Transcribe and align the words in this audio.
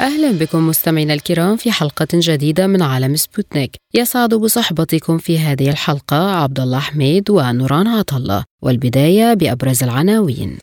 أهلا 0.00 0.32
بكم 0.32 0.68
مستمعينا 0.68 1.14
الكرام 1.14 1.56
في 1.56 1.72
حلقة 1.72 2.06
جديدة 2.14 2.66
من 2.66 2.82
عالم 2.82 3.16
سبوتنيك. 3.16 3.76
يسعد 3.94 4.34
بصحبتكم 4.34 5.18
في 5.18 5.38
هذه 5.38 5.70
الحلقة 5.70 6.30
عبد 6.30 6.60
الله 6.60 6.78
حميد 6.78 7.30
ونوران 7.30 7.86
عطا 7.86 8.09
الله 8.09 8.44
والبداية 8.62 9.34
بأبرز 9.34 9.82
العناوين. 9.82 10.58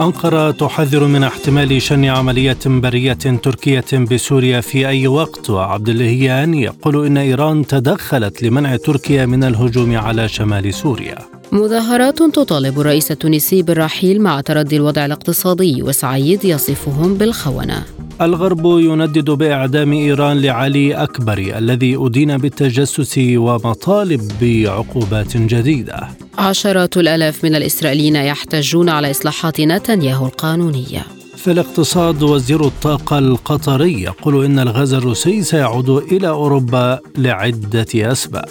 أنقرة 0.00 0.50
تحذر 0.50 1.06
من 1.06 1.22
احتمال 1.22 1.82
شن 1.82 2.04
عملية 2.04 2.58
برية 2.66 3.12
تركية 3.12 3.98
بسوريا 4.10 4.60
في 4.60 4.88
أي 4.88 5.06
وقت 5.06 5.50
وعبد 5.50 5.88
اللهيان 5.88 6.54
يقول 6.54 7.06
إن 7.06 7.16
إيران 7.16 7.66
تدخلت 7.66 8.42
لمنع 8.42 8.76
تركيا 8.76 9.26
من 9.26 9.44
الهجوم 9.44 9.96
على 9.96 10.28
شمال 10.28 10.74
سوريا. 10.74 11.33
مظاهرات 11.54 12.18
تطالب 12.18 12.80
الرئيس 12.80 13.10
التونسي 13.10 13.62
بالرحيل 13.62 14.22
مع 14.22 14.40
تردي 14.40 14.76
الوضع 14.76 15.06
الاقتصادي 15.06 15.82
وسعيد 15.82 16.44
يصفهم 16.44 17.14
بالخونة. 17.14 17.82
الغرب 18.20 18.64
يندد 18.64 19.30
بإعدام 19.30 19.92
إيران 19.92 20.40
لعلي 20.40 20.94
أكبر 20.94 21.38
الذي 21.38 21.96
أدين 21.96 22.36
بالتجسس 22.38 23.18
ومطالب 23.18 24.32
بعقوبات 24.40 25.36
جديدة. 25.36 26.08
عشرات 26.38 26.96
الآلاف 26.96 27.44
من 27.44 27.54
الإسرائيليين 27.54 28.16
يحتجون 28.16 28.88
على 28.88 29.10
إصلاحات 29.10 29.60
نتنياهو 29.60 30.26
القانونية. 30.26 31.02
في 31.36 31.50
الاقتصاد 31.50 32.22
وزير 32.22 32.66
الطاقة 32.66 33.18
القطري 33.18 34.02
يقول 34.02 34.44
إن 34.44 34.58
الغاز 34.58 34.92
الروسي 34.94 35.42
سيعود 35.42 35.88
إلى 35.88 36.28
أوروبا 36.28 36.98
لعدة 37.18 37.86
أسباب. 37.94 38.48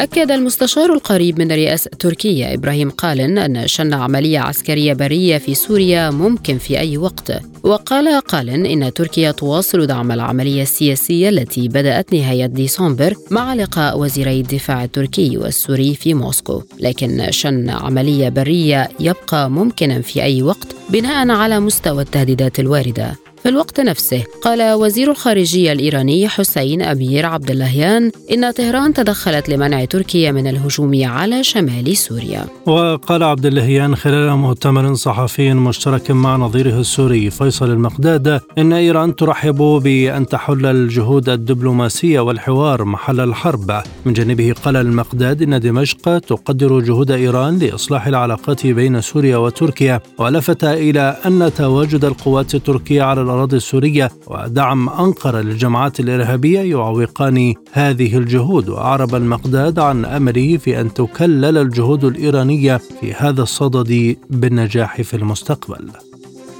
أكد 0.00 0.30
المستشار 0.30 0.92
القريب 0.92 1.38
من 1.38 1.52
رئاسة 1.52 1.90
تركيا 1.98 2.54
إبراهيم 2.54 2.90
قالن 2.90 3.38
أن 3.38 3.66
شن 3.66 3.94
عملية 3.94 4.38
عسكرية 4.38 4.92
برية 4.92 5.38
في 5.38 5.54
سوريا 5.54 6.10
ممكن 6.10 6.58
في 6.58 6.78
أي 6.78 6.98
وقت. 6.98 7.32
وقال 7.62 8.20
قالن 8.20 8.66
إن 8.66 8.92
تركيا 8.92 9.30
تواصل 9.30 9.86
دعم 9.86 10.12
العملية 10.12 10.62
السياسية 10.62 11.28
التي 11.28 11.68
بدأت 11.68 12.12
نهاية 12.12 12.46
ديسمبر 12.46 13.14
مع 13.30 13.54
لقاء 13.54 13.98
وزيري 13.98 14.40
الدفاع 14.40 14.84
التركي 14.84 15.38
والسوري 15.38 15.94
في 15.94 16.14
موسكو. 16.14 16.62
لكن 16.80 17.26
شن 17.30 17.70
عملية 17.70 18.28
برية 18.28 18.88
يبقى 19.00 19.50
ممكنا 19.50 20.00
في 20.00 20.22
أي 20.22 20.42
وقت 20.42 20.68
بناء 20.90 21.30
على 21.30 21.60
مستوى 21.60 22.02
التهديدات 22.02 22.60
الواردة. 22.60 23.16
في 23.42 23.48
الوقت 23.48 23.80
نفسه. 23.80 24.24
قال 24.42 24.72
وزير 24.72 25.10
الخارجية 25.10 25.72
الإيراني 25.72 26.28
حسين 26.28 26.82
أمير 26.82 27.26
عبد 27.26 27.50
اللهيان 27.50 28.10
إن 28.32 28.50
طهران 28.50 28.94
تدخلت 28.94 29.48
لمنع 29.48 29.84
تركيا 29.84 30.32
من 30.32 30.46
الهجوم 30.46 31.04
على 31.04 31.44
شمال 31.44 31.96
سوريا. 31.96 32.44
وقال 32.66 33.22
عبد 33.22 33.46
اللهيان 33.46 33.96
خلال 33.96 34.30
مؤتمر 34.36 34.94
صحفي 34.94 35.54
مشترك 35.54 36.10
مع 36.10 36.36
نظيره 36.36 36.80
السوري 36.80 37.30
فيصل 37.30 37.70
المقداد 37.70 38.40
إن 38.58 38.72
إيران 38.72 39.16
ترحب 39.16 39.80
بأن 39.84 40.26
تحل 40.26 40.66
الجهود 40.66 41.28
الدبلوماسية 41.28 42.20
والحوار 42.20 42.84
محل 42.84 43.20
الحرب. 43.20 43.82
من 44.04 44.12
جانبه 44.12 44.54
قال 44.64 44.76
المقداد 44.76 45.42
إن 45.42 45.60
دمشق 45.60 46.18
تقدر 46.18 46.80
جهود 46.80 47.10
إيران 47.10 47.58
لإصلاح 47.58 48.06
العلاقات 48.06 48.66
بين 48.66 49.00
سوريا 49.00 49.36
وتركيا 49.36 50.00
ولفت 50.18 50.64
إلى 50.64 51.16
أن 51.26 51.50
تواجد 51.56 52.04
القوات 52.04 52.54
التركية 52.54 53.02
على 53.02 53.29
الأراضي 53.30 53.56
السورية 53.56 54.10
ودعم 54.26 54.88
أنقرة 54.88 55.40
للجماعات 55.40 56.00
الإرهابية 56.00 56.60
يعوقان 56.60 57.54
هذه 57.72 58.16
الجهود. 58.16 58.68
وأعرب 58.68 59.14
المقداد 59.14 59.78
عن 59.78 60.04
أمله 60.04 60.56
في 60.56 60.80
أن 60.80 60.94
تكلل 60.94 61.58
الجهود 61.58 62.04
الإيرانية 62.04 62.76
في 62.76 63.14
هذا 63.14 63.42
الصدد 63.42 64.16
بالنجاح 64.30 65.02
في 65.02 65.16
المستقبل. 65.16 65.90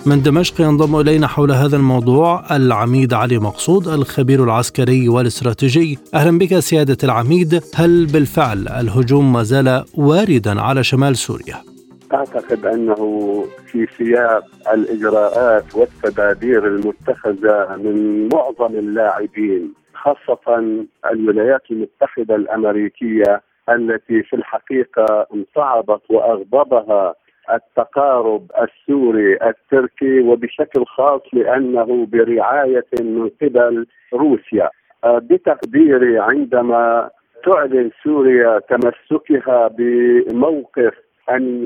من 0.07 0.23
دمشق 0.23 0.61
ينضم 0.61 1.01
إلينا 1.01 1.27
حول 1.27 1.53
هذا 1.53 1.77
الموضوع 1.77 2.57
العميد 2.57 3.15
علي 3.15 3.39
مقصود 3.39 3.89
الخبير 3.89 4.45
العسكري 4.45 5.09
والاستراتيجي. 5.09 5.99
أهلا 6.15 6.39
بك 6.39 6.59
سيادة 6.59 6.99
العميد. 7.05 7.63
هل 7.75 8.07
بالفعل 8.07 8.69
الهجوم 8.69 9.33
ما 9.33 9.43
زال 9.43 9.85
واردا 9.95 10.61
على 10.61 10.85
شمال 10.85 11.17
سوريا؟ 11.17 11.63
أعتقد 12.15 12.66
أنه 12.66 12.94
في 13.66 13.87
سياق 13.98 14.44
الإجراءات 14.75 15.75
والتدابير 15.76 16.66
المتخذة 16.66 17.76
من 17.76 18.28
معظم 18.32 18.75
اللاعبين 18.75 19.75
خاصة 19.94 20.65
الولايات 21.12 21.62
المتحدة 21.71 22.34
الأمريكية 22.37 23.41
التي 23.69 24.22
في 24.22 24.37
الحقيقة 24.37 25.26
انصعبت 25.34 26.00
وأغضبها 26.10 27.15
التقارب 27.53 28.50
السوري 28.62 29.34
التركي 29.42 30.21
وبشكل 30.21 30.84
خاص 30.87 31.21
لأنه 31.32 32.06
برعاية 32.12 32.84
من 33.00 33.31
قبل 33.42 33.87
روسيا. 34.15 34.71
بتقديري 35.06 36.19
عندما 36.19 37.10
تعلن 37.44 37.91
سوريا 38.04 38.59
تمسكها 38.69 39.69
بموقف 39.69 40.94
أن 41.31 41.65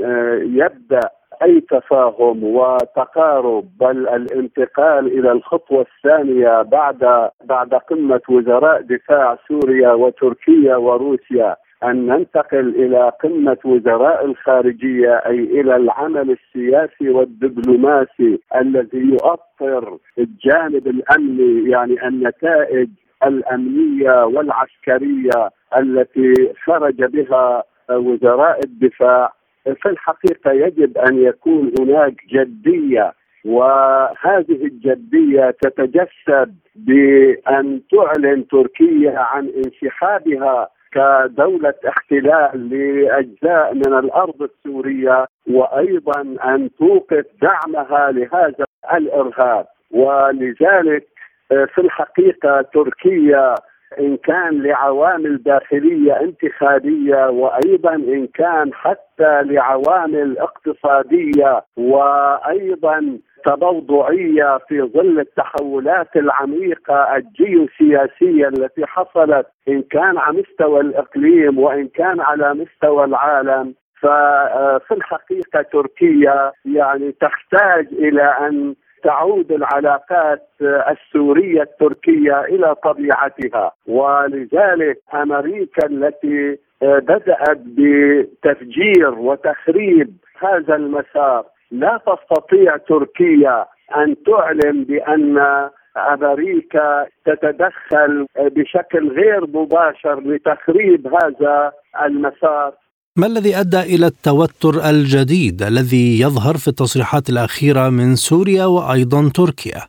يبدأ 0.55 1.01
أي 1.43 1.61
تفاهم 1.61 2.45
وتقارب 2.45 3.65
بل 3.81 4.09
الانتقال 4.09 5.19
إلى 5.19 5.33
الخطوة 5.33 5.87
الثانية 5.97 6.63
بعد 6.63 7.31
بعد 7.45 7.75
قمة 7.75 8.21
وزراء 8.29 8.81
دفاع 8.83 9.39
سوريا 9.49 9.93
وتركيا 9.93 10.77
وروسيا 10.77 11.57
أن 11.85 12.07
ننتقل 12.07 12.69
إلى 12.69 13.13
قمة 13.23 13.57
وزراء 13.65 14.25
الخارجية 14.25 15.15
أي 15.17 15.39
إلى 15.39 15.77
العمل 15.77 16.31
السياسي 16.31 17.09
والدبلوماسي 17.11 18.41
الذي 18.57 18.99
يؤطر 18.99 19.99
الجانب 20.19 20.87
الأمني 20.87 21.71
يعني 21.71 22.09
النتائج 22.09 22.89
الأمنية 23.27 24.25
والعسكرية 24.25 25.51
التي 25.77 26.53
خرج 26.65 27.05
بها 27.05 27.63
وزراء 27.91 28.61
الدفاع 28.65 29.33
في 29.65 29.89
الحقيقة 29.89 30.53
يجب 30.53 30.99
أن 30.99 31.23
يكون 31.23 31.73
هناك 31.81 32.15
جدية 32.33 33.13
وهذه 33.45 34.65
الجدية 34.65 35.57
تتجسد 35.63 36.55
بأن 36.75 37.81
تعلن 37.93 38.47
تركيا 38.49 39.19
عن 39.19 39.53
انسحابها 39.65 40.69
كدولة 40.93 41.75
احتلال 41.89 42.71
لأجزاء 42.71 43.75
من 43.75 43.99
الأرض 43.99 44.43
السورية 44.43 45.27
وأيضا 45.51 46.21
أن 46.45 46.71
توقف 46.79 47.25
دعمها 47.43 48.11
لهذا 48.13 48.65
الإرهاب. 48.95 49.67
ولذلك 49.91 51.07
في 51.49 51.79
الحقيقة 51.79 52.63
تركيا 52.63 53.55
إن 53.99 54.17
كان 54.17 54.63
لعوامل 54.63 55.43
داخلية 55.43 56.21
انتخابية 56.21 57.29
وأيضا 57.29 57.95
إن 57.95 58.27
كان 58.27 58.75
حتى 58.75 59.43
لعوامل 59.43 60.39
اقتصادية 60.39 61.63
وأيضا 61.77 63.19
تبوضعية 63.45 64.59
في 64.69 64.83
ظل 64.83 65.21
التحولات 65.21 66.17
العميقة 66.17 67.17
الجيوسياسية 67.17 68.49
التي 68.49 68.87
حصلت 68.87 69.47
إن 69.69 69.83
كان 69.83 70.19
على 70.19 70.39
مستوى 70.39 70.81
الإقليم 70.81 71.59
وإن 71.59 71.89
كان 71.89 72.21
على 72.21 72.55
مستوى 72.55 73.05
العالم. 73.05 73.75
ففي 74.01 74.93
الحقيقة 74.95 75.63
تركيا 75.63 76.53
يعني 76.65 77.13
تحتاج 77.13 77.87
إلى 77.93 78.23
أن 78.23 78.75
تعود 79.05 79.53
العلاقات 79.53 80.49
السورية 80.63 81.63
التركية 81.63 82.41
إلى 82.41 82.75
طبيعتها 82.75 83.73
ولذلك 83.87 84.99
أمريكا 85.15 85.87
التي 85.87 86.59
بدأت 86.83 87.59
بتفجير 87.65 89.11
وتخريب 89.11 90.17
هذا 90.39 90.77
المسار. 90.77 91.45
لا 91.71 92.01
تستطيع 92.07 92.77
تركيا 92.77 93.67
أن 93.97 94.17
تعلن 94.27 94.85
بأن 94.85 95.69
أمريكا 95.97 97.07
تتدخل 97.25 98.27
بشكل 98.39 99.09
غير 99.09 99.47
مباشر 99.47 100.21
لتخريب 100.21 101.07
هذا 101.07 101.73
المسار. 102.05 102.73
ما 103.19 103.27
الذي 103.27 103.57
أدى 103.61 103.81
إلى 103.95 104.07
التوتر 104.07 104.75
الجديد 104.91 105.63
الذي 105.63 106.21
يظهر 106.25 106.55
في 106.63 106.69
التصريحات 106.69 107.29
الأخيرة 107.29 107.91
من 107.91 108.15
سوريا 108.15 108.65
وأيضا 108.65 109.31
تركيا؟ 109.35 109.81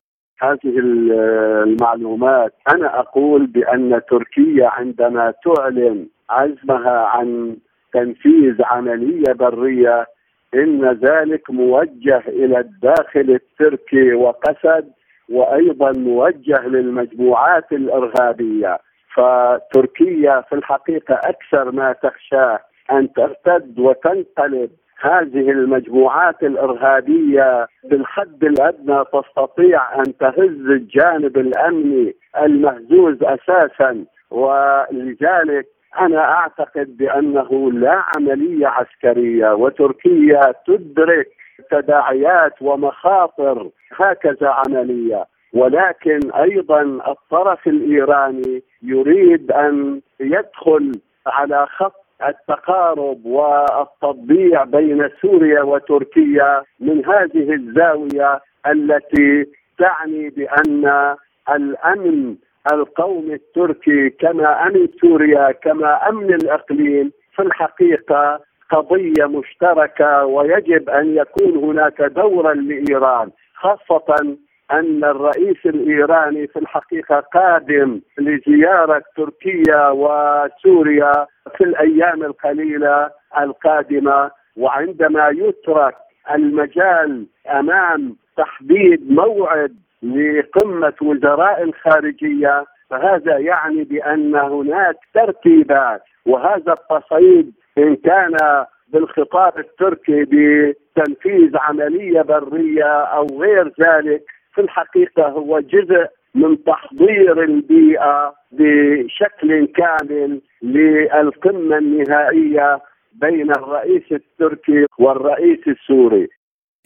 هذه 0.42 0.80
المعلومات 0.80 2.54
أنا 2.69 3.00
أقول 3.00 3.48
بأن 3.48 4.01
تركيا 4.10 4.68
عندما 4.68 5.33
تعلن 5.45 6.07
عزمها 6.30 6.98
عن 7.16 7.57
تنفيذ 7.94 8.56
عملية 8.63 9.33
برية 9.33 10.06
إن 10.54 10.86
ذلك 10.86 11.50
موجه 11.50 12.24
إلى 12.27 12.60
الداخل 12.60 13.39
التركي 13.39 14.13
وقسد 14.13 14.92
وأيضا 15.30 15.92
موجه 15.92 16.68
للمجموعات 16.68 17.72
الإرهابية 17.72 18.80
فتركيا 19.16 20.42
في 20.50 20.56
الحقيقة 20.56 21.16
أكثر 21.16 21.72
ما 21.72 21.94
تخشاه 21.94 22.60
أن 22.92 23.14
ترتد 23.14 23.80
وتنقلب 23.80 24.70
هذه 25.02 25.52
المجموعات 25.52 26.44
الإرهابية 26.44 27.68
بالحد 27.84 28.44
الأدنى 28.44 29.04
تستطيع 29.14 30.00
أن 30.00 30.18
تهز 30.18 30.70
الجانب 30.70 31.38
الأمني 31.38 32.16
المهزوز 32.42 33.24
أساسا. 33.24 34.06
ولذلك 34.32 35.66
أنا 36.00 36.22
أعتقد 36.22 36.98
بأنه 36.98 37.72
لا 37.72 38.04
عملية 38.16 38.68
عسكرية 38.68 39.54
وتركيا 39.54 40.54
تدرك 40.68 41.28
تداعيات 41.72 42.62
ومخاطر 42.62 43.70
هكذا 43.96 44.48
عملية. 44.48 45.26
ولكن 45.54 46.32
أيضا 46.32 46.82
الطرف 46.82 47.68
الإيراني 47.68 48.64
يريد 48.84 49.52
أن 49.52 50.02
يدخل 50.20 50.92
على 51.28 51.68
خط 51.70 52.05
التقارب 52.28 53.26
والتطبيع 53.26 54.64
بين 54.64 55.10
سوريا 55.22 55.62
وتركيا 55.62 56.64
من 56.80 57.06
هذه 57.06 57.54
الزاوية 57.54 58.40
التي 58.68 59.46
تعني 59.80 60.30
بأن 60.30 61.16
الأمن 61.50 62.36
القومي 62.74 63.34
التركي 63.34 64.10
كما 64.10 64.68
أمن 64.68 64.88
سوريا 65.02 65.52
كما 65.52 66.10
أمن 66.10 66.34
الإقليم 66.34 67.12
في 67.36 67.42
الحقيقة 67.42 68.40
قضية 68.72 69.26
مشتركة 69.26 70.26
ويجب 70.26 70.90
أن 70.90 71.18
يكون 71.18 71.58
هناك 71.64 72.02
دورا 72.02 72.54
لإيران 72.54 73.30
خاصة 73.56 74.38
أن 74.72 75.04
الرئيس 75.04 75.66
الإيراني 75.66 76.48
في 76.48 76.60
الحقيقة 76.60 77.20
قادم 77.20 78.02
لزيارة 78.18 79.04
تركيا 79.18 79.90
وسوريا 79.90 81.28
في 81.58 81.64
الأيام 81.64 82.24
القليلة 82.24 83.10
القادمة. 83.38 84.32
وعندما 84.58 85.30
يترك 85.30 85.96
المجال 86.36 87.26
أمام 87.50 88.16
تحديد 88.38 89.12
موعد 89.12 89.76
لقمة 90.04 90.94
وزراء 91.02 91.64
الخارجيه 91.64 92.66
فهذا 92.90 93.38
يعني 93.38 93.84
بأن 93.84 94.36
هناك 94.36 94.96
ترتيبات. 95.14 96.02
وهذا 96.26 96.74
التصعيد 96.74 97.54
إن 97.78 97.96
كان 97.96 98.66
بالخطاب 98.88 99.60
التركي 99.60 100.24
بتنفيذ 100.24 101.58
عملية 101.58 102.22
برية 102.22 103.02
أو 103.04 103.28
غير 103.40 103.72
ذلك 103.82 104.24
في 104.56 104.62
الحقيقة 104.62 105.28
هو 105.28 105.60
جزء 105.60 106.06
من 106.36 106.63
تحضير 106.63 107.44
البيئة 107.44 108.34
بشكل 108.52 109.68
كامل 109.75 110.42
للقمة 110.63 111.78
النهائية 111.78 112.80
بين 113.13 113.52
الرئيس 113.52 114.04
التركي 114.12 114.86
والرئيس 115.00 115.60
السوري. 115.68 116.28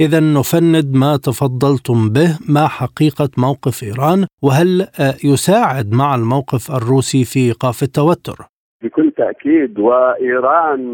إذا 0.01 0.19
نفند 0.19 0.95
ما 0.95 1.17
تفضلتم 1.17 2.09
به 2.09 2.29
ما 2.49 2.67
حقيقة 2.67 3.29
موقف 3.37 3.83
إيران 3.83 4.25
وهل 4.43 4.87
يساعد 5.23 5.91
مع 5.93 6.15
الموقف 6.15 6.71
الروسي 6.71 7.23
في 7.25 7.39
إيقاف 7.39 7.83
التوتر؟ 7.83 8.37
بكل 8.83 9.11
تأكيد 9.11 9.79
وإيران 9.79 10.93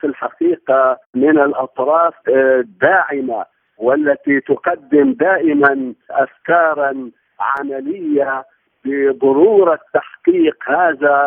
في 0.00 0.04
الحقيقة 0.04 0.98
من 1.14 1.38
الأطراف 1.38 2.14
الداعمة 2.28 3.44
والتي 3.78 4.40
تقدم 4.40 5.12
دائما 5.12 5.94
افكارا 6.10 7.10
عملية 7.40 8.44
بضرورة 8.84 9.78
تحقيق 9.94 10.56
هذا 10.66 11.26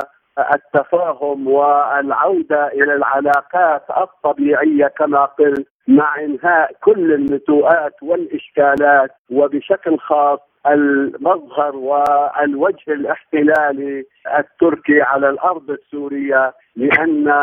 التفاهم 0.53 1.47
والعودة 1.47 2.67
إلى 2.67 2.93
العلاقات 2.93 3.83
الطبيعية 3.97 4.87
كما 4.87 5.25
قلت 5.25 5.67
مع 5.87 6.19
إنهاء 6.19 6.71
كل 6.83 7.13
النتوءات 7.13 7.93
والإشكالات 8.01 9.11
وبشكل 9.31 9.97
خاص 9.97 10.39
المظهر 10.67 11.75
والوجه 11.75 12.83
الاحتلالي 12.93 14.05
التركي 14.39 15.01
على 15.01 15.29
الأرض 15.29 15.69
السورية 15.71 16.53
لأن 16.75 17.33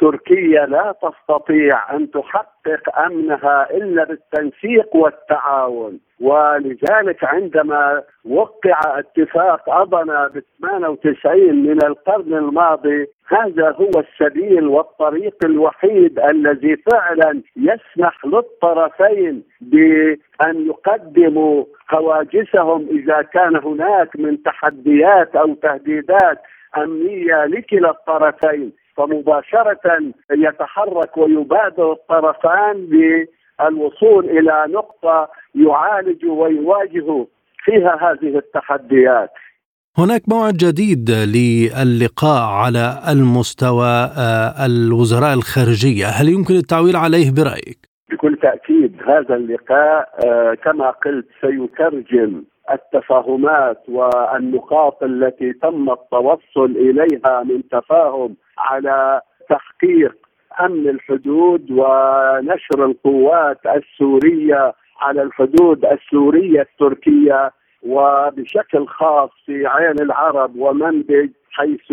تركيا 0.00 0.66
لا 0.66 0.94
تستطيع 1.02 1.96
أن 1.96 2.10
تحقق 2.10 2.98
أمنها 3.06 3.70
إلا 3.70 4.04
بالتنسيق 4.04 4.96
والتعاون. 4.96 6.00
ولذلك 6.20 7.24
عندما 7.24 8.02
وقع 8.24 8.98
اتفاق 8.98 9.70
اضنا 9.70 10.28
ب 10.34 10.42
98 10.62 11.54
من 11.54 11.78
القرن 11.84 12.34
الماضي 12.34 13.06
هذا 13.28 13.70
هو 13.70 13.90
السبيل 14.00 14.66
والطريق 14.66 15.34
الوحيد 15.44 16.18
الذي 16.18 16.76
فعلا 16.76 17.42
يسمح 17.56 18.24
للطرفين 18.24 19.42
بأن 19.60 20.66
يقدموا 20.66 21.64
هواجسهم 21.90 22.88
إذا 22.90 23.22
كان 23.22 23.56
هناك 23.56 24.16
من 24.16 24.42
تحديات 24.42 25.36
أو 25.36 25.54
تهديدات 25.54 26.38
أمنية 26.76 27.44
لكلا 27.44 27.90
الطرفين. 27.90 28.72
فمباشرة 28.96 30.12
يتحرك 30.30 31.16
ويبادر 31.16 31.92
الطرفان 31.92 32.86
بالوصول 32.86 34.24
إلى 34.30 34.64
نقطة 34.68 35.28
يعالج 35.54 36.24
ويواجه 36.24 37.26
فيها 37.64 37.98
هذه 38.00 38.38
التحديات 38.38 39.30
هناك 39.98 40.22
موعد 40.28 40.54
جديد 40.54 41.10
للقاء 41.10 42.42
على 42.62 42.98
المستوى 43.12 44.10
الوزراء 44.66 45.30
والخارجية 45.30 46.06
هل 46.06 46.28
يمكن 46.28 46.54
التعويل 46.54 46.96
عليه 46.96 47.30
برأيك؟ 47.30 47.78
بكل 48.12 48.36
تأكيد 48.36 48.96
هذا 49.06 49.34
اللقاء 49.34 50.08
كما 50.64 50.90
قلت 50.90 51.26
سيترجم 51.40 52.42
التفاهمات 52.72 53.82
والنقاط 53.88 55.02
التي 55.02 55.52
تم 55.52 55.90
التوصل 55.90 56.70
إليها 56.76 57.42
من 57.42 57.68
تفاهم 57.68 58.36
على 58.60 59.20
تحقيق 59.50 60.16
أمن 60.60 60.88
الحدود 60.88 61.70
ونشر 61.70 62.84
القوات 62.84 63.58
السورية 63.66 64.72
على 65.00 65.22
الحدود 65.22 65.84
السورية 65.84 66.60
التركية 66.60 67.50
وبشكل 67.82 68.86
خاص 68.86 69.30
في 69.46 69.66
عين 69.66 70.00
العرب 70.00 70.56
ومنبج 70.56 71.30
حيث 71.50 71.92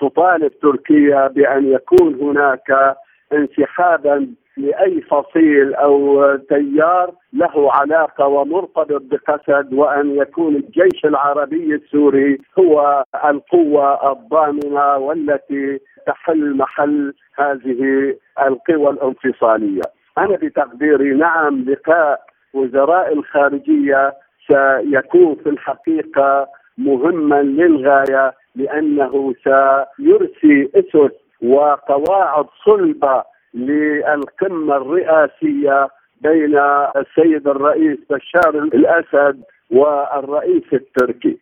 تطالب 0.00 0.52
تركيا 0.62 1.28
بأن 1.28 1.72
يكون 1.72 2.14
هناك 2.14 2.96
انسحابا 3.32 4.28
لأي 4.56 5.00
فصيل 5.00 5.74
أو 5.74 6.26
تيار 6.36 7.12
له 7.32 7.72
علاقة 7.72 8.26
ومرتبط 8.26 9.02
بقسد 9.02 9.74
وأن 9.74 10.16
يكون 10.16 10.56
الجيش 10.56 11.04
العربي 11.04 11.74
السوري 11.74 12.38
هو 12.58 13.04
القوة 13.24 14.12
الضامنة 14.12 14.96
والتي 14.96 15.80
تحل 16.06 16.56
محل 16.56 17.14
هذه 17.38 18.14
القوى 18.46 18.90
الانفصالية. 18.90 19.82
أنا 20.18 20.36
بتقديري 20.36 21.14
نعم 21.14 21.64
لقاء 21.64 22.20
وزراء 22.54 23.12
الخارجية 23.12 24.14
سيكون 24.46 25.34
في 25.34 25.48
الحقيقة 25.48 26.48
مهما 26.78 27.42
للغاية 27.42 28.32
لأنه 28.56 29.34
سيرسي 29.44 30.70
أسس 30.74 31.14
وقواعد 31.42 32.46
صلبة 32.64 33.22
للقمة 33.54 34.76
الرئاسية 34.76 35.88
بين 36.20 36.58
السيد 36.96 37.48
الرئيس 37.48 37.98
بشار 38.10 38.58
الأسد 38.58 39.42
والرئيس 39.70 40.64
التركي. 40.72 41.38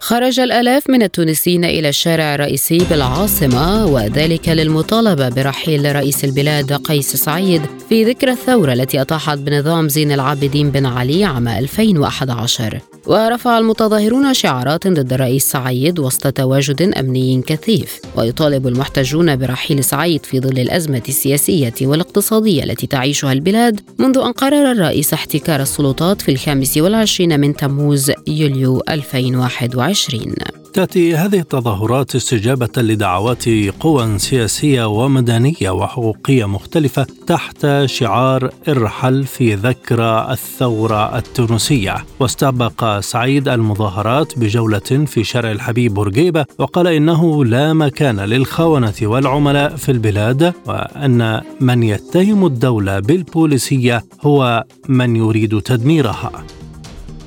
خرج 0.00 0.40
الآلاف 0.40 0.90
من 0.90 1.02
التونسيين 1.02 1.64
إلى 1.64 1.88
الشارع 1.88 2.34
الرئيسي 2.34 2.78
بالعاصمة 2.90 3.86
وذلك 3.86 4.48
للمطالبة 4.48 5.28
برحيل 5.28 5.96
رئيس 5.96 6.24
البلاد 6.24 6.72
قيس 6.72 7.16
سعيد 7.16 7.62
في 7.88 8.04
ذكرى 8.04 8.30
الثورة 8.30 8.72
التي 8.72 9.00
أطاحت 9.00 9.38
بنظام 9.38 9.88
زين 9.88 10.12
العابدين 10.12 10.70
بن 10.70 10.86
علي 10.86 11.24
عام 11.24 11.48
2011 11.48 12.95
ورفع 13.06 13.58
المتظاهرون 13.58 14.34
شعارات 14.34 14.88
ضد 14.88 15.12
الرئيس 15.12 15.50
سعيد 15.50 15.98
وسط 15.98 16.26
تواجد 16.32 16.82
أمني 16.82 17.42
كثيف 17.46 18.00
ويطالب 18.16 18.66
المحتجون 18.66 19.36
برحيل 19.36 19.84
سعيد 19.84 20.26
في 20.26 20.40
ظل 20.40 20.58
الأزمة 20.58 21.02
السياسية 21.08 21.74
والاقتصادية 21.82 22.64
التي 22.64 22.86
تعيشها 22.86 23.32
البلاد 23.32 23.80
منذ 23.98 24.18
أن 24.18 24.32
قرر 24.32 24.72
الرئيس 24.72 25.12
احتكار 25.12 25.62
السلطات 25.62 26.22
في 26.22 26.30
الخامس 26.30 26.78
والعشرين 26.78 27.40
من 27.40 27.56
تموز 27.56 28.12
يوليو 28.26 28.82
2021 28.88 30.65
تأتي 30.76 31.16
هذه 31.16 31.38
التظاهرات 31.38 32.14
استجابة 32.14 32.68
لدعوات 32.76 33.44
قوى 33.80 34.18
سياسية 34.18 34.84
ومدنية 34.84 35.70
وحقوقية 35.70 36.44
مختلفة 36.44 37.06
تحت 37.26 37.66
شعار 37.84 38.50
إرحل 38.68 39.24
في 39.24 39.54
ذكرى 39.54 40.28
الثورة 40.30 41.18
التونسية. 41.18 42.04
واستبق 42.20 43.00
سعيد 43.00 43.48
المظاهرات 43.48 44.38
بجولة 44.38 44.78
في 45.06 45.24
شارع 45.24 45.52
الحبيب 45.52 45.94
بورقيبة 45.94 46.44
وقال 46.58 46.86
إنه 46.86 47.44
لا 47.44 47.72
مكان 47.72 48.20
للخونة 48.20 48.94
والعملاء 49.02 49.76
في 49.76 49.92
البلاد 49.92 50.54
وأن 50.66 51.40
من 51.60 51.82
يتهم 51.82 52.46
الدولة 52.46 53.00
بالبوليسية 53.00 54.04
هو 54.22 54.64
من 54.88 55.16
يريد 55.16 55.60
تدميرها. 55.60 56.32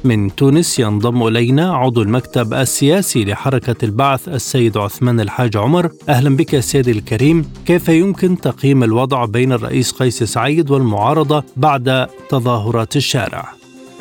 من 0.06 0.36
تونس 0.36 0.80
ينضم 0.80 1.28
إلينا 1.28 1.74
عضو 1.74 2.02
المكتب 2.02 2.54
السياسي 2.54 3.26
لحركة 3.26 3.76
البعث 3.86 4.28
السيد 4.28 4.78
عثمان 4.78 5.20
الحاج 5.20 5.58
عمر. 5.58 5.90
أهلا 6.10 6.38
بك 6.38 6.60
سيدي 6.60 6.92
الكريم. 6.92 7.46
كيف 7.66 7.90
يمكن 7.90 8.38
تقييم 8.38 8.84
الوضع 8.84 9.26
بين 9.26 9.52
الرئيس 9.52 10.02
قيس 10.02 10.24
سعيد 10.24 10.72
والمعارضة 10.72 11.44
بعد 11.58 12.08
تظاهرات 12.30 12.96
الشارع؟ 12.96 13.44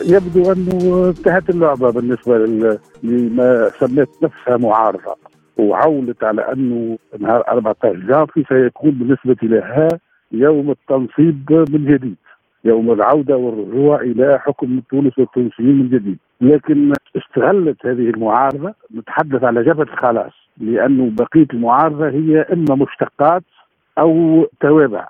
يبدو 0.06 0.52
أنه 0.52 1.08
انتهت 1.08 1.50
اللعبة 1.50 1.90
بالنسبة 1.90 2.38
لما 3.02 3.70
سميت 3.80 4.08
نفسها 4.22 4.56
معارضة. 4.56 5.16
وعولت 5.56 6.24
على 6.24 6.52
أنه 6.52 6.98
نهار 7.20 7.42
14 7.48 7.98
جانفي 8.08 8.44
سيكون 8.48 8.90
بالنسبة 8.90 9.36
لها 9.42 9.88
يوم 10.32 10.70
التنصيب 10.70 11.66
من 11.70 11.84
جديد 11.84 12.16
يوم 12.64 12.92
العودة 12.92 13.36
والرجوع 13.36 14.00
إلى 14.00 14.38
حكم 14.38 14.80
تونس 14.90 15.18
والتونسيين 15.18 15.78
من 15.78 15.88
جديد، 15.88 16.18
لكن 16.40 16.92
استغلت 17.16 17.86
هذه 17.86 18.10
المعارضة 18.10 18.74
نتحدث 18.94 19.44
على 19.44 19.62
جبهة 19.62 19.82
الخلاص 19.92 20.32
لأنه 20.60 21.10
بقية 21.18 21.46
المعارضة 21.54 22.08
هي 22.08 22.40
إما 22.40 22.74
مشتقات 22.74 23.42
أو 23.98 24.46
توابع 24.60 25.08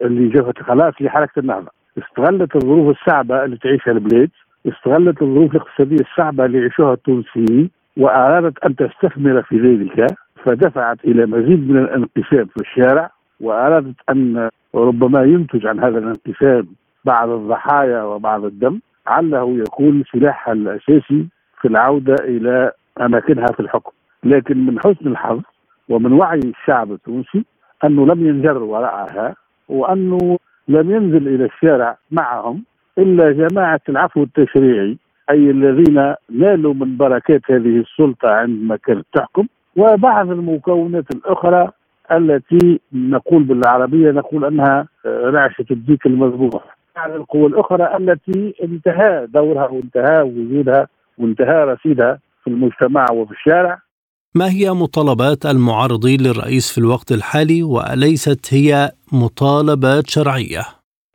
لجبهة 0.00 0.54
الخلاص 0.60 0.94
لحركة 1.00 1.38
النهضة. 1.38 1.70
استغلت 1.98 2.56
الظروف 2.56 2.96
الصعبة 2.96 3.44
اللي 3.44 3.56
تعيشها 3.56 3.90
البلاد، 3.92 4.30
استغلت 4.68 5.22
الظروف 5.22 5.54
الاقتصادية 5.54 6.00
الصعبة 6.00 6.44
اللي 6.44 6.58
يعيشوها 6.58 6.92
التونسيين 6.92 7.70
وأرادت 7.96 8.58
أن 8.58 8.76
تستثمر 8.76 9.42
في 9.42 9.56
ذلك 9.58 10.06
فدفعت 10.44 11.04
إلى 11.04 11.26
مزيد 11.26 11.70
من 11.70 11.78
الانقسام 11.78 12.46
في 12.46 12.60
الشارع 12.60 13.10
وأرادت 13.40 13.94
أن 14.10 14.50
ربما 14.74 15.22
ينتج 15.22 15.66
عن 15.66 15.80
هذا 15.80 15.98
الانقسام 15.98 16.66
بعض 17.04 17.28
الضحايا 17.28 18.02
وبعض 18.02 18.44
الدم 18.44 18.80
عله 19.06 19.58
يكون 19.58 20.04
سلاحها 20.12 20.52
الأساسي 20.54 21.26
في 21.60 21.68
العودة 21.68 22.14
إلى 22.14 22.72
أماكنها 23.00 23.46
في 23.46 23.60
الحكم. 23.60 23.92
لكن 24.24 24.66
من 24.66 24.78
حسن 24.78 25.06
الحظ 25.06 25.40
ومن 25.88 26.12
وعي 26.12 26.38
الشعب 26.38 26.92
التونسي 26.92 27.44
أنه 27.84 28.06
لم 28.06 28.26
ينجر 28.26 28.62
وراءها 28.62 29.34
وأنه 29.68 30.38
لم 30.68 30.90
ينزل 30.90 31.28
إلى 31.28 31.44
الشارع 31.44 31.96
معهم 32.10 32.64
إلا 32.98 33.32
جماعة 33.32 33.80
العفو 33.88 34.22
التشريعي 34.22 34.98
أي 35.30 35.50
الذين 35.50 36.14
نالوا 36.30 36.74
من 36.74 36.96
بركات 36.96 37.50
هذه 37.50 37.80
السلطة 37.80 38.28
عندما 38.28 38.76
كانت 38.76 39.06
تحكم 39.12 39.46
وبعض 39.76 40.30
المكونات 40.30 41.04
الأخرى 41.14 41.70
التي 42.12 42.80
نقول 42.92 43.42
بالعربية 43.42 44.10
نقول 44.10 44.44
أنها 44.44 44.88
رعشة 45.06 45.64
الديك 45.70 46.06
المذبوح 46.06 46.76
على 46.96 47.16
القوى 47.16 47.46
الأخرى 47.46 47.96
التي 47.96 48.54
انتهى 48.62 49.26
دورها 49.34 49.68
وانتهى 49.68 50.22
وجودها 50.22 50.88
وانتهى 51.18 51.64
رصيدها 51.64 52.18
في 52.44 52.50
المجتمع 52.50 53.06
وفي 53.12 53.32
الشارع. 53.32 53.78
ما 54.34 54.48
هي 54.50 54.70
مطالبات 54.70 55.46
المعارضين 55.46 56.20
للرئيس 56.20 56.72
في 56.72 56.78
الوقت 56.78 57.12
الحالي 57.12 57.62
واليست 57.62 58.54
هي 58.54 58.90
مطالبات 59.12 60.06
شرعية؟ 60.06 60.62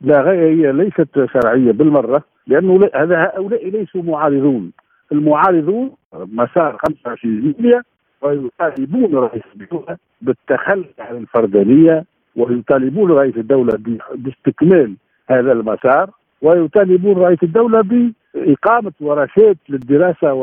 لا 0.02 0.32
هي 0.32 0.72
ليست 0.72 1.10
شرعية 1.34 1.72
بالمرة 1.72 2.24
لأنه 2.48 2.90
هذا 2.96 3.18
هؤلاء 3.18 3.70
ليسوا 3.70 4.04
معارضون. 4.04 4.72
المعارضون 5.12 5.92
مسار 6.14 6.78
25 6.78 7.56
يوليو 7.60 7.82
ويطالبون 8.22 9.16
رئيس 9.16 9.44
الدولة 9.56 9.98
بالتخلي 10.22 10.86
عن 11.00 11.18
الفردانية 11.18 12.06
ويطالبون 12.36 13.12
رئيس 13.12 13.38
الدولة 13.38 13.80
باستكمال 14.16 14.96
هذا 15.30 15.52
المسار 15.52 16.10
ويطالبون 16.42 17.18
رئيس 17.18 17.44
الدولة 17.44 17.82
بإقامة 17.82 18.92
ورشات 19.02 19.58
للدراسة 19.70 20.34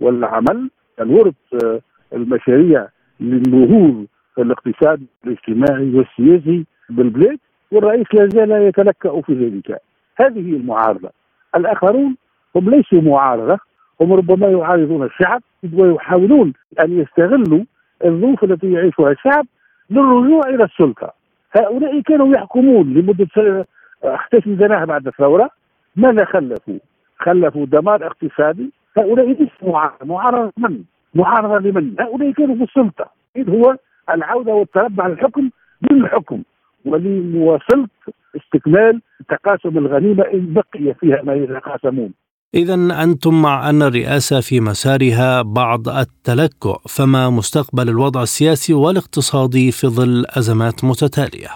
والعمل. 0.00 0.70
الورد 1.00 1.34
آه، 1.64 1.80
المشاريع 2.12 2.88
للنهوض 3.20 4.06
الاقتصادي 4.38 5.06
الاجتماعي 5.24 5.94
والسياسي 5.94 6.66
بالبلاد 6.90 7.38
والرئيس 7.72 8.06
لا 8.14 8.28
زال 8.28 8.52
يتلكأ 8.52 9.20
في 9.20 9.32
ذلك 9.34 9.80
هذه 10.16 10.56
المعارضة. 10.56 11.10
الآخرون 11.56 12.16
هم 12.56 12.70
ليسوا 12.70 13.00
معارضة 13.00 13.58
هم 14.00 14.12
ربما 14.12 14.48
يعارضون 14.48 15.02
الشعب 15.02 15.42
ويحاولون 15.74 16.52
أن 16.80 17.00
يستغلوا 17.00 17.64
الظروف 18.04 18.44
التي 18.44 18.72
يعيشها 18.72 19.10
الشعب 19.10 19.46
للرجوع 19.90 20.48
إلى 20.48 20.64
السلطة. 20.64 21.12
هؤلاء 21.56 22.00
كانوا 22.00 22.36
يحكمون 22.36 22.94
لمدة 22.94 23.64
اختشم 24.04 24.56
زناها 24.56 24.84
بعد 24.84 25.06
الثورة 25.06 25.50
ماذا 25.96 26.24
خلفوا؟ 26.24 26.78
خلفوا 27.18 27.66
دمار 27.66 28.06
اقتصادي 28.06 28.72
هؤلاء 28.98 29.26
ليسوا 29.26 29.48
معارضه، 29.62 30.06
معارضة 30.06 30.52
من؟ 30.58 30.84
معارضة 31.14 31.58
لمن؟ 31.58 32.00
هؤلاء 32.00 32.30
كانوا 32.30 32.56
في 32.56 32.62
السلطة، 32.62 33.10
إذ 33.36 33.50
هو 33.50 33.76
العودة 34.10 34.52
والتربع 34.54 35.04
على 35.04 35.12
الحكم 35.12 35.50
بالحكم 35.80 36.42
ولمواصله 36.84 37.88
استكمال 38.36 39.00
تقاسم 39.28 39.78
الغنيمة 39.78 40.24
إن 40.24 40.54
بقي 40.54 40.94
فيها 40.94 41.22
ما 41.22 41.34
يتقاسمون. 41.34 42.12
إذا 42.54 42.74
أنتم 43.04 43.42
مع 43.42 43.70
أن 43.70 43.82
الرئاسة 43.82 44.40
في 44.40 44.60
مسارها 44.60 45.42
بعض 45.42 45.88
التلكؤ، 45.88 46.78
فما 46.88 47.30
مستقبل 47.30 47.88
الوضع 47.88 48.22
السياسي 48.22 48.74
والاقتصادي 48.74 49.70
في 49.72 49.86
ظل 49.86 50.24
أزمات 50.38 50.84
متتالية؟ 50.84 51.48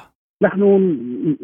نحن 0.43 0.63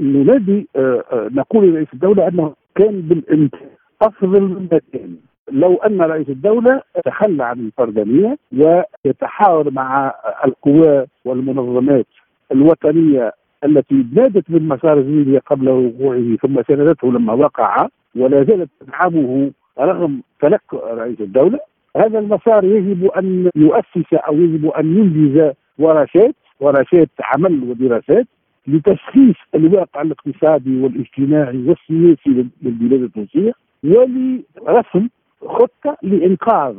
ننادي 0.00 0.68
آه، 0.76 1.04
آه، 1.12 1.28
نقول 1.32 1.70
لرئيس 1.70 1.88
الدولة 1.92 2.28
أنه 2.28 2.54
كان 2.74 3.00
بالإمكان 3.00 3.68
أفضل 4.02 4.40
مما 4.42 4.80
كان 4.92 5.16
لو 5.52 5.74
أن 5.74 6.00
رئيس 6.00 6.28
الدولة 6.28 6.82
تخلى 7.04 7.44
عن 7.44 7.58
الفردانية 7.58 8.38
ويتحاور 8.52 9.70
مع 9.70 10.14
القوى 10.44 11.06
والمنظمات 11.24 12.06
الوطنية 12.52 13.32
التي 13.64 14.06
نادت 14.12 14.50
بالمسار 14.50 14.98
الزيني 14.98 15.38
قبل 15.38 15.68
وقوعه 15.68 16.36
ثم 16.42 16.62
ساندته 16.68 17.12
لما 17.12 17.32
وقع 17.32 17.88
ولا 18.18 18.44
زالت 18.44 18.70
تدعمه 18.80 19.50
رغم 19.80 20.22
تلكؤ 20.40 20.94
رئيس 20.94 21.20
الدولة. 21.20 21.58
هذا 21.96 22.18
المسار 22.18 22.64
يجب 22.64 23.06
أن 23.06 23.50
يؤسس 23.56 24.14
أو 24.14 24.34
يجب 24.34 24.66
أن 24.66 24.86
ينجز 24.96 25.52
ورشات 25.78 26.34
ورشات 26.60 27.10
عمل 27.20 27.62
ودراسات 27.70 28.26
لتشخيص 28.66 29.36
الواقع 29.54 30.02
الاقتصادي 30.02 30.80
والاجتماعي 30.82 31.56
والسياسي 31.66 32.46
للبلاد 32.62 33.02
التونسية 33.02 33.52
ولرسم 33.84 35.08
خطة 35.46 35.96
لإنقاذ 36.02 36.74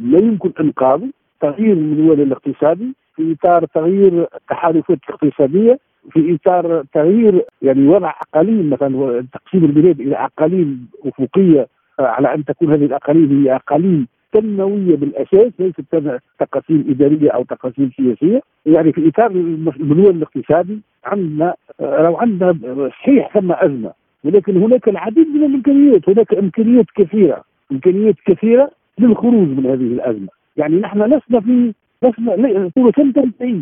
ما 0.00 0.18
يمكن 0.18 0.52
إنقاذه 0.60 1.10
تغيير 1.40 1.72
المنوال 1.72 2.20
الاقتصادي 2.20 2.94
في 3.16 3.32
إطار 3.32 3.64
تغيير 3.64 4.28
التحالفات 4.34 4.98
الاقتصادية 5.08 5.78
في 6.12 6.34
إطار 6.34 6.84
تغيير 6.94 7.44
يعني 7.62 7.88
وضع 7.88 8.14
أقاليم 8.20 8.70
مثلا 8.70 9.26
تقسيم 9.32 9.64
البلاد 9.64 10.00
إلى 10.00 10.16
أقاليم 10.16 10.88
أفقية 11.04 11.68
آه، 12.00 12.02
على 12.02 12.34
أن 12.34 12.44
تكون 12.44 12.72
هذه 12.72 12.84
الأقاليم 12.84 13.42
هي 13.42 13.56
أقاليم 13.56 14.06
تنموية 14.32 14.96
بالأساس 14.96 15.52
ليست 15.58 15.80
تقاسيم 16.38 16.84
إدارية 16.88 17.30
أو 17.30 17.44
تقاسيم 17.44 17.90
سياسية. 17.96 18.40
يعني 18.66 18.92
في 18.92 19.08
إطار 19.08 19.30
المنوال 19.30 20.16
الاقتصادي 20.16 20.78
عندنا 21.04 21.54
آه، 21.80 22.02
لو 22.02 22.16
عندنا 22.16 22.88
صحيح 22.88 23.38
ثم 23.38 23.52
أزمة 23.52 23.92
ولكن 24.24 24.56
هناك 24.56 24.88
العديد 24.88 25.28
من 25.28 25.44
الإمكانيات 25.44 26.08
هناك 26.08 26.34
إمكانيات 26.34 26.86
كثيرة 26.94 27.44
إمكانيات 27.72 28.14
كثيرة 28.26 28.70
للخروج 28.98 29.48
من 29.48 29.66
هذه 29.66 29.74
الأزمة. 29.74 30.28
يعني 30.56 30.76
نحن 30.76 31.02
لسنا 31.02 31.40
في 31.40 31.72
لسنا 32.02 32.70
تونس 32.76 32.98
لم 32.98 33.12
تنتهي 33.12 33.60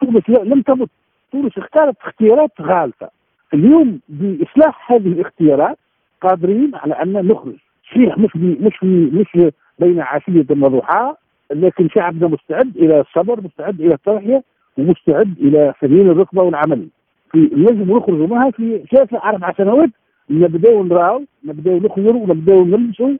تونس 0.00 0.30
لم 0.30 0.62
تمت. 0.62 0.88
تونس 1.32 1.58
اختارت 1.58 1.96
اختيارات 2.00 2.50
غالطة. 2.60 3.10
اليوم 3.54 4.00
بإصلاح 4.08 4.92
هذه 4.92 5.06
الاختيارات 5.08 5.78
قادرين 6.20 6.70
على 6.74 6.94
أن 6.94 7.12
نخرج. 7.12 7.56
صحيح 7.90 8.18
مش 8.18 8.36
مش 8.36 8.84
مش 9.12 9.52
بين 9.78 10.00
عشية 10.00 10.46
وضحاها 10.50 11.16
لكن 11.50 11.88
شعبنا 11.88 12.28
مستعد 12.28 12.76
إلى 12.76 13.00
الصبر 13.00 13.40
مستعد 13.40 13.80
إلى 13.80 13.94
التضحية 13.94 14.42
ومستعد 14.78 15.34
إلى 15.40 15.74
سبيل 15.80 16.10
الركبه 16.10 16.42
والعمل. 16.42 16.88
في 17.32 17.38
نجم 17.38 17.96
نخرجوا 17.96 18.26
معها 18.26 18.50
في 18.50 18.84
ثلاث 18.90 19.14
أربع 19.14 19.52
سنوات. 19.52 19.90
نبداو 20.30 20.84
نراو 20.84 21.24
نبداو 21.44 21.78
نخبروا 21.78 22.22
ونبداو 22.22 22.64
نلمسوا 22.64 23.10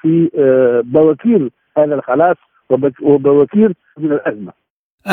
في 0.00 0.30
آه، 0.38 0.80
بواكير 0.84 1.50
هذا 1.78 1.94
الخلاص 1.94 2.36
وبواكير 3.02 3.72
من 3.98 4.12
الأزمة. 4.12 4.52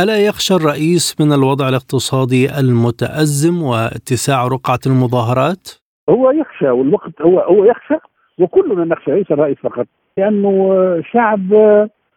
ألا 0.02 0.18
يخشى 0.28 0.54
الرئيس 0.54 1.16
من 1.22 1.34
الوضع 1.34 1.70
الاقتصادي 1.70 2.60
المتأزم 2.60 3.64
واتساع 3.64 4.48
رقعة 4.48 4.80
المظاهرات؟ 4.86 5.70
هو 6.10 6.32
يخشى 6.32 6.70
والوقت 6.70 7.22
هو 7.22 7.40
هو 7.40 7.66
يخشى 7.66 7.96
وكلنا 8.40 8.86
نخشى 8.86 9.12
ليس 9.12 9.32
الرئيس 9.32 9.58
فقط. 9.58 9.88
لأنه 10.18 10.74
الشعب 11.00 11.54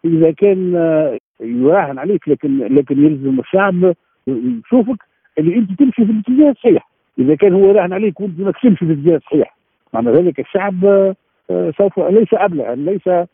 إذا 0.04 0.30
كان 0.30 0.75
يراهن 1.40 1.99
عليك 1.99 2.28
لكن 2.28 2.59
لكن 2.59 3.04
يلزم 3.04 3.40
الشعب 3.40 3.95
يشوفك 4.26 5.02
اللي 5.38 5.56
أنت 5.56 5.78
تمشي 5.78 6.06
في 6.06 6.12
الاتجاه 6.12 6.50
الصحيح. 6.50 6.88
إذا 7.18 7.35
كان 7.35 7.52
هو 7.52 7.71
راهن 7.71 7.92
عليك 7.92 8.21
وأنت 8.21 8.40
ما 8.40 8.52
تمشي 8.62 8.76
في 8.76 8.85
الاتجاه 8.85 9.16
الصحيح. 9.16 9.56
معنى 9.95 10.11
ذلك 10.11 10.40
الشعب 10.40 10.85
آه، 11.50 11.73
سوف 11.78 11.99
ليس 11.99 12.28
ابلها 12.33 12.75
ليس 12.75 13.28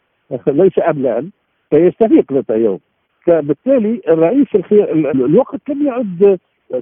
ليس 0.47 0.73
ابلها 0.79 1.25
سيستفيق 1.71 2.33
ذات 2.33 2.51
يوم. 2.51 2.79
فبالتالي 3.27 4.01
الرئيس 4.09 4.47
الوقت 5.15 5.61
لم 5.69 5.87
يعد 5.87 6.39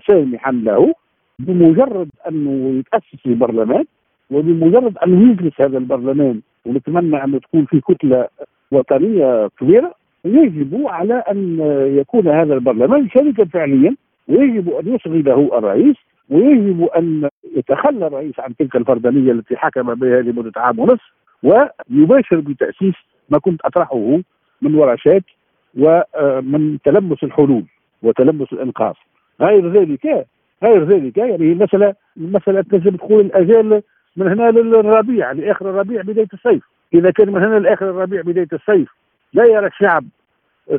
سامحا 0.09 0.53
له 0.53 0.95
بمجرد 1.39 2.09
أنه 2.29 2.79
يتأسس 2.79 3.27
البرلمان 3.27 3.85
وبمجرد 4.31 4.99
انه 4.99 5.31
يجلس 5.31 5.61
هذا 5.61 5.79
البرلمان 5.79 6.41
ونتمنى 6.67 7.25
أن 7.25 7.41
تكون 7.41 7.65
في 7.65 7.81
كتلة 7.81 8.29
وطنية 8.73 9.49
كبيرة 9.61 9.95
يجب 10.25 10.87
على 10.87 11.15
أن 11.15 11.59
يكون 11.99 12.29
هذا 12.29 12.55
البرلمان 12.55 13.09
شريكا 13.09 13.45
فعليا 13.45 13.97
ويجب 14.29 14.69
أن 14.71 14.95
يشغله 14.95 15.59
الرئيس 15.59 15.97
ويجب 16.31 16.85
أن 16.85 17.29
يتخلى 17.57 18.07
الرئيس 18.07 18.41
عن 18.41 18.57
تلك 18.57 18.77
الفردانية 18.77 19.33
التي 19.33 19.57
حكم 19.57 19.95
بها 19.95 20.21
لمدة 20.21 20.53
عام 20.57 20.79
ونصف 20.79 21.13
ويباشر 21.43 22.41
بتأسيس 22.41 22.95
ما 23.31 23.39
كنت 23.39 23.61
أطرحه 23.65 24.19
من 24.63 24.75
ورشات 24.75 25.23
ومن 25.79 26.79
تلمس 26.85 27.25
الحلول 27.25 27.65
وتلمس 28.03 28.53
الانقاذ 28.53 28.95
غير 29.41 29.73
ذلك 29.73 30.27
غير 30.63 30.85
ذلك 30.85 31.19
يعني 31.19 31.55
مسألة 31.55 31.95
مسألة 32.17 32.65
لازم 32.73 32.97
تكون 32.97 33.21
الأجال 33.21 33.83
من 34.17 34.27
هنا 34.29 34.51
للربيع 34.51 35.33
لآخر 35.33 35.71
الربيع 35.71 36.03
بداية 36.03 36.29
الصيف. 36.35 36.63
إذا 36.95 37.11
كان 37.11 37.33
من 37.33 37.43
هنا 37.43 37.59
لآخر 37.59 37.91
الربيع 37.91 38.23
بداية 38.23 38.49
الصيف 38.53 38.89
لا 39.33 39.45
يرى 39.45 39.67
الشعب 39.67 40.05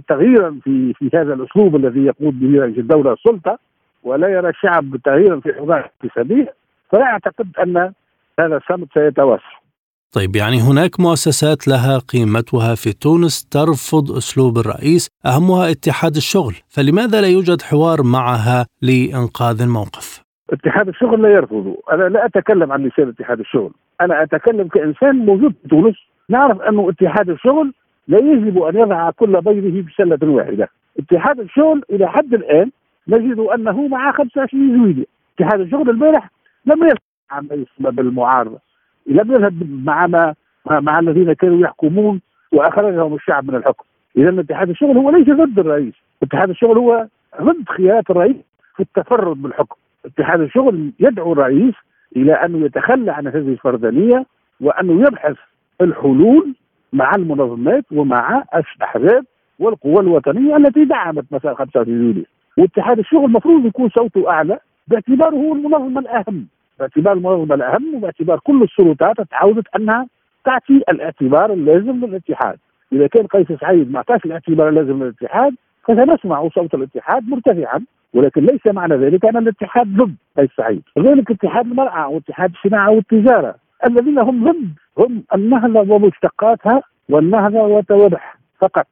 تغييرا 0.07 0.60
في 0.63 0.93
في 0.93 1.10
هذا 1.13 1.33
الأسلوب 1.33 1.75
الذي 1.75 2.05
يقود 2.05 2.39
به 2.39 2.62
رئيس 2.62 2.77
الدولة 2.77 3.13
السلطة 3.13 3.60
ولا 4.03 4.27
يرى 4.27 4.50
الشعب 4.50 4.95
تغييرا 5.03 5.39
في 5.39 5.60
أوضاع 5.60 5.79
اقتصادية 6.03 6.53
فلا 6.89 7.03
أعتقد 7.03 7.48
أن 7.63 7.93
هذا 8.39 8.57
الصمت 8.57 8.88
سيتوسع. 8.93 9.61
طيب 10.15 10.36
يعني 10.36 10.62
هناك 10.62 11.00
مؤسسات 11.00 11.68
لها 11.68 11.98
قيمتها 11.98 12.75
في 12.75 12.94
تونس 12.94 13.46
ترفض 13.46 14.12
أسلوب 14.12 14.58
الرئيس 14.58 15.10
أهمها 15.25 15.72
اتحاد 15.72 16.15
الشغل، 16.15 16.56
فلماذا 16.70 17.22
لا 17.22 17.27
يوجد 17.27 17.62
حوار 17.62 18.03
معها 18.03 18.65
لإنقاذ 18.82 19.62
الموقف؟ 19.62 20.24
اتحاد 20.50 20.88
الشغل 20.88 21.22
لا 21.22 21.30
يرفضه، 21.30 21.77
أنا 21.91 22.03
لا 22.03 22.25
أتكلم 22.25 22.72
عن 22.72 22.84
لسان 22.84 23.08
اتحاد 23.08 23.39
الشغل، 23.39 23.72
أنا 24.01 24.24
أتكلم 24.24 24.68
كإنسان 24.68 25.15
موجود 25.15 25.53
في 25.62 25.68
تونس، 25.68 25.96
نعرف 26.30 26.62
انه 26.62 26.89
اتحاد 26.89 27.30
الشغل 27.30 27.74
لا 28.08 28.18
يجب 28.18 28.62
أن 28.62 28.75
يضع 28.75 29.12
كل 29.12 29.41
بيضه 29.41 29.88
في 29.88 29.93
سله 29.97 30.30
واحدة، 30.30 30.69
اتحاد 31.00 31.39
الشغل 31.39 31.84
إلى 31.89 32.08
حد 32.08 32.34
الآن 32.34 32.71
نجد 33.08 33.39
أنه 33.39 33.88
مع 33.88 34.12
25 34.12 34.78
جويلية، 34.78 35.06
اتحاد 35.36 35.60
الشغل 35.60 35.89
البارح 35.89 36.30
لم 36.65 36.80
ما 36.80 37.56
يسمى 37.56 37.91
بالمعارضة، 37.91 38.60
لم 39.08 39.32
يذهب 39.32 39.84
مع 39.86 40.08
ما 40.08 40.36
مع 40.66 41.00
الذين 41.00 41.34
كانوا 41.34 41.62
يحكمون 41.62 42.22
وأخرجهم 42.52 43.14
الشعب 43.14 43.52
من 43.52 43.56
الحكم. 43.56 43.84
اذا 44.18 44.42
اتحاد 44.42 44.70
الشغل 44.70 44.98
هو 44.98 45.10
ليس 45.10 45.28
ضد 45.28 45.60
الرئيس. 45.60 45.94
اتحاد 46.24 46.50
الشغل 46.50 46.78
هو 46.78 47.08
ضد 47.42 47.70
خيارات 47.70 48.10
الرئيس 48.10 48.36
في 48.76 48.84
التفرد 48.84 49.42
بالحكم. 49.42 49.76
اتحاد 50.06 50.42
الشغل 50.42 50.92
يدعو 51.00 51.34
الرئيس 51.34 51.74
إلى 52.16 52.34
انه 52.34 52.66
يتخلى 52.66 53.12
عن 53.12 53.28
هذه 53.28 53.38
الفردانية 53.38 54.26
وانه 54.62 55.02
يبحث 55.08 55.36
الحلول 55.82 56.56
مع 56.94 57.12
المنظمات 57.16 57.86
ومع 57.92 58.44
الأحزاب 58.56 59.26
والقوى 59.60 60.00
الوطنية 60.00 60.58
التي 60.58 60.86
دعمت 60.86 61.26
مساء 61.32 61.54
25 61.54 62.02
يوليو. 62.02 62.24
واتحاد 62.58 63.00
الشغل 63.00 63.26
المفروض 63.26 63.66
يكون 63.66 63.90
صوته 63.90 64.30
أعلى 64.30 64.60
باعتباره 64.88 65.36
هو 65.36 65.54
المنظمه 65.56 66.00
الأهم. 66.00 66.48
باعتبار 66.82 67.13
المنظمه 67.13 67.56
الأهم 67.56 67.96
وباعتبار 67.96 68.39
كل 68.44 68.63
السلطات 68.63 69.15
تعودت 69.32 69.67
أنها 69.76 70.08
تعطي 70.46 70.78
الاعتبار 70.89 71.54
اللازم 71.54 72.06
للاتحاد، 72.06 72.58
إذا 72.94 73.08
كان 73.08 73.28
قيس 73.28 73.60
سعيد 73.62 73.91
ما 73.91 73.98
أعطاش 73.98 74.26
الاعتبار 74.26 74.70
اللازم 74.70 75.04
للاتحاد 75.04 75.56
فسنسمع 75.88 76.50
صوت 76.50 76.74
الاتحاد 76.74 77.30
مرتفعا 77.30 77.80
ولكن 78.13 78.41
ليس 78.41 78.67
معنى 78.67 78.96
ذلك 78.96 79.26
أن 79.26 79.38
الاتحاد 79.38 79.88
ضد 79.88 80.15
قيس 80.38 80.50
سعيد، 80.58 80.84
كذلك 80.96 81.32
اتحاد 81.32 81.65
المرأة 81.65 82.08
واتحاد 82.08 82.52
الصناعة 82.56 82.91
والتجارة 82.91 83.56
الذين 83.86 84.20
هم 84.20 84.52
ضد 84.52 84.70
هم 84.98 85.24
النهضة 85.36 85.94
ومشتقاتها 85.94 86.82
والنهضة 87.10 87.62
وتوضح 87.62 88.38
فقط. 88.62 88.88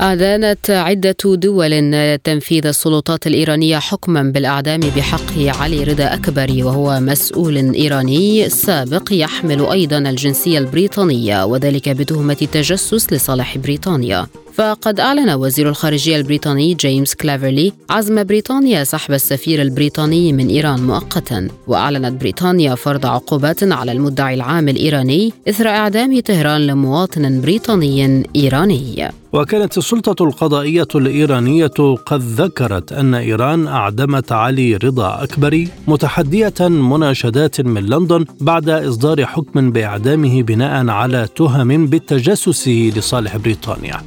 أعلنت 0.00 0.70
عدة 0.70 1.16
دول 1.24 1.92
تنفيذ 2.24 2.66
السلطات 2.66 3.26
الإيرانية 3.26 3.78
حكما 3.78 4.22
بالإعدام 4.22 4.80
بحق 4.80 5.38
علي 5.38 5.84
رضا 5.84 6.04
أكبري 6.04 6.62
وهو 6.62 7.00
مسؤول 7.00 7.74
إيراني 7.74 8.48
سابق 8.48 9.08
يحمل 9.10 9.66
أيضا 9.66 9.98
الجنسية 9.98 10.58
البريطانية 10.58 11.44
وذلك 11.44 11.88
بتهمة 11.88 12.36
التجسس 12.42 13.12
لصالح 13.12 13.58
بريطانيا. 13.58 14.26
فقد 14.54 15.00
أعلن 15.00 15.30
وزير 15.30 15.68
الخارجية 15.68 16.16
البريطاني 16.16 16.74
جيمس 16.74 17.14
كلافرلي 17.14 17.72
عزم 17.90 18.24
بريطانيا 18.24 18.84
سحب 18.84 19.14
السفير 19.14 19.62
البريطاني 19.62 20.32
من 20.32 20.48
إيران 20.48 20.86
مؤقتا 20.86 21.48
وأعلنت 21.66 22.20
بريطانيا 22.20 22.74
فرض 22.74 23.06
عقوبات 23.06 23.62
على 23.62 23.92
المدعي 23.92 24.34
العام 24.34 24.68
الإيراني 24.68 25.32
إثر 25.48 25.68
إعدام 25.68 26.20
طهران 26.20 26.66
لمواطن 26.66 27.40
بريطاني 27.40 28.22
إيراني. 28.36 29.10
وكانت 29.32 29.78
السلطة 29.78 30.24
القضائية 30.24 30.88
الإيرانية 30.94 31.96
قد 32.06 32.20
ذكرت 32.20 32.92
أن 32.92 33.14
إيران 33.14 33.66
أعدمت 33.66 34.32
علي 34.32 34.76
رضا 34.76 35.22
أكبري 35.22 35.68
متحدية 35.88 36.54
مناشدات 36.60 37.60
من 37.60 37.86
لندن 37.86 38.24
بعد 38.40 38.68
إصدار 38.68 39.26
حكم 39.26 39.70
بإعدامه 39.70 40.42
بناء 40.42 40.88
على 40.88 41.28
تهم 41.36 41.86
بالتجسس 41.86 42.68
لصالح 42.68 43.36
بريطانيا. 43.36 44.00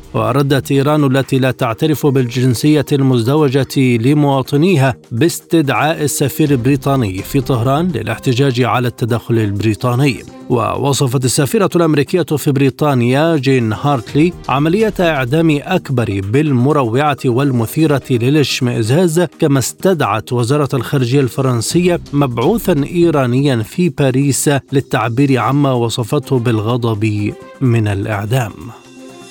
وردت 0.44 0.72
إيران 0.72 1.04
التي 1.04 1.40
لا 1.40 1.52
تعترف 1.52 2.08
بالجنسية 2.08 2.86
المزدوجة 2.92 3.78
لمواطنيها 3.78 4.96
باستدعاء 5.12 6.04
السفير 6.04 6.52
البريطاني 6.52 7.18
في 7.18 7.42
طهران 7.42 7.88
للاحتجاج 7.88 8.62
على 8.62 8.88
التدخل 8.88 9.38
البريطاني. 9.38 10.24
ووصفت 10.50 11.26
السفيرة 11.26 11.70
الأمريكية 11.76 12.22
في 12.24 12.52
بريطانيا 12.52 13.38
جين 13.38 13.74
هارتلي 13.74 14.34
عملية 14.50 14.94
إعدام 15.00 15.60
أكبر 15.64 16.22
بالمروعة 16.24 17.18
والمثيرة 17.26 18.02
للاشمئزاز 18.10 19.20
كما 19.40 19.60
استدعت 19.60 20.34
وزارة 20.34 20.70
الخارجية 20.74 21.20
الفرنسية 21.20 22.00
مبعوثا 22.14 22.84
إيرانيا 22.92 23.56
في 23.64 23.90
باريس 23.90 24.50
للتعبير 24.72 25.40
عما 25.40 25.74
وصفته 25.74 26.40
بالغضب 26.40 27.34
من 27.62 27.88
الإعدام. 27.88 28.54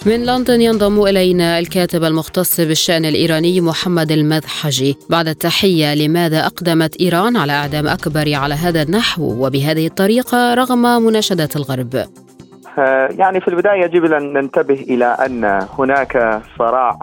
من 0.06 0.26
لندن 0.26 0.60
ينضم 0.60 1.02
إلينا 1.02 1.58
الكاتب 1.58 2.04
المختص 2.04 2.60
بالشأن 2.60 3.04
الإيراني 3.04 3.60
محمد 3.60 4.10
المذحجي. 4.12 4.94
بعد 5.10 5.26
التحية 5.26 5.94
لماذا 5.94 6.40
أقدمت 6.46 7.00
إيران 7.00 7.36
على 7.36 7.52
إعدام 7.52 7.86
أكبر 7.86 8.26
على 8.42 8.54
هذا 8.54 8.82
النحو؟ 8.82 9.22
وبهذه 9.22 9.86
الطريقة 9.86 10.54
رغم 10.54 10.82
مناشدات 11.06 11.56
الغرب. 11.56 11.94
آه، 12.78 13.08
يعني 13.18 13.40
في 13.40 13.48
البداية 13.48 13.84
يجب 13.84 14.04
أن 14.04 14.32
ننتبه 14.32 14.80
إلى 14.88 15.04
أن 15.04 15.66
هناك 15.78 16.40
صراع 16.58 16.98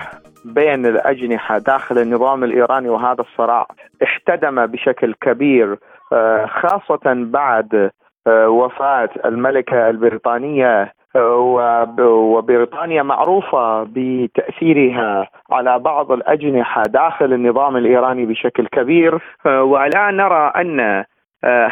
بين 0.46 0.86
الأجنحة 0.86 1.58
داخل 1.58 1.98
النظام 1.98 2.44
الإيراني 2.44 2.90
وهذا 2.90 3.22
الصراع 3.22 3.68
احتدم 4.04 4.66
بشكل 4.66 5.14
كبير 5.22 5.78
آه، 6.14 6.46
خاصة 6.46 7.06
بعد 7.06 7.92
آه، 8.28 8.50
وفاة 8.50 9.10
الملكة 9.26 9.90
البريطانية 9.90 10.99
وبريطانيا 11.16 13.04
معروفة 13.04 13.84
بتأثيرها 13.84 15.28
على 15.52 15.80
بعض 15.80 16.12
الأجنحة 16.12 16.84
داخل 16.84 17.34
النظام 17.34 17.78
الإيراني 17.78 18.26
بشكل 18.26 18.68
كبير. 18.68 19.20
والآن 19.46 20.18
نرى 20.18 20.52
أن 20.56 21.04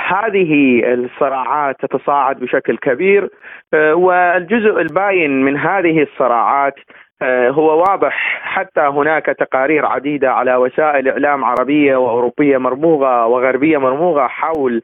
هذه 0.08 0.82
الصراعات 0.94 1.76
تتصاعد 1.86 2.40
بشكل 2.40 2.78
كبير. 2.78 3.30
والجزء 3.74 4.82
الباين 4.82 5.44
من 5.44 5.58
هذه 5.58 6.02
الصراعات 6.02 6.76
آه، 7.22 7.50
هو 7.50 7.80
واضح 7.80 8.40
حتى 8.44 8.82
هناك 8.82 9.26
تقارير 9.26 9.86
عديدة 9.86 10.32
على 10.32 10.56
وسائل 10.56 11.10
إعلام 11.10 11.46
عربية 11.46 11.96
وأوروبية 11.96 12.58
مرموغة 12.58 13.26
وغربية 13.26 13.78
مرموغة 13.78 14.28
حول 14.28 14.82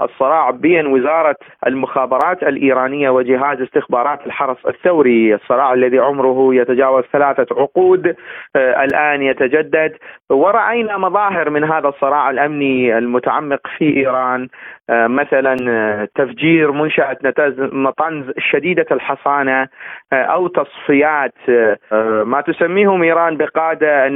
الصراع 0.00 0.50
بين 0.50 0.86
وزارة 0.86 1.36
المخابرات 1.66 2.42
الإيرانية 2.42 3.10
وجهاز 3.10 3.60
استخبارات 3.60 4.26
الحرس 4.26 4.66
الثوري، 4.66 5.34
الصراع 5.34 5.72
الذي 5.72 5.98
عمره 5.98 6.54
يتجاوز 6.54 7.04
ثلاثة 7.12 7.46
عقود 7.50 8.14
آه، 8.56 8.84
الآن 8.84 9.22
يتجدد. 9.22 9.96
ورأينا 10.30 10.98
مظاهر 10.98 11.50
من 11.50 11.64
هذا 11.64 11.88
الصراع 11.88 12.30
الأمني 12.30 12.98
المتعمق 12.98 13.60
في 13.78 13.96
إيران. 13.96 14.48
آه، 14.90 15.06
مثلا 15.06 15.56
تفجير 16.14 16.72
منشأة 16.72 17.16
نطنز 17.58 18.24
شديدة 18.38 18.86
الحصانة 18.90 19.68
أو 20.12 20.48
تصفيات 20.48 21.34
آه، 21.48 22.22
ما 22.22 22.40
تسميهم 22.40 23.02
إيران 23.02 23.36
بقادة 23.36 24.06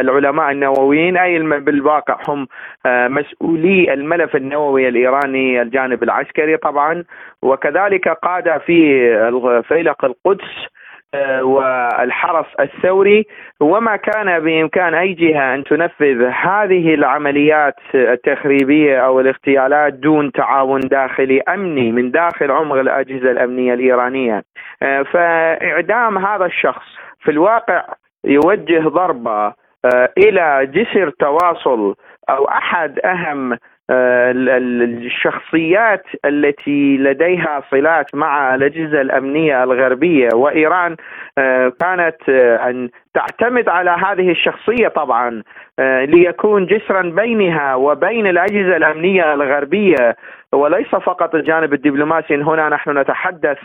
العلماء 0.00 0.50
النوويين 0.50 1.16
أي 1.16 1.38
بالواقع 1.38 2.18
هم 2.28 2.46
آه، 2.86 3.08
مسؤولي 3.08 3.94
الملف 3.94 4.36
النووي 4.36 4.88
الإيراني 5.00 5.62
الجانب 5.62 6.02
العسكري 6.02 6.56
طبعا 6.56 7.04
وكذلك 7.42 8.08
قاده 8.08 8.58
في 8.58 9.62
فيلق 9.68 10.04
القدس 10.04 10.70
آه، 11.14 11.44
والحرس 11.44 12.46
الثوري. 12.60 13.26
وما 13.60 13.96
كان 13.96 14.40
بإمكان 14.40 14.94
أي 14.94 15.12
جهة 15.12 15.54
أن 15.54 15.64
تنفذ 15.64 16.22
هذه 16.22 16.94
العمليات 16.94 17.74
التخريبية 17.94 18.98
أو 18.98 19.20
الاغتيالات 19.20 19.92
دون 19.92 20.32
تعاون 20.32 20.80
داخلي 20.80 21.40
أمني 21.40 21.92
من 21.92 22.10
داخل 22.10 22.50
عمق 22.50 22.76
الأجهزة 22.76 23.30
الأمنية 23.30 23.74
الإيرانية. 23.74 24.42
آه، 24.82 25.02
فإعدام 25.02 26.18
هذا 26.18 26.46
الشخص 26.46 26.86
في 27.20 27.30
الواقع 27.30 27.84
يوجه 28.24 28.88
ضربة 28.88 29.52
آه، 29.84 30.12
إلى 30.18 30.66
جسر 30.74 31.10
تواصل 31.10 31.94
أو 32.30 32.48
أحد 32.48 32.98
أهم 33.04 33.58
الشخصيات 33.90 36.04
التي 36.24 36.96
لديها 36.96 37.62
صلات 37.70 38.14
مع 38.14 38.54
الأجهزة 38.54 39.00
الأمنية 39.00 39.64
الغربية 39.64 40.28
وإيران 40.34 40.96
آه، 41.38 41.72
كانت 41.80 42.16
آه، 42.28 42.70
أن 42.70 42.88
تعتمد 43.14 43.68
على 43.68 43.90
هذه 43.90 44.30
الشخصية 44.30 44.88
طبعا 44.88 45.42
آه، 45.78 46.04
ليكون 46.04 46.66
جسرا 46.66 47.02
بينها 47.02 47.74
وبين 47.74 48.26
الأجهزة 48.26 48.76
الأمنية 48.76 49.34
الغربية 49.34 50.16
وليس 50.52 50.88
فقط 50.88 51.34
الجانب 51.34 51.74
الدبلوماسي. 51.74 52.34
هنا 52.34 52.68
نحن 52.68 52.98
نتحدث 52.98 53.58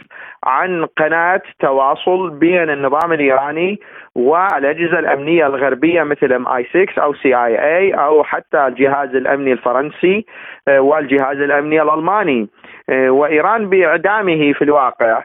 عن 0.43 0.85
قناة 0.85 1.41
تواصل 1.59 2.29
بين 2.29 2.69
النظام 2.69 3.13
الإيراني 3.13 3.79
والأجهزة 4.15 4.99
الأمنية 4.99 5.47
الغربية 5.47 6.03
مثل 6.03 6.33
ام 6.33 6.47
اي 6.47 6.67
6 6.93 7.01
أو 7.03 7.13
سي 7.13 7.35
اي 7.35 7.77
اي 7.77 7.91
أو 7.93 8.23
حتى 8.23 8.67
الجهاز 8.67 9.15
الأمني 9.15 9.51
الفرنسي 9.51 10.25
آه، 10.67 10.79
والجهاز 10.79 11.37
الأمني 11.37 11.81
الألماني. 11.81 12.47
آه، 12.89 13.09
وإيران 13.09 13.69
بإعدامه 13.69 14.53
في 14.53 14.61
الواقع. 14.61 15.23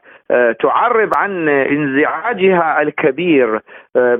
تعرب 0.60 1.10
عن 1.16 1.48
انزعاجها 1.48 2.82
الكبير 2.82 3.60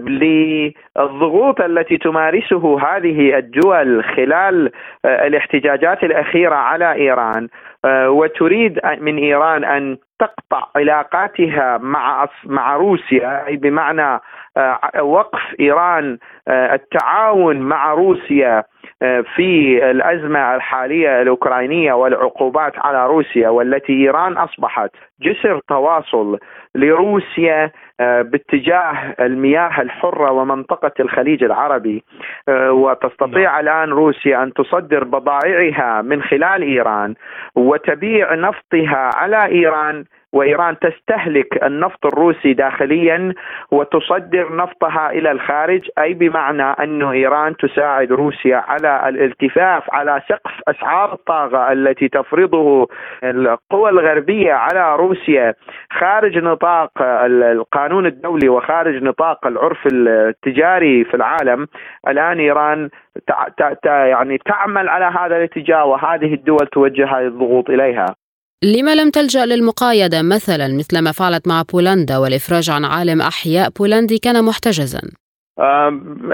للضغوط 0.06 1.60
التي 1.60 1.96
تمارسه 1.96 2.80
هذه 2.80 3.38
الدول 3.38 4.04
خلال 4.04 4.70
الاحتجاجات 5.04 6.04
الأخيرة 6.04 6.54
على 6.54 6.92
إيران 6.92 7.48
وتريد 7.86 8.80
من 9.00 9.18
إيران 9.18 9.64
أن 9.64 9.96
تقطع 10.20 10.66
علاقاتها 10.76 11.78
مع 11.78 12.28
مع 12.44 12.76
روسيا 12.76 13.44
بمعنى 13.48 14.20
آه، 14.56 15.02
وقف 15.02 15.40
إيران 15.60 16.18
آه، 16.48 16.74
التعاون 16.74 17.60
مع 17.60 17.92
روسيا 17.92 18.58
آه، 18.58 18.64
في 19.36 19.80
الأزمة 19.90 20.54
الحالية 20.54 21.22
الأوكرانية 21.22 21.92
والعقوبات 21.92 22.72
على 22.78 23.06
روسيا 23.06 23.48
والتي 23.48 23.92
إيران 23.92 24.36
أصبحت 24.36 24.90
جسر 25.20 25.60
تواصل 25.68 26.38
لروسيا 26.74 27.70
باتجاه 28.00 29.14
المياه 29.20 29.80
الحرة 29.80 30.32
ومنطقة 30.32 30.92
الخليج 31.00 31.44
العربي 31.44 32.04
وتستطيع 32.68 33.50
نعم. 33.50 33.60
الآن 33.60 33.88
روسيا 33.88 34.42
أن 34.42 34.52
تصدر 34.52 35.04
بضائعها 35.04 36.02
من 36.02 36.22
خلال 36.22 36.62
إيران 36.62 37.14
وتبيع 37.54 38.34
نفطها 38.34 39.10
على 39.16 39.46
إيران 39.46 40.04
وإيران 40.32 40.76
تستهلك 40.78 41.64
النفط 41.64 42.06
الروسي 42.06 42.52
داخليا 42.52 43.34
وتصدر 43.70 44.56
نفطها 44.56 45.10
إلى 45.10 45.30
الخارج 45.30 45.88
أي 45.98 46.14
بمعنى 46.14 46.62
أن 46.62 47.02
إيران 47.02 47.56
تساعد 47.56 48.12
روسيا 48.12 48.56
على 48.56 49.08
الالتفاف 49.08 49.94
على 49.94 50.22
سقف 50.28 50.52
أسعار 50.68 51.12
الطاقة 51.12 51.72
التي 51.72 52.08
تفرضه 52.08 52.88
القوى 53.24 53.90
الغربية 53.90 54.52
على 54.52 54.96
روسيا. 54.96 55.54
خارج 55.92 56.38
نطاق 56.38 56.90
القانون 57.02 58.06
الدولي 58.06 58.48
وخارج 58.48 59.02
نطاق 59.02 59.46
العرف 59.46 59.86
التجاري 59.92 61.04
في 61.04 61.14
العالم 61.14 61.66
الآن 62.08 62.38
إيران 62.38 62.88
يعني 63.84 64.38
تعمل 64.38 64.88
على 64.88 65.04
هذا 65.04 65.36
الاتجاه 65.36 65.84
وهذه 65.84 66.34
الدول 66.34 66.66
توجه 66.66 67.04
هذه 67.04 67.26
الضغوط 67.26 67.70
إليها. 67.70 68.06
لما 68.64 68.94
لم 68.94 69.10
تلجأ 69.10 69.46
للمقايضة 69.46 70.22
مثلا 70.22 70.68
مثل 70.68 70.98
ما 70.98 71.12
فعلت 71.12 71.48
مع 71.48 71.62
بولندا 71.62 72.16
والإفراج 72.16 72.70
عن 72.70 72.84
عالم 72.84 73.22
أحياء 73.22 73.70
بولندي 73.70 74.18
كان 74.18 74.44
محتجزا؟ 74.44 75.00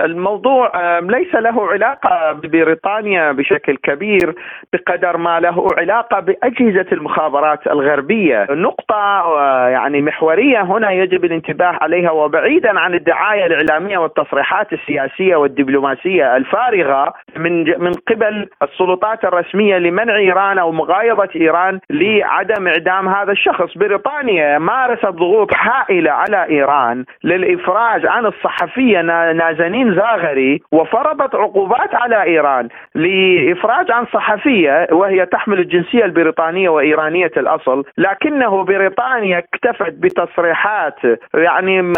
الموضوع 0.05 0.99
ليس 0.99 1.35
له 1.35 1.69
علاقة 1.71 2.33
ببريطانيا 2.33 3.33
بشكل 3.33 3.77
كبير 3.77 4.35
بقدر 4.73 5.17
ما 5.17 5.41
له 5.41 5.69
علاقة 5.79 6.21
بأجهزة 6.21 6.87
المخابرات 6.93 7.67
الغربية. 7.67 8.47
نقطة 8.51 8.95
آه، 8.95 9.69
يعني 9.69 10.03
محورية 10.03 10.63
هنا 10.63 10.91
يجب 10.91 11.25
الانتباه 11.25 11.79
عليها 11.81 12.11
وبعيدا 12.11 12.79
عن 12.79 12.95
الدعاية 12.95 13.47
الإعلامية 13.47 13.99
والتصريحات 13.99 14.73
السياسية 14.73 15.37
والدبلوماسية 15.37 16.37
الفارغة 16.37 17.15
من 17.37 17.83
من 17.83 17.93
قبل 17.93 18.49
السلطات 18.63 19.25
الرسمية 19.25 19.79
لمنع 19.79 20.17
إيران 20.17 20.59
أو 20.59 20.73
مغايضة 20.73 21.29
إيران 21.37 21.81
لعدم 21.91 22.67
إعدام 22.69 23.09
هذا 23.09 23.33
الشخص. 23.33 23.79
بريطانيا 23.79 24.59
مارست 24.59 25.07
ضغوط 25.07 25.51
هائلة 25.57 26.11
على 26.11 26.47
إيران 26.51 27.05
للإفراج 27.25 28.07
عن 28.07 28.27
الصحفية 28.27 29.01
نازنين 29.33 29.95
زاغري 29.95 30.63
وفرضت 30.73 31.35
عقوبات 31.35 31.95
على 31.95 32.23
إيران 32.23 32.69
لإفراج 32.95 33.91
عن 33.91 34.07
صحفية 34.07 34.87
وهي 34.93 35.27
تحمل 35.27 35.59
الجنسية 35.59 36.05
البريطانية 36.05 36.69
وإيرانية 36.69 37.33
الأصل 37.37 37.85
لكنه 37.99 38.65
بريطانيا 38.65 39.39
اكتفت 39.39 39.93
بتصريحات 39.93 40.99
يعني 41.35 41.93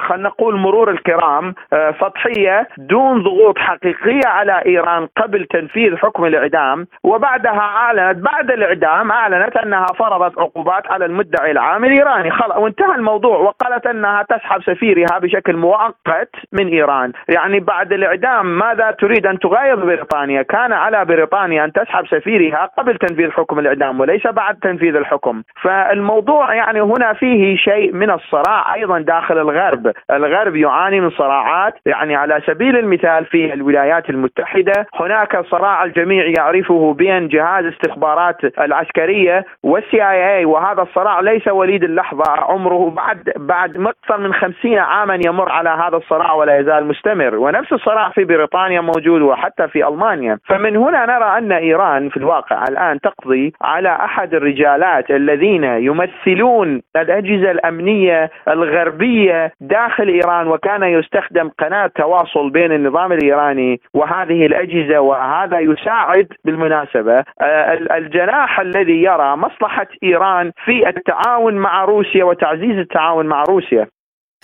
خلينا 0.00 0.28
نقول 0.28 0.56
مرور 0.56 0.90
الكرام 0.90 1.54
آه، 1.72 1.94
سطحية 2.00 2.68
دون 2.78 3.22
ضغوط 3.22 3.58
حقيقية 3.58 4.26
على 4.26 4.62
إيران 4.66 5.08
قبل 5.16 5.44
تنفيذ 5.44 5.96
حكم 5.96 6.24
الإعدام 6.24 6.86
وبعدها 7.04 7.60
أعلنت 7.60 8.18
بعد 8.18 8.50
الإعدام 8.50 9.12
أعلنت 9.12 9.56
أنها 9.56 9.86
فرضت 9.86 10.38
عقوبات 10.38 10.90
على 10.90 11.04
المدعي 11.04 11.50
العام 11.50 11.84
الإيراني. 11.84 12.30
خلاص 12.30 12.58
وانتهى 12.58 12.94
الموضوع 12.94 13.38
وقالت 13.38 13.86
أنها 13.86 14.22
تسحب 14.22 14.62
سفيرها 14.62 15.18
بشكل 15.18 15.56
مؤقت. 15.56 16.30
من 16.52 16.68
إيران، 16.68 17.12
يعني 17.28 17.60
بعد 17.60 17.92
الإعدام 17.92 18.58
ماذا 18.58 18.90
تريد 18.90 19.26
أن 19.26 19.38
تغاير 19.38 19.76
بريطانيا؟ 19.76 20.42
كان 20.42 20.72
على 20.72 21.04
بريطانيا 21.04 21.64
أن 21.64 21.72
تسحب 21.72 22.06
سفيرها 22.06 22.70
قبل 22.78 22.98
تنفيذ 22.98 23.30
حكم 23.30 23.58
الإعدام 23.58 24.00
وليس 24.00 24.26
بعد 24.26 24.56
تنفيذ 24.56 24.96
الحكم، 24.96 25.42
فالموضوع 25.62 26.54
يعني 26.54 26.80
هنا 26.80 27.12
فيه 27.12 27.56
شيء 27.56 27.92
من 27.92 28.10
الصراع 28.10 28.74
أيضا 28.74 28.98
داخل 28.98 29.38
الغرب، 29.38 29.92
الغرب 30.10 30.56
يعاني 30.56 31.00
من 31.00 31.10
صراعات 31.10 31.74
يعني 31.86 32.16
على 32.16 32.42
سبيل 32.46 32.76
المثال 32.76 33.24
في 33.24 33.52
الولايات 33.54 34.10
المتحدة 34.10 34.86
هناك 34.94 35.44
صراع 35.46 35.84
الجميع 35.84 36.24
يعرفه 36.38 36.94
بين 36.94 37.28
جهاز 37.28 37.64
استخبارات 37.64 38.36
العسكرية 38.60 39.44
والسي 39.62 40.02
آي 40.10 40.36
اي 40.36 40.44
وهذا 40.44 40.82
الصراع 40.82 41.20
ليس 41.20 41.48
وليد 41.48 41.84
اللحظة 41.84 42.24
عمره 42.28 42.90
بعد 42.90 43.32
بعد 43.36 43.76
أكثر 43.76 44.18
من 44.18 44.34
خمسين 44.34 44.78
عاما 44.78 45.18
يمر 45.26 45.52
على 45.52 45.70
هذا 45.70 45.96
الصراع. 45.96 46.31
ولا 46.34 46.58
يزال 46.58 46.86
مستمر. 46.86 47.36
ونفس 47.36 47.72
الصراع 47.72 48.08
في 48.08 48.24
بريطانيا 48.24 48.80
موجود 48.80 49.22
وحتى 49.22 49.68
في 49.68 49.88
ألمانيا. 49.88 50.38
فمن 50.48 50.76
هنا 50.76 51.06
نرى 51.06 51.38
أن 51.38 51.52
إيران 51.52 52.08
في 52.08 52.16
الواقع 52.16 52.64
الآن 52.68 53.00
تقضي 53.00 53.52
على 53.62 53.88
أحد 53.88 54.34
الرجالات 54.34 55.10
الذين 55.10 55.64
يمثلون 55.64 56.82
الأجهزة 56.96 57.50
الأمنية 57.50 58.30
الغربية 58.48 59.52
داخل 59.60 60.08
إيران 60.08 60.48
وكان 60.48 60.82
يستخدم 60.82 61.48
قناة 61.58 61.86
تواصل 61.86 62.50
بين 62.50 62.72
النظام 62.72 63.12
الإيراني 63.12 63.80
وهذه 63.94 64.46
الأجهزة 64.46 65.00
وهذا 65.00 65.58
يساعد 65.58 66.26
بالمناسبة 66.44 67.24
آه، 67.40 67.72
الجناح 67.96 68.60
الذي 68.60 69.02
يرى 69.02 69.36
مصلحة 69.36 69.86
إيران 70.02 70.52
في 70.64 70.88
التعاون 70.88 71.54
مع 71.54 71.84
روسيا 71.84 72.24
وتعزيز 72.24 72.78
التعاون 72.78 73.26
مع 73.26 73.42
روسيا. 73.48 73.86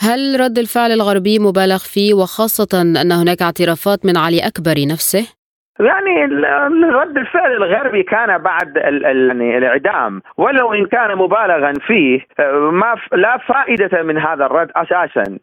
هل 0.01 0.41
رد 0.41 0.59
الفعل 0.59 0.93
الغربي 0.93 1.39
مبالغ 1.39 1.79
فيه 1.79 2.15
وخاصة 2.15 2.69
أن 2.75 3.13
هناك 3.13 3.43
اعترافات 3.43 4.07
من 4.07 4.17
علي 4.17 4.47
أكبر 4.47 4.87
نفسه؟ 4.87 5.38
يعني 5.81 6.25
رد 6.85 7.19
الفعل 7.19 7.53
الغربي 7.53 8.03
كان 8.03 8.38
بعد 8.38 8.77
يعني 8.77 9.59
الإعدام. 9.59 10.23
ولو 10.37 10.75
إن 10.75 10.87
كان 10.87 11.17
مبالغا 11.17 11.73
فيه 11.87 12.21
ما 12.71 12.95
لا 13.12 13.37
فائدة 13.37 14.03
من 14.03 14.19
هذا 14.19 14.47
الرد 14.47 14.71
أساسا. 14.77 15.38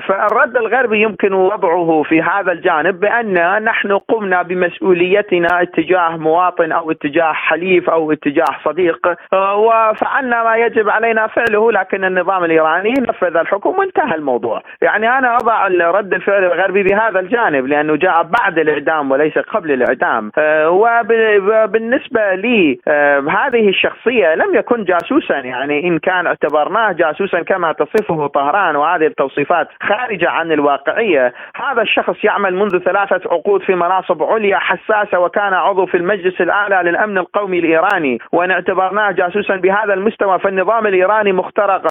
فالرد 0.00 0.56
الغربي 0.56 1.02
يمكن 1.02 1.32
وضعه 1.32 2.02
في 2.02 2.22
هذا 2.22 2.52
الجانب 2.52 3.00
بأن 3.00 3.64
نحن 3.64 3.92
قمنا 3.92 4.42
بمسؤوليتنا 4.42 5.62
اتجاه 5.62 6.16
مواطن 6.16 6.72
أو 6.72 6.90
اتجاه 6.90 7.32
حليف 7.32 7.90
أو 7.90 8.12
اتجاه 8.12 8.56
صديق. 8.64 9.14
وفعلنا 9.34 10.44
ما 10.44 10.56
يجب 10.56 10.90
علينا 10.90 11.26
فعله 11.26 11.72
لكن 11.72 12.04
النظام 12.04 12.44
الإيراني 12.44 12.94
نفذ 13.08 13.36
الحكم 13.36 13.78
وانتهى 13.78 14.14
الموضوع. 14.14 14.62
يعني 14.82 15.18
أنا 15.18 15.36
أضع 15.36 15.66
رد 15.90 16.14
الفعل 16.14 16.44
الغربي 16.44 16.82
بهذا 16.82 17.20
الجانب 17.20 17.66
لأنه 17.66 17.96
جاء 17.96 18.22
بعد 18.22 18.58
الإعدام 18.58 19.10
وليس 19.10 19.38
قبل 19.38 19.79
الإعدام. 19.82 20.32
آه، 20.38 20.70
وبالنسبة 20.70 22.34
لي 22.34 22.78
آه، 22.88 23.18
هذه 23.20 23.68
الشخصية 23.68 24.34
لم 24.34 24.54
يكن 24.54 24.84
جاسوسا. 24.84 25.34
يعني 25.34 25.88
إن 25.88 25.98
كان 25.98 26.26
اعتبرناه 26.26 26.92
جاسوسا 26.92 27.42
كما 27.42 27.72
تصفه 27.72 28.26
طهران 28.26 28.76
وهذه 28.76 29.06
التوصيفات 29.06 29.68
خارجة 29.82 30.30
عن 30.30 30.52
الواقعية. 30.52 31.32
هذا 31.56 31.82
الشخص 31.82 32.24
يعمل 32.24 32.54
منذ 32.54 32.78
ثلاثة 32.78 33.20
عقود 33.30 33.62
في 33.62 33.74
مناصب 33.74 34.22
عليا 34.22 34.58
حساسة 34.58 35.18
وكان 35.18 35.54
عضو 35.54 35.86
في 35.86 35.96
المجلس 35.96 36.40
الأعلى 36.40 36.90
للأمن 36.90 37.18
القومي 37.18 37.58
الإيراني. 37.58 38.18
وإن 38.32 38.50
اعتبرناه 38.50 39.10
جاسوسا 39.10 39.56
بهذا 39.56 39.94
المستوى 39.94 40.38
فالنظام 40.38 40.86
الإيراني 40.86 41.32
مخترق 41.32 41.86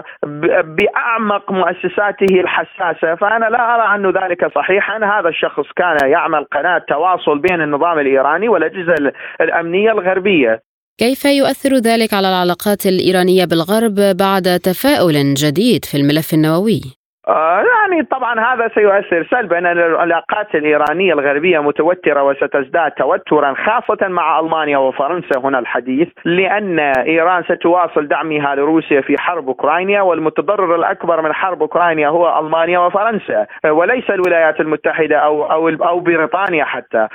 بأعمق 0.63 1.52
مؤسساته 1.52 2.41
الحساسة. 2.41 3.15
فأنا 3.15 3.45
لا 3.45 3.75
أرى 3.75 3.95
أن 3.95 4.10
ذلك 4.10 4.52
صحيحا. 4.56 4.97
هذا 4.97 5.30
الشخص 5.30 5.71
كان 5.75 5.97
يعمل 6.04 6.43
قناة 6.43 6.78
تواصل 6.78 7.39
بين 7.39 7.62
النظام 7.62 7.78
النظام 7.79 7.99
الإيراني 7.99 8.49
والأجهزة 8.49 8.93
الأمنية 9.41 9.91
الغربية 9.91 10.61
كيف 10.97 11.25
يؤثر 11.25 11.75
ذلك 11.75 12.13
على 12.13 12.27
العلاقات 12.27 12.85
الإيرانية 12.85 13.45
بالغرب 13.45 14.17
بعد 14.17 14.59
تفاؤل 14.59 15.33
جديد 15.33 15.85
في 15.85 15.97
الملف 15.97 16.33
النووي؟ 16.33 16.81
آه، 17.27 17.63
يعني 17.89 18.04
طبعا 18.04 18.39
هذا 18.39 18.67
سيؤثر 18.67 19.28
سلبا 19.32 19.71
العلاقات 19.71 20.56
الإيرانية 20.56 21.13
الغربية 21.13 21.60
متوترة 21.60 22.23
وستزداد 22.23 22.91
توترا 22.91 23.54
خاصة 23.54 24.08
مع 24.08 24.39
ألمانيا 24.39 24.78
وفرنسا. 24.78 25.39
هنا 25.39 25.60
الحديث 25.60 26.08
لأن 26.25 26.80
إيران 26.80 27.43
ستواصل 27.43 28.08
دعمها 28.08 28.56
لروسيا 28.56 29.02
في 29.02 29.15
حرب 29.19 29.47
أوكرانيا 29.47 30.02
والمتضرر 30.02 30.75
الأكبر 30.75 31.21
من 31.21 31.34
حرب 31.34 31.62
أوكرانيا 31.62 32.08
هو 32.08 32.39
ألمانيا 32.39 32.80
وفرنسا 32.80 33.45
وليس 33.65 34.10
الولايات 34.10 34.60
المتحدة 34.60 35.17
أو 35.17 35.52
أو 35.52 35.69
أو 35.69 35.99
بريطانيا 35.99 36.63
حتى. 36.63 37.08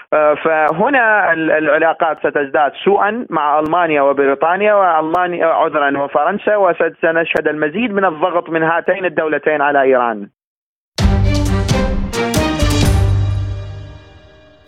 فهنا 0.44 1.32
العلاقات 1.32 2.18
ستزداد 2.18 2.72
سوءا 2.84 3.26
مع 3.30 3.58
ألمانيا 3.58 4.02
وبريطانيا 4.02 4.74
وألمانيا 4.74 5.46
عذرا 5.46 5.98
وفرنسا. 5.98 6.56
وسنشهد 6.56 7.48
المزيد 7.48 7.94
من 7.94 8.04
الضغط 8.04 8.50
من 8.50 8.62
هاتين 8.62 9.04
الدولتين 9.04 9.60
على 9.62 9.82
إيران. 9.82 10.28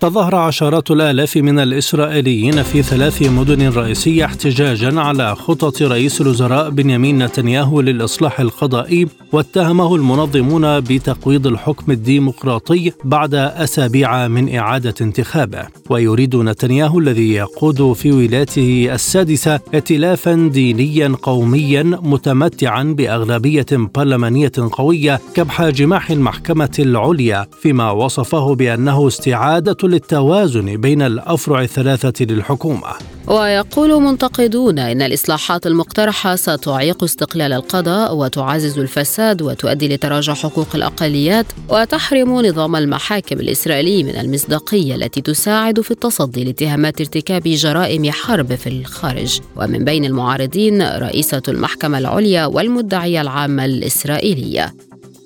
تظاهر 0.01 0.35
عشرات 0.35 0.91
الآلاف 0.91 1.37
من 1.37 1.59
الإسرائيليين 1.59 2.63
في 2.63 2.83
ثلاث 2.83 3.23
مدن 3.23 3.69
رئيسية 3.69 4.25
احتجاجا 4.25 5.01
على 5.01 5.37
خطط 5.37 5.83
رئيس 5.83 6.21
الوزراء 6.21 6.71
بنيامين 6.71 7.23
نتنياهو 7.23 7.81
للإصلاح 7.81 8.41
القضائي 8.41 9.07
واتهمه 9.33 9.95
المنظمون 9.95 10.81
بتقويض 10.81 11.47
الحكم 11.47 11.93
الديمقراطي 11.93 12.93
بعد 13.05 13.35
أسابيع 13.35 14.29
من 14.29 14.55
إعادة 14.57 14.95
انتخابه. 15.01 15.67
ويريد 15.91 16.37
نتنياهو 16.37 16.99
الذي 16.99 17.33
يقود 17.33 17.93
في 17.93 18.13
ولايته 18.13 18.89
السادسة 18.93 19.61
ائتلافا 19.75 20.51
دينيا 20.53 21.17
قوميا 21.23 21.83
متمتعا 21.83 22.83
بأغلبية 22.83 23.67
برلمانية 23.73 24.53
قوية 24.73 25.21
كبح 25.35 25.69
جماح 25.69 26.11
المحكمة 26.11 26.77
العليا 26.79 27.47
فيما 27.61 27.91
وصفه 27.91 28.55
بأنه 28.55 29.07
استعادة 29.07 29.77
للتوازن 29.87 30.77
بين 30.77 31.03
الأفرع 31.03 31.63
الثلاثة 31.63 32.25
للحكومة. 32.25 32.93
ويقول 33.27 34.03
منتقدون 34.03 34.79
إن 34.79 35.03
الإصلاحات 35.03 35.67
المقترحة 35.67 36.37
ستعيق 36.37 37.05
استقلال 37.05 37.53
القضاء 37.53 38.17
وتعزز 38.17 38.79
الفساد 38.79 39.43
وتؤدي 39.43 39.89
لتراجع 39.89 40.35
حقوق 40.35 40.67
الأقليات 40.75 41.47
وتحرم 41.69 42.47
نظام 42.47 42.77
المحاكم 42.77 43.41
الإسرائيلي 43.41 44.03
من 44.03 44.17
المصداقية 44.17 44.95
التي 44.95 45.21
تساعد 45.21 45.81
في 45.81 45.91
التصدي 45.91 46.45
لاتهامات 46.45 47.01
ارتكاب 47.01 47.43
جرائم 47.43 48.11
حرب 48.11 48.55
في 48.55 48.67
الخارج. 48.69 49.41
ومن 49.57 49.85
بين 49.85 50.05
المعارضين 50.05 50.83
رئيسة 50.83 51.43
المحكمة 51.49 51.99
العليا 51.99 52.47
والمدعية 52.47 53.21
العامة 53.21 53.65
الإسرائيلية. 53.65 54.75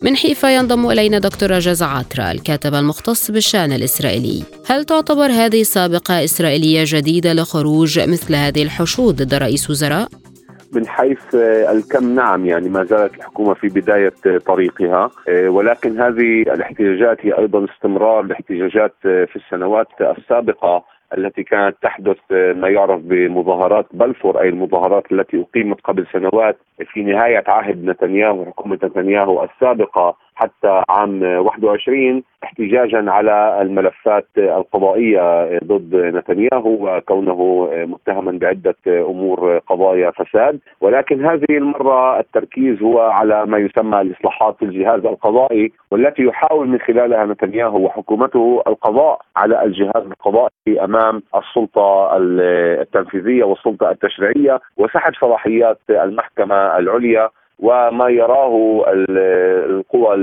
من 0.02 0.16
حيفا 0.16 0.48
ينضم 0.48 0.90
إلينا 0.90 1.18
دكتور 1.18 1.50
رجاز 1.50 1.82
عاترا 1.82 2.32
الكاتب 2.32 2.74
المختص 2.74 3.30
بالشأن 3.30 3.72
الإسرائيلي. 3.72 4.42
هل 4.66 4.84
تعتبر 4.84 5.26
هذه 5.26 5.62
سابقة 5.62 6.24
إسرائيلية 6.24 6.82
جديدة 6.86 7.32
لخروج 7.32 8.00
مثل 8.00 8.34
هذه 8.34 8.62
الحشود 8.62 9.22
ضد 9.22 9.34
رئيس 9.34 9.70
وزراء؟ 9.70 10.08
من 10.72 10.86
حيث 10.86 11.34
الكم 11.74 12.14
نعم 12.14 12.46
يعني 12.46 12.68
ما 12.68 12.84
زالت 12.84 13.14
الحكومة 13.14 13.54
في 13.54 13.68
بداية 13.68 14.38
طريقها. 14.46 15.10
ولكن 15.28 16.00
هذه 16.00 16.42
الاحتجاجات 16.42 17.18
هي 17.20 17.38
أيضا 17.38 17.64
استمرار 17.64 18.22
لاحتجاجات 18.22 18.94
في 19.02 19.36
السنوات 19.36 19.88
السابقة. 20.18 20.84
التي 21.18 21.42
كانت 21.42 21.76
تحدث 21.82 22.16
ما 22.30 22.68
يعرف 22.68 23.00
بمظاهرات 23.00 23.86
بلفور 23.92 24.40
أي 24.40 24.48
المظاهرات 24.48 25.12
التي 25.12 25.40
أقيمت 25.40 25.80
قبل 25.80 26.06
سنوات 26.12 26.58
في 26.92 27.02
نهاية 27.02 27.44
عهد 27.46 27.84
نتنياهو 27.84 28.44
حكومة 28.44 28.78
نتنياهو 28.84 29.44
السابقة 29.44 30.16
حتى 30.40 30.82
عام 30.88 31.22
21 31.22 32.22
احتجاجا 32.44 33.10
على 33.10 33.58
الملفات 33.62 34.26
القضائية 34.38 35.58
ضد 35.64 35.94
نتنياهو 35.94 36.96
وكونه 36.96 37.68
متهما 37.72 38.32
بعدة 38.32 38.76
أمور 38.86 39.58
قضايا 39.58 40.10
فساد. 40.10 40.60
ولكن 40.80 41.26
هذه 41.26 41.44
المرة 41.50 42.18
التركيز 42.20 42.82
هو 42.82 43.00
على 43.00 43.46
ما 43.46 43.58
يسمى 43.58 44.00
الإصلاحات 44.00 44.56
في 44.56 44.64
الجهاز 44.64 45.06
القضائي 45.06 45.72
والتي 45.90 46.22
يحاول 46.22 46.68
من 46.68 46.78
خلالها 46.78 47.26
نتنياهو 47.26 47.84
وحكومته 47.84 48.62
القضاء 48.66 49.20
على 49.36 49.64
الجهاز 49.64 50.02
القضائي 50.06 50.84
أمام 50.84 51.22
السلطة 51.36 52.16
التنفيذية 52.16 53.44
والسلطة 53.44 53.90
التشريعية 53.90 54.60
وسحب 54.76 55.12
صلاحيات 55.20 55.78
المحكمة 55.90 56.78
العليا. 56.78 57.28
وما 57.62 58.08
يراه 58.08 58.84
القوى 59.66 60.16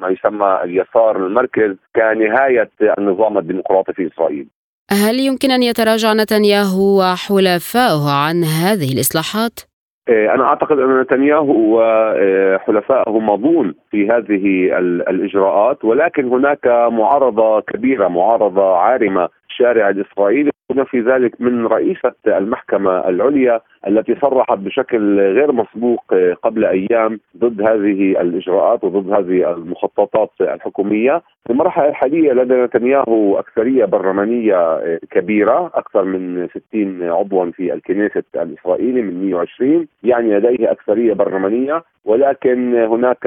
ما 0.00 0.08
يسمى 0.08 0.58
اليسار 0.64 1.16
المركز 1.16 1.76
كنهاية 1.96 2.70
النظام 2.98 3.38
الديمقراطي 3.38 3.92
في 3.92 4.06
إسرائيل. 4.06 4.46
هل 4.90 5.20
يمكن 5.20 5.50
أن 5.50 5.62
يتراجع 5.62 6.12
نتنياهو 6.12 7.00
وحلفائه 7.00 8.10
عن 8.10 8.44
هذه 8.44 8.92
الإصلاحات؟ 8.94 9.60
إيه، 10.08 10.34
أنا 10.34 10.44
أعتقد 10.44 10.78
أن 10.78 11.00
نتنياهو 11.00 11.54
وحلفائه 11.56 13.18
مضون 13.18 13.74
في 13.90 14.08
هذه 14.08 14.78
الإجراءات 15.10 15.84
ولكن 15.84 16.28
هناك 16.28 16.66
معارضة 16.92 17.60
كبيرة 17.60 18.08
معارضة 18.08 18.76
عارمة 18.76 19.28
الشارع 19.52 19.88
الإسرائيلي 19.88 20.50
بما 20.70 20.84
في 20.84 21.00
ذلك 21.00 21.40
من 21.40 21.66
رئيسة 21.66 22.12
المحكمة 22.26 23.08
العليا 23.08 23.60
التي 23.88 24.14
صرحت 24.22 24.58
بشكل 24.58 25.20
غير 25.20 25.52
مسبوق 25.52 26.14
قبل 26.42 26.64
أيام 26.64 27.20
ضد 27.36 27.60
هذه 27.62 28.20
الإجراءات 28.20 28.84
وضد 28.84 29.12
هذه 29.12 29.52
المخططات 29.52 30.30
الحكومية. 30.40 31.22
في 31.46 31.50
المرحلة 31.52 31.88
الحالية 31.88 32.32
لدى 32.32 32.54
نتنياهو 32.54 33.38
أكثرية 33.38 33.84
برلمانية 33.84 34.80
كبيرة 35.10 35.70
أكثر 35.74 36.04
من 36.04 36.48
60 36.70 37.02
عضوا 37.02 37.50
في 37.50 37.72
الكنيست 37.74 38.24
الإسرائيلي 38.36 39.02
من 39.02 39.24
120 39.24 39.86
يعني 40.02 40.38
لديه 40.38 40.70
أكثرية 40.70 41.12
برلمانية 41.12 41.82
ولكن 42.04 42.74
هناك 42.74 43.26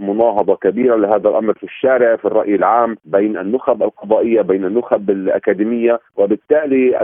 مناهضة 0.00 0.56
كبيرة 0.56 0.96
لهذا 0.96 1.28
الأمر 1.28 1.54
في 1.54 1.64
الشارع 1.64 2.16
في 2.16 2.24
الرأي 2.24 2.54
العام 2.54 2.96
بين 3.04 3.36
النخب 3.38 3.82
القضائية 3.82 4.42
بين 4.42 4.64
النخب 4.64 5.10
الأكاديمية 5.10 6.00
وبالتالي 6.16 7.02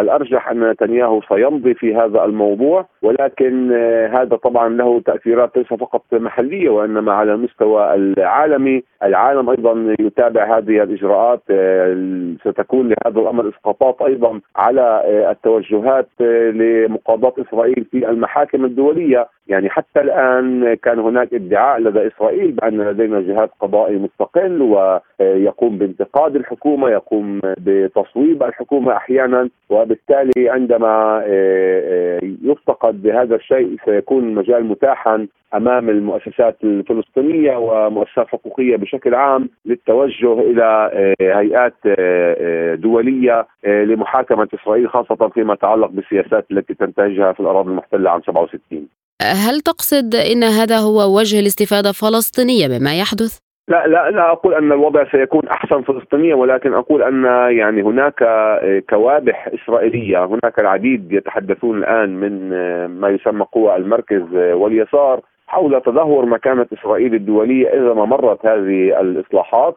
الأرجح 0.00 0.50
أن 0.50 0.70
نتنياهو 0.70 1.20
سيمضي 1.28 1.74
في 1.74 1.94
هذا 1.96 2.24
الموضوع 2.24 2.86
ولكن 3.02 3.72
هذا 4.12 4.36
طبعا 4.36 4.68
له 4.68 5.00
تأثيرات 5.00 5.56
ليس 5.56 5.66
فقط 5.66 6.02
محلية 6.12 6.68
وإنما 6.70 7.12
على 7.12 7.32
المستوى 7.34 7.94
العالمي. 7.94 8.82
العالم 9.02 9.50
أيضا 9.50 9.94
يتابع 10.00 10.58
هذه 10.58 10.82
الإجراءات 10.82 11.42
ستكون 12.44 12.88
لهذا 12.88 13.20
الأمر 13.20 13.48
إسقاطات 13.48 14.02
أيضا 14.02 14.40
على 14.56 15.02
التوجهات 15.30 16.08
لمقاضاة 16.54 17.32
إسرائيل 17.38 17.86
في 17.90 18.08
المحاكم 18.10 18.64
الدولية. 18.64 19.26
يعني 19.48 19.70
حتى 19.70 20.00
الآن 20.00 20.74
كان 20.74 20.98
هناك 20.98 21.34
ادعاء 21.34 21.80
لدى 21.80 22.06
إسرائيل 22.06 22.52
بأن 22.52 22.80
لدينا 22.80 23.20
جهاز 23.20 23.48
قضائي 23.60 23.96
مستقل 23.96 24.62
ويقوم 24.62 25.78
بانتقاد 25.78 26.36
الحكومة 26.36 26.90
يقوم 26.90 27.40
بتصويب 27.44 28.42
الحكومة 28.42 28.96
أحيانا 28.96 29.48
وبالتالي 29.70 30.48
عندما 30.50 31.22
يفتقد 32.42 33.02
بهذا 33.02 33.34
الشيء 33.36 33.76
سيكون 33.84 34.24
المجال 34.24 34.64
متاحا 34.64 35.26
أمام 35.54 35.90
المؤسسات 35.90 36.56
الفلسطينية 36.64 37.56
ومؤسسات 37.56 38.26
حقوقية 38.28 38.76
بشكل 38.76 39.14
عام 39.14 39.48
للتوجه 39.66 40.32
إلى 40.40 40.90
هيئات 41.20 41.74
دولية 42.78 43.46
لمحاكمة 43.64 44.48
إسرائيل 44.54 44.88
خاصة 44.88 45.28
فيما 45.28 45.52
يتعلق 45.54 45.90
بالسياسات 45.90 46.46
التي 46.50 46.74
تنتهجها 46.74 47.32
في 47.32 47.40
الأراضي 47.40 47.70
المحتلة 47.70 48.10
عام 48.10 48.20
67 48.22 48.88
هل 49.22 49.60
تقصد 49.60 50.14
إن 50.14 50.44
هذا 50.44 50.78
هو 50.78 51.18
وجه 51.18 51.40
الاستفادة 51.40 51.88
الفلسطينية 51.88 52.68
مما 52.68 52.98
يحدث؟ 52.98 53.38
لا 53.68 53.86
لا 53.86 54.10
لا 54.10 54.32
أقول 54.32 54.54
أن 54.54 54.72
الوضع 54.72 55.04
سيكون 55.12 55.48
أحسن 55.48 55.82
فلسطينيا 55.82 56.34
ولكن 56.34 56.74
أقول 56.74 57.02
أن 57.02 57.24
يعني 57.58 57.82
هناك 57.82 58.14
كوابح 58.90 59.50
إسرائيلية، 59.54 60.24
هناك 60.24 60.58
العديد 60.58 61.12
يتحدثون 61.12 61.78
الآن 61.78 62.16
من 62.20 62.50
ما 62.86 63.08
يسمى 63.08 63.44
قوى 63.52 63.76
المركز 63.76 64.22
واليسار 64.34 65.20
حول 65.54 65.80
تدهور 65.80 66.26
مكانة 66.26 66.66
إسرائيل 66.72 67.14
الدولية 67.14 67.68
إذا 67.68 67.94
ما 67.94 68.04
مرت 68.04 68.46
هذه 68.46 69.00
الإصلاحات. 69.00 69.76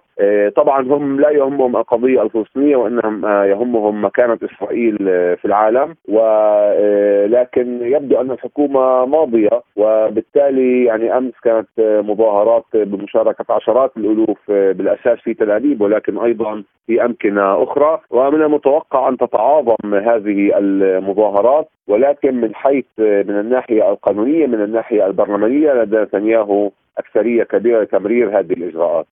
طبعا 0.55 0.81
هم 0.81 1.19
لا 1.19 1.29
يهمهم 1.29 1.75
القضية 1.75 2.21
الفلسطينية 2.21 2.75
وإنما 2.75 3.45
يهمهم 3.45 4.05
مكانة 4.05 4.37
إسرائيل 4.43 4.97
في 5.37 5.45
العالم. 5.45 5.95
ولكن 6.09 7.79
يبدو 7.81 8.21
أن 8.21 8.31
الحكومة 8.31 9.05
ماضية 9.05 9.61
وبالتالي 9.75 10.85
يعني 10.85 11.17
أمس 11.17 11.33
كانت 11.43 11.67
مظاهرات 11.79 12.65
بمشاركة 12.73 13.45
عشرات 13.49 13.91
الألوف 13.97 14.51
بالأساس 14.51 15.19
في 15.19 15.33
تل 15.33 15.51
أبيب 15.51 15.81
ولكن 15.81 16.17
أيضا 16.17 16.63
في 16.87 17.05
أمكنة 17.05 17.63
أخرى. 17.63 17.99
ومن 18.11 18.41
المتوقع 18.41 19.09
أن 19.09 19.17
تتعاظم 19.17 19.93
هذه 19.93 20.51
المظاهرات 20.57 21.67
ولكن 21.87 22.41
من 22.41 22.55
حيث 22.55 22.85
من 22.99 23.39
الناحية 23.39 23.89
القانونية 23.89 24.47
من 24.47 24.61
الناحية 24.61 25.07
البرلمانية 25.07 25.66
لدى 25.73 25.97
نتنياهو 25.97 26.71
أكثرية 26.97 27.43
كبيرة 27.43 27.83
لتمرير 27.83 28.39
هذه 28.39 28.53
الإجراءات 28.53 29.07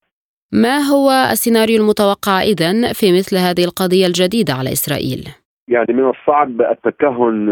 ما 0.51 0.77
هو 0.77 1.11
السيناريو 1.31 1.81
المتوقع 1.81 2.41
إذن 2.41 2.93
في 2.93 3.11
مثل 3.17 3.37
هذه 3.37 3.63
القضية 3.63 4.05
الجديدة 4.05 4.53
على 4.53 4.71
إسرائيل؟ 4.71 5.27
يعني 5.67 5.93
من 5.93 6.09
الصعب 6.09 6.61
التكهن 6.61 7.45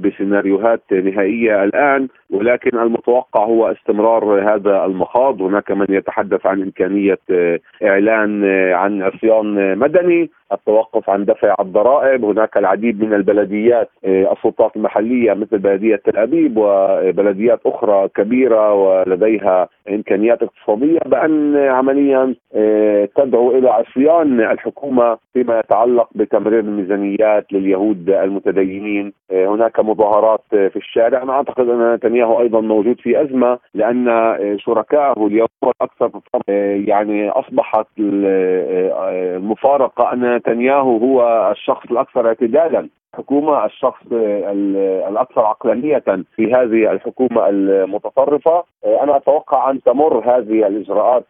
بسيناريوهات 0.00 0.82
نهائية 0.92 1.64
الآن 1.64 2.08
ولكن 2.30 2.78
المتوقع 2.78 3.44
هو 3.44 3.72
استمرار 3.72 4.54
هذا 4.54 4.84
المخاض. 4.84 5.42
هناك 5.42 5.70
من 5.70 5.86
يتحدث 5.88 6.46
عن 6.46 6.62
إمكانية 6.62 7.18
إعلان 7.82 8.44
عن 8.72 9.02
عصيان 9.02 9.78
مدني 9.78 10.30
التوقف 10.52 11.10
عن 11.10 11.24
دفع 11.24 11.54
الضرائب. 11.60 12.24
هناك 12.24 12.56
العديد 12.56 13.04
من 13.04 13.14
البلديات 13.14 13.90
السلطات 14.04 14.76
المحلية 14.76 15.34
مثل 15.34 15.58
بلدية 15.58 15.96
تل 15.96 16.16
أبيب 16.16 16.56
وبلديات 16.56 17.60
أخرى 17.66 18.08
كبيرة 18.08 18.74
ولديها 18.74 19.68
إمكانيات 19.88 20.42
اقتصادية. 20.42 20.98
بأن 21.06 21.56
عمليا 21.56 22.34
تدعو 23.16 23.50
إلى 23.50 23.70
عصيان 23.70 24.40
الحكومة 24.40 25.18
فيما 25.32 25.58
يتعلق 25.58 26.08
بتمرير 26.14 26.60
الميزانيات 26.60 27.52
لليهود 27.52 28.10
المتدينين. 28.10 29.12
هناك 29.32 29.80
مظاهرات 29.80 30.44
في 30.50 30.76
الشارع. 30.76 31.22
أنا 31.22 31.32
أعتقد 31.32 31.68
أن 31.68 31.98
نتنياهو 32.16 32.40
أيضا 32.40 32.60
موجود 32.60 33.00
في 33.00 33.22
أزمة 33.22 33.58
لأن 33.74 34.06
شركائه 34.58 35.26
اليوم 35.26 35.48
الأكثر 35.64 36.10
يعني 36.88 37.30
أصبحت 37.30 37.86
المفارقة 37.98 40.12
أن 40.12 40.36
نتنياهو 40.36 40.96
هو 40.96 41.50
الشخص 41.52 41.90
الأكثر 41.90 42.28
اعتدالا. 42.28 42.88
الحكومة 43.14 43.64
الشخص 43.64 44.02
الأكثر 45.08 45.40
عقلانية 45.40 46.02
في 46.36 46.52
هذه 46.52 46.92
الحكومة 46.92 47.48
المتطرفة. 47.48 48.64
أنا 48.84 49.16
أتوقع 49.16 49.70
أن 49.70 49.82
تمر 49.82 50.18
هذه 50.18 50.66
الإجراءات 50.66 51.24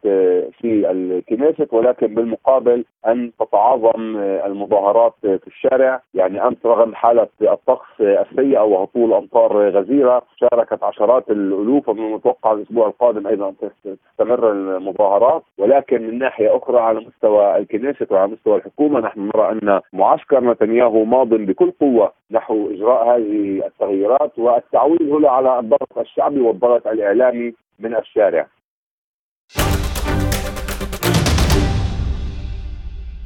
في 0.60 0.90
الكنيست 0.90 1.68
ولكن 1.72 2.14
بالمقابل 2.14 2.84
أن 3.06 3.30
تتعاظم 3.40 4.16
المظاهرات 4.16 5.14
في 5.22 5.46
الشارع. 5.46 6.00
يعني 6.14 6.46
امس 6.46 6.56
رغم 6.66 6.94
حالة 6.94 7.28
الطقس 7.42 8.00
السيئة 8.00 8.60
وهطول 8.60 9.12
أمطار 9.12 9.68
غزيرة 9.68 10.22
شاركت 10.36 10.82
عشرات 10.82 11.30
الألوف 11.30 11.88
ومن 11.88 12.06
المتوقع 12.06 12.52
الأسبوع 12.52 12.86
القادم 12.86 13.26
أيضا 13.26 13.54
تستمر 13.84 14.52
المظاهرات. 14.52 15.42
ولكن 15.58 16.02
من 16.02 16.18
ناحية 16.18 16.56
أخرى 16.56 16.78
على 16.78 17.00
مستوى 17.00 17.56
الكنيست 17.56 18.12
وعلى 18.12 18.32
مستوى 18.32 18.56
الحكومة 18.56 19.00
نحن 19.00 19.30
نرى 19.34 19.52
أن 19.52 19.80
معسكر 19.92 20.40
نتنياهو 20.44 21.04
ماض 21.04 21.28
بكل 21.28 21.65
قوة 21.80 22.12
نحو 22.30 22.70
إجراء 22.70 23.16
هذه 23.16 23.66
التغييرات 23.66 24.38
والتعويل 24.38 25.12
هنا 25.12 25.28
على 25.28 25.58
الضغط 25.58 25.98
الشعبي 25.98 26.40
والضغط 26.40 26.86
الإعلامي 26.86 27.52
من 27.78 27.96
الشارع. 27.96 28.46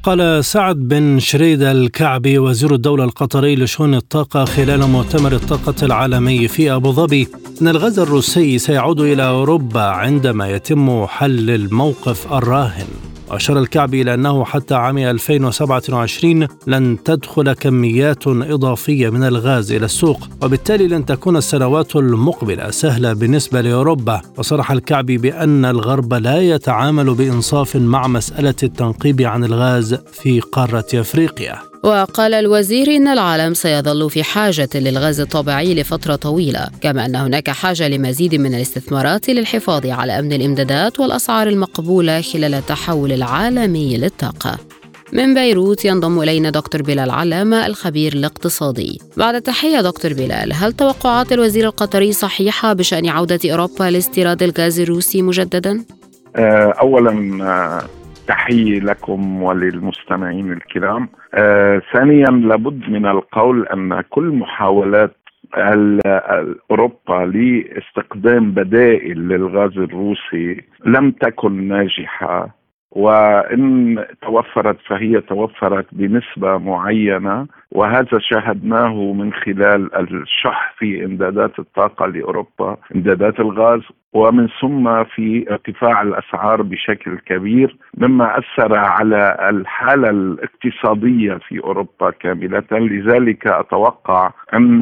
قال 0.02 0.44
سعد 0.44 0.76
بن 0.76 1.18
شريد 1.18 1.62
الكعبي 1.62 2.38
وزير 2.38 2.74
الدولة 2.74 3.04
القطري 3.04 3.56
لشؤون 3.56 3.94
الطاقة 3.94 4.44
خلال 4.44 4.80
مؤتمر 4.80 5.32
الطاقة 5.32 5.86
العالمي 5.86 6.48
في 6.48 6.72
أبو 6.72 6.90
ظبي 6.90 7.28
أن 7.62 7.68
الغاز 7.68 7.98
الروسي 7.98 8.58
سيعود 8.58 9.00
إلى 9.00 9.28
أوروبا 9.28 9.80
عندما 9.80 10.50
يتم 10.50 11.06
حل 11.06 11.50
الموقف 11.50 12.32
الراهن 12.32 12.88
وأشار 13.30 13.58
الكعبي 13.58 14.02
إلى 14.02 14.14
أنه 14.14 14.44
حتى 14.44 14.74
عام 14.74 14.98
2027 14.98 16.48
لن 16.66 16.98
تدخل 17.04 17.52
كميات 17.52 18.26
إضافية 18.26 19.10
من 19.10 19.24
الغاز 19.24 19.72
إلى 19.72 19.84
السوق 19.84 20.28
وبالتالي 20.42 20.88
لن 20.88 21.06
تكون 21.06 21.36
السنوات 21.36 21.96
المقبلة 21.96 22.70
سهلة 22.70 23.12
بالنسبة 23.12 23.60
لأوروبا. 23.60 24.20
وصرح 24.38 24.70
الكعبي 24.70 25.18
بأن 25.18 25.64
الغرب 25.64 26.14
لا 26.14 26.40
يتعامل 26.40 27.14
بإنصاف 27.14 27.76
مع 27.76 28.06
مسألة 28.06 28.54
التنقيب 28.62 29.22
عن 29.22 29.44
الغاز 29.44 29.94
في 29.94 30.40
قارة 30.40 30.86
أفريقيا. 30.94 31.69
وقال 31.84 32.34
الوزير 32.34 32.88
إن 32.96 33.08
العالم 33.08 33.54
سيظل 33.54 34.10
في 34.10 34.22
حاجة 34.22 34.68
للغاز 34.74 35.20
الطبيعي 35.20 35.74
لفترة 35.74 36.16
طويلة 36.16 36.68
كما 36.80 37.06
أن 37.06 37.16
هناك 37.16 37.50
حاجة 37.50 37.88
لمزيد 37.88 38.34
من 38.34 38.54
الاستثمارات 38.54 39.30
للحفاظ 39.30 39.86
على 39.86 40.18
أمن 40.18 40.32
الإمدادات 40.32 41.00
والأسعار 41.00 41.48
المقبولة 41.48 42.20
خلال 42.20 42.54
التحول 42.54 43.12
العالمي 43.12 43.96
للطاقة. 43.96 44.58
من 45.12 45.34
بيروت 45.34 45.84
ينضم 45.84 46.22
إلينا 46.22 46.50
دكتور 46.50 46.82
بلال 46.82 47.10
علامة 47.10 47.66
الخبير 47.66 48.12
الاقتصادي. 48.12 48.98
بعد 49.16 49.42
تحية 49.42 49.80
دكتور 49.80 50.12
بلال 50.12 50.52
هل 50.54 50.72
توقعات 50.72 51.32
الوزير 51.32 51.66
القطري 51.66 52.12
صحيحة 52.12 52.72
بشأن 52.72 53.08
عودة 53.08 53.52
أوروبا 53.52 53.84
لاستيراد 53.84 54.42
الغاز 54.42 54.80
الروسي 54.80 55.22
مجددا؟ 55.22 55.84
أولا 56.36 57.82
تحية 58.26 58.80
لكم 58.80 59.42
وللمستمعين 59.42 60.52
الكرام. 60.52 61.08
آه، 61.34 61.82
ثانيا 61.92 62.30
لابد 62.30 62.90
من 62.90 63.06
القول 63.06 63.66
أن 63.66 64.00
كل 64.00 64.24
محاولات 64.24 65.16
أوروبا 66.70 67.32
لاستخدام 67.34 68.50
بدائل 68.50 69.28
للغاز 69.28 69.78
الروسي 69.78 70.64
لم 70.86 71.10
تكن 71.10 71.68
ناجحة. 71.68 72.59
وإن 72.92 74.04
توفرت 74.22 74.76
فهي 74.86 75.20
توفرت 75.20 75.86
بنسبة 75.92 76.58
معينة 76.58 77.46
وهذا 77.72 78.18
شاهدناه 78.18 79.12
من 79.12 79.32
خلال 79.32 79.94
الشح 79.96 80.74
في 80.78 81.04
إمدادات 81.04 81.58
الطاقة 81.58 82.06
لأوروبا 82.06 82.76
إمدادات 82.94 83.40
الغاز 83.40 83.80
ومن 84.12 84.48
ثم 84.60 85.04
في 85.04 85.46
ارتفاع 85.50 86.02
الأسعار 86.02 86.62
بشكل 86.62 87.18
كبير 87.18 87.76
مما 87.98 88.38
أثر 88.38 88.78
على 88.78 89.48
الحالة 89.50 90.10
الاقتصادية 90.10 91.34
في 91.48 91.60
أوروبا 91.64 92.10
كاملة. 92.10 92.62
لذلك 92.72 93.46
أتوقع 93.46 94.30
أن 94.54 94.80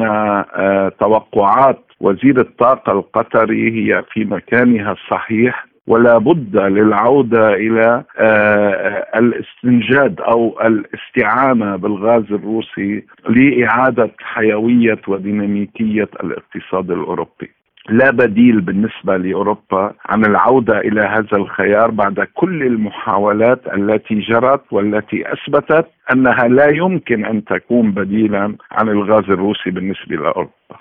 توقعات 0.99 1.79
وزير 1.99 2.39
الطاقة 2.39 2.91
القطري 2.91 3.71
هي 3.71 4.03
في 4.13 4.25
مكانها 4.25 4.91
الصحيح. 4.91 5.68
ولا 5.89 6.17
بد 6.17 6.57
للعودة 6.57 7.53
إلى 7.53 8.03
آه، 8.17 9.05
الاستنجاد 9.15 10.21
أو 10.21 10.59
الاستعانة 10.61 11.75
بالغاز 11.75 12.23
الروسي 12.31 13.03
لإعادة 13.29 14.11
حيوية 14.19 15.01
وديناميكية 15.07 16.09
الاقتصاد 16.23 16.91
الأوروبي 16.91 17.49
لا 17.89 18.11
بديل 18.11 18.61
بالنسبة 18.61 19.17
لأوروبا 19.17 19.93
عن 20.05 20.25
العودة 20.25 20.79
إلى 20.79 21.01
هذا 21.01 21.37
الخيار 21.37 21.91
بعد 21.91 22.27
كل 22.33 22.63
المحاولات 22.63 23.61
التي 23.73 24.19
جرت 24.19 24.61
والتي 24.71 25.33
أثبتت 25.33 25.87
أنها 26.13 26.47
لا 26.47 26.67
يمكن 26.75 27.25
أن 27.25 27.45
تكون 27.45 27.91
بديلا 27.91 28.55
عن 28.71 28.89
الغاز 28.89 29.23
الروسي 29.29 29.71
بالنسبة 29.71 30.15
لأوروبا. 30.15 30.78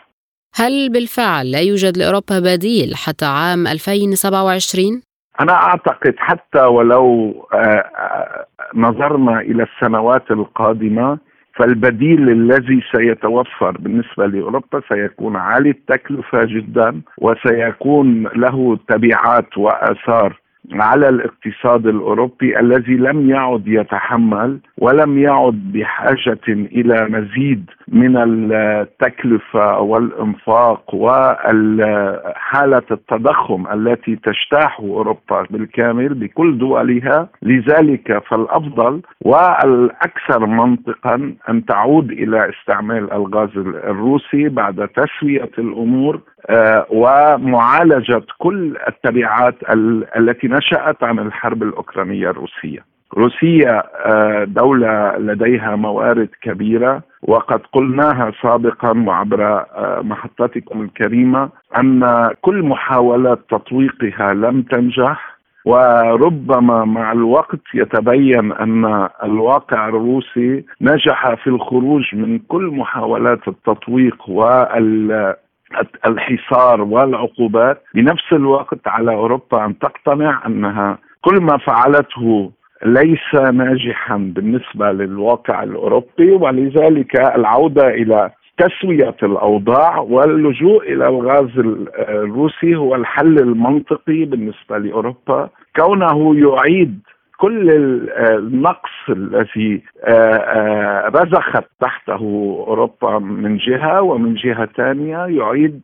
هل 0.61 0.93
بالفعل 0.93 1.51
لا 1.51 1.61
يوجد 1.61 1.99
لأوروبا 1.99 2.39
بديل 2.41 2.95
حتى 2.97 3.27
عام 3.27 3.67
2027؟ 3.67 5.03
أنا 5.41 5.53
أعتقد 5.53 6.15
حتى 6.17 6.61
ولو 6.61 7.33
آه، 7.55 7.57
آه، 7.57 8.47
نظرنا 8.75 9.41
إلى 9.41 9.63
السنوات 9.63 10.31
القادمة 10.31 11.19
فالبديل 11.55 12.29
الذي 12.29 12.83
سيتوفر 12.97 13.71
بالنسبة 13.79 14.27
لأوروبا 14.27 14.81
سيكون 14.89 15.37
عالي 15.37 15.71
التكلفة 15.71 16.45
جدا 16.45 17.01
وسيكون 17.19 18.27
له 18.37 18.79
تبعات 18.89 19.59
وآثار 19.59 20.41
على 20.73 21.09
الاقتصاد 21.09 21.87
الأوروبي 21.87 22.61
الذي 22.61 22.95
لم 22.95 23.31
يعد 23.31 23.63
يتحمل 23.67 24.59
ولم 24.79 25.19
يعد 25.19 25.73
بحاجة 25.73 26.49
إلى 26.49 27.09
مزيد 27.11 27.71
من 27.93 28.17
التكلفة 28.17 29.79
والإنفاق 29.81 30.95
وحالة 30.95 32.83
التضخم 32.91 33.67
التي 33.73 34.17
تجتاح 34.17 34.81
أوروبا 34.81 35.47
بالكامل 35.51 36.15
بكل 36.15 36.59
دولها 36.59 37.29
لذلك 37.43 38.23
فالأفضل 38.31 39.03
والأكثر 39.25 40.47
منطقا 40.47 41.35
أن 41.49 41.65
تعود 41.65 42.11
إلى 42.11 42.51
استعمال 42.51 43.13
الغاز 43.13 43.51
الروسي 43.57 44.49
بعد 44.49 44.89
تسوية 44.89 45.51
الأمور 45.59 46.21
آه، 46.51 46.87
ومعالجة 46.91 48.23
كل 48.39 48.77
التبعات 48.89 49.55
التي 50.17 50.49
نشأت 50.49 51.03
عن 51.03 51.19
الحرب 51.19 51.63
الأوكرانية 51.63 52.31
الروسية. 52.31 52.98
روسيا 53.15 53.83
آه، 54.07 54.45
دولة 54.45 55.17
لديها 55.19 55.77
موارد 55.77 56.29
كبيرة 56.43 57.03
وقد 57.23 57.61
قلناها 57.73 58.33
سابقا 58.43 59.05
وعبر 59.07 59.43
آه، 59.45 60.01
محطتكم 60.03 60.83
الكريمة 60.83 61.49
أن 61.79 62.31
كل 62.41 62.63
محاولات 62.63 63.39
تطويقها 63.51 64.35
لم 64.35 64.63
تنجح 64.63 65.39
وربما 65.65 66.85
مع 66.85 67.13
الوقت 67.13 67.61
يتبين 67.75 68.53
أن 68.53 69.09
الواقع 69.25 69.89
الروسي 69.89 70.65
نجح 70.81 71.35
في 71.35 71.47
الخروج 71.47 72.15
من 72.15 72.39
كل 72.39 72.63
محاولات 72.63 73.49
التطويق 73.49 74.31
وال 74.31 75.35
الحصار 76.07 76.81
والعقوبات. 76.83 77.83
بنفس 77.95 78.33
الوقت 78.33 78.89
على 78.89 79.15
أوروبا 79.15 79.65
أن 79.65 79.79
تقتنع 79.79 80.47
أنها 80.47 80.99
كل 81.21 81.41
ما 81.41 81.57
فعلته 81.57 82.51
ليس 82.85 83.35
ناجحا 83.35 84.17
بالنسبة 84.17 84.93
للواقع 84.93 85.63
الأوروبي 85.63 86.31
ولذلك 86.31 87.21
العودة 87.21 87.89
إلى 87.89 88.31
تسوية 88.59 89.17
الأوضاع 89.23 89.99
واللجوء 89.99 90.93
إلى 90.93 91.09
الغاز 91.09 91.59
الروسي 91.99 92.77
هو 92.77 92.95
الحل 92.95 93.39
المنطقي 93.39 94.25
بالنسبة 94.25 94.79
لأوروبا. 94.79 95.49
كونه 95.77 96.37
يعيد 96.37 97.01
كل 97.39 97.71
النقص 98.19 99.09
الذي 99.09 99.83
آه، 100.05 100.37
آه، 100.37 101.09
رزخت 101.09 101.65
تحته 101.81 102.65
أوروبا 102.69 103.19
من 103.19 103.57
جهة 103.57 104.03
ومن 104.03 104.35
جهة 104.35 104.69
ثانية 104.77 105.19
يعيد 105.19 105.81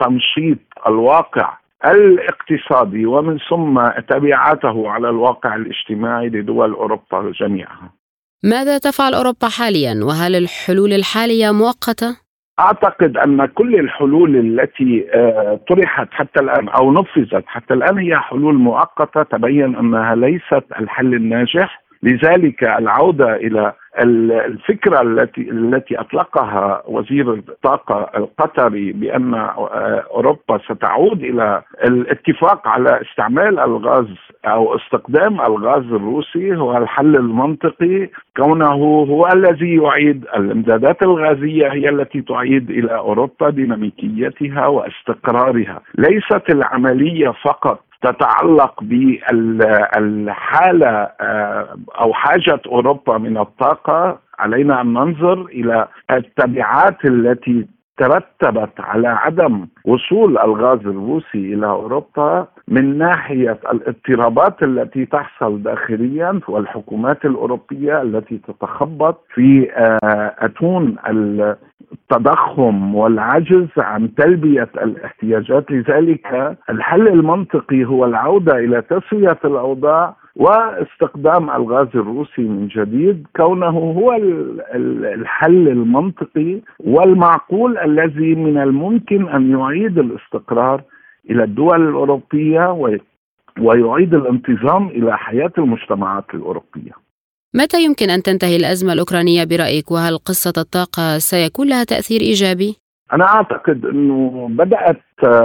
تنشيط 0.00 0.58
الواقع 0.86 1.58
الاقتصادي 1.84 3.06
ومن 3.06 3.38
ثم 3.50 3.88
تبعاته 4.08 4.90
على 4.90 5.08
الواقع 5.08 5.56
الاجتماعي 5.56 6.28
لدول 6.28 6.72
أوروبا 6.72 7.32
جميعها. 7.40 7.92
ماذا 8.44 8.78
تفعل 8.78 9.14
أوروبا 9.14 9.48
حاليا 9.48 10.04
وهل 10.04 10.34
الحلول 10.34 10.92
الحالية 10.92 11.50
مؤقتة؟ 11.50 12.16
أعتقد 12.58 13.16
أن 13.16 13.46
كل 13.46 13.74
الحلول 13.74 14.36
التي 14.36 15.06
آه، 15.14 15.60
طرحت 15.68 16.08
حتى 16.10 16.40
الآن 16.40 16.68
أو 16.68 16.92
نفذت 16.92 17.44
حتى 17.46 17.74
الآن 17.74 17.98
هي 17.98 18.16
حلول 18.16 18.54
مؤقتة 18.54 19.22
تبين 19.22 19.76
أنها 19.76 20.14
ليست 20.14 20.64
الحل 20.80 21.14
الناجح 21.14 21.85
لذلك 22.06 22.64
العودة 22.64 23.36
إلى 23.36 23.72
الفكرة 23.98 25.02
التي 25.02 25.50
التي 25.50 26.00
أطلقها 26.00 26.82
وزير 26.86 27.32
الطاقة 27.34 28.10
القطري 28.16 28.92
بأن 28.92 29.34
آه، 29.34 30.04
أوروبا 30.10 30.58
ستعود 30.58 31.22
إلى 31.22 31.62
الاتفاق 31.84 32.68
على 32.68 33.00
استعمال 33.02 33.58
الغاز 33.58 34.06
أو 34.46 34.76
استخدام 34.76 35.40
الغاز 35.40 35.84
الروسي 35.84 36.56
هو 36.56 36.76
الحل 36.76 37.16
المنطقي 37.16 38.08
كونه 38.36 38.72
هو 39.12 39.28
الذي 39.28 39.76
يعيد 39.76 40.24
الإمدادات 40.36 41.02
الغازية 41.02 41.68
هي 41.72 41.88
التي 41.88 42.22
تعيد 42.22 42.70
إلى 42.70 42.96
أوروبا 42.96 43.50
ديناميكيتها 43.50 44.66
واستقرارها. 44.66 45.80
ليست 45.98 46.50
العملية 46.50 47.32
فقط 47.44 47.80
تتعلق 48.02 48.82
بالحالة 48.82 50.88
آه، 51.20 51.76
أو 52.00 52.12
حاجة 52.12 52.60
أوروبا 52.66 53.18
من 53.18 53.38
الطاقة 53.38 54.18
علينا 54.38 54.80
أن 54.80 54.92
ننظر 54.92 55.40
إلى 55.40 55.88
التبعات 56.10 57.04
التي 57.04 57.66
ترتبت 57.98 58.80
على 58.80 59.08
عدم 59.08 59.66
وصول 59.84 60.38
الغاز 60.38 60.80
الروسي 60.80 61.54
إلى 61.54 61.66
أوروبا. 61.66 62.46
من 62.68 62.98
ناحية 62.98 63.58
الاضطرابات 63.72 64.62
التي 64.62 65.06
تحصل 65.06 65.62
داخليا 65.62 66.40
والحكومات 66.48 67.24
الأوروبية 67.24 68.02
التي 68.02 68.38
تتخبط 68.38 69.24
في 69.34 69.70
آه، 69.72 70.34
أتون 70.38 70.96
التضخم 71.92 72.94
والعجز 72.94 73.68
عن 73.78 74.14
تلبية 74.14 74.68
الاحتياجات. 74.82 75.70
لذلك 75.70 76.56
الحل 76.70 77.08
المنطقي 77.08 77.84
هو 77.84 78.04
العودة 78.04 78.58
إلى 78.58 78.82
تسوية 78.82 79.38
الأوضاع 79.44 80.16
واستخدام 80.36 81.50
الغاز 81.50 81.88
الروسي 81.94 82.42
من 82.42 82.68
جديد. 82.68 83.26
كونه 83.36 83.66
هو 83.68 84.16
الحل 85.14 85.68
المنطقي 85.68 86.60
والمعقول 86.80 87.78
الذي 87.78 88.34
من 88.34 88.58
الممكن 88.58 89.28
أن 89.28 89.50
يعيد 89.50 89.98
الاستقرار 89.98 90.82
إلى 91.30 91.44
الدول 91.44 91.88
الأوروبية 91.88 92.94
ويعيد 93.60 94.14
الانتظام 94.14 94.88
إلى 94.88 95.18
حياة 95.18 95.52
المجتمعات 95.58 96.24
الأوروبية. 96.34 96.92
متى 97.54 97.84
يمكن 97.84 98.10
أن 98.10 98.22
تنتهي 98.22 98.56
الأزمة 98.56 98.92
الأوكرانية 98.92 99.44
برأيك 99.44 99.90
وهل 99.90 100.18
قصة 100.18 100.52
الطاقة 100.58 101.18
سيكون 101.18 101.68
لها 101.68 101.84
تأثير 101.84 102.20
إيجابي؟ 102.20 102.76
أنا 103.12 103.24
أعتقد 103.24 103.84
أنه 103.84 104.48
بدأت 104.50 105.02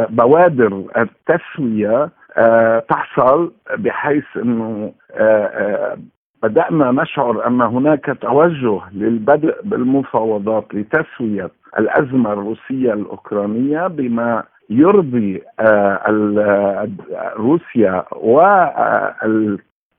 بوادر 0.10 0.84
التسوية 0.98 2.10
آه، 2.38 2.80
تحصل 2.90 3.52
بحيث 3.78 4.24
أنه 4.36 4.94
آه، 5.12 5.46
آه، 5.46 5.98
بدأنا 6.44 6.92
نشعر 6.92 7.48
أن 7.48 7.62
هناك 7.62 8.18
توجه 8.22 8.82
للبدء 8.92 9.56
بالمفاوضات 9.64 10.66
لتسوية 10.74 11.52
الأزمة 11.80 12.34
الروسية 12.34 12.94
الأوكرانية 12.94 13.88
بما 13.88 14.44
يرضي 14.72 15.42
روسيا 17.38 18.06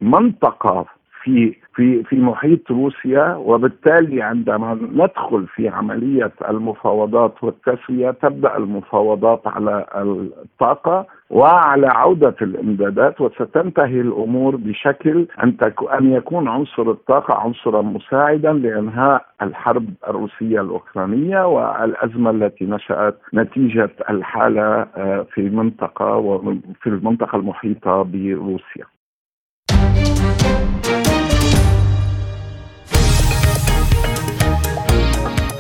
والمنطقة 0.03 0.87
في 1.23 1.55
في 1.75 2.03
في 2.03 2.17
محيط 2.17 2.71
روسيا 2.71 3.35
وبالتالي 3.35 4.23
عندما 4.23 4.75
ندخل 4.93 5.47
في 5.47 5.69
عملية 5.69 6.33
المفاوضات 6.49 7.45
والتسوية 7.45 8.11
تبدأ 8.11 8.57
المفاوضات 8.57 9.47
على 9.47 9.87
الطاقة 9.95 11.07
وعلى 11.31 11.87
عودة 11.87 12.35
الإمدادات 12.43 13.21
وستنتهي 13.21 14.01
الأمور 14.01 14.57
بشكل 14.57 15.27
أن 15.43 15.57
أن 15.99 16.13
يكون 16.13 16.49
عنصر 16.49 16.91
الطاقة 16.91 17.35
عنصرا 17.35 17.83
مساعدا 17.83 18.53
لإنهاء 18.53 19.25
الحرب 19.43 19.87
الروسية 20.09 20.61
الأوكرانية 20.61 21.47
والأزمة 21.47 22.31
التي 22.31 22.65
نشأت 22.65 23.19
نتيجة 23.35 23.91
الحالة 24.11 24.63
آه، 24.97 25.27
في 25.35 25.41
المنطقة 25.41 26.17
وفي 26.17 26.87
المنطقة 26.87 27.37
المحيطة 27.37 28.03
بروسيا. 28.03 28.92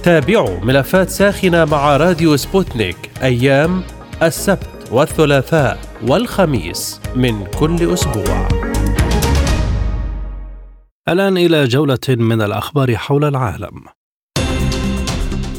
تابعوا 0.00 0.60
ملفات 0.60 1.10
ساخنة 1.10 1.64
مع 1.64 1.96
راديو 1.96 2.36
سبوتنيك 2.36 2.96
أيام 3.22 3.82
السبت 4.22 4.88
والثلاثاء 4.92 5.78
والخميس 6.08 7.00
من 7.16 7.44
كل 7.46 7.92
أسبوع. 7.92 8.48
الآن 11.08 11.36
إلى 11.36 11.64
جولة 11.64 11.98
من 12.08 12.42
الأخبار 12.42 12.96
حول 12.96 13.24
العالم. 13.24 13.99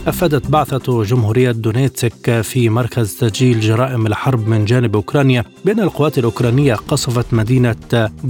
أفادت 0.08 0.47
بعثة 0.47 1.04
جمهورية 1.04 1.52
دونيتسك 1.52 2.41
في 2.41 2.70
مركز 2.70 3.16
تسجيل 3.16 3.60
جرائم 3.60 4.08
الحرب 4.08 4.47
من 4.47 4.66
جانب 4.66 4.95
أوكرانيا 4.95 5.43
بأن 5.66 5.80
القوات 5.80 6.18
الأوكرانية 6.18 6.74
قصفت 6.74 7.34
مدينة 7.34 7.76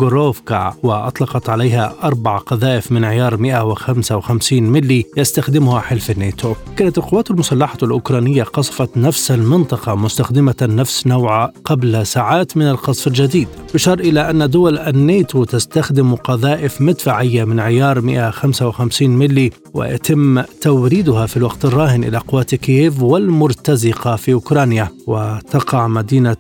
غوروفكا 0.02 0.74
وأطلقت 0.84 1.50
عليها 1.50 1.96
أربع 2.04 2.38
قذائف 2.38 2.92
من 2.92 3.06
عيار 3.06 3.38
155 3.38 4.64
ملي 4.64 5.06
يستخدمها 5.18 5.80
حلف 5.80 6.12
الناتو. 6.12 6.54
كانت 6.78 6.98
القوات 6.98 7.32
المسلحة 7.32 7.78
الأوكرانية 7.84 8.44
قصفت 8.44 8.98
نفس 8.98 9.32
المنطقة 9.32 9.96
مستخدمة 9.96 10.56
نفس 10.62 11.08
نوع 11.08 11.46
قبل 11.46 12.06
ساعات 12.08 12.58
من 12.58 12.70
القصف 12.70 13.08
الجديد 13.08 13.48
يشار 13.76 14.00
إلى 14.00 14.30
أن 14.30 14.50
دول 14.50 14.78
الناتو 14.78 15.44
تستخدم 15.44 16.16
قذائف 16.16 16.82
مدفعية 16.82 17.44
من 17.44 17.60
عيار 17.60 18.02
155 18.02 19.10
ملي 19.10 19.52
ويتم 19.74 20.42
توريدها 20.42 21.26
في 21.26 21.38
الوقت 21.38 21.61
الراهن 21.66 22.04
إلى 22.04 22.18
قوات 22.18 22.56
كييف 22.56 23.02
والمرتزقة 23.02 24.16
في 24.16 24.34
أوكرانيا 24.34 24.88
وتقع 25.08 25.88
مدينة 25.88 26.38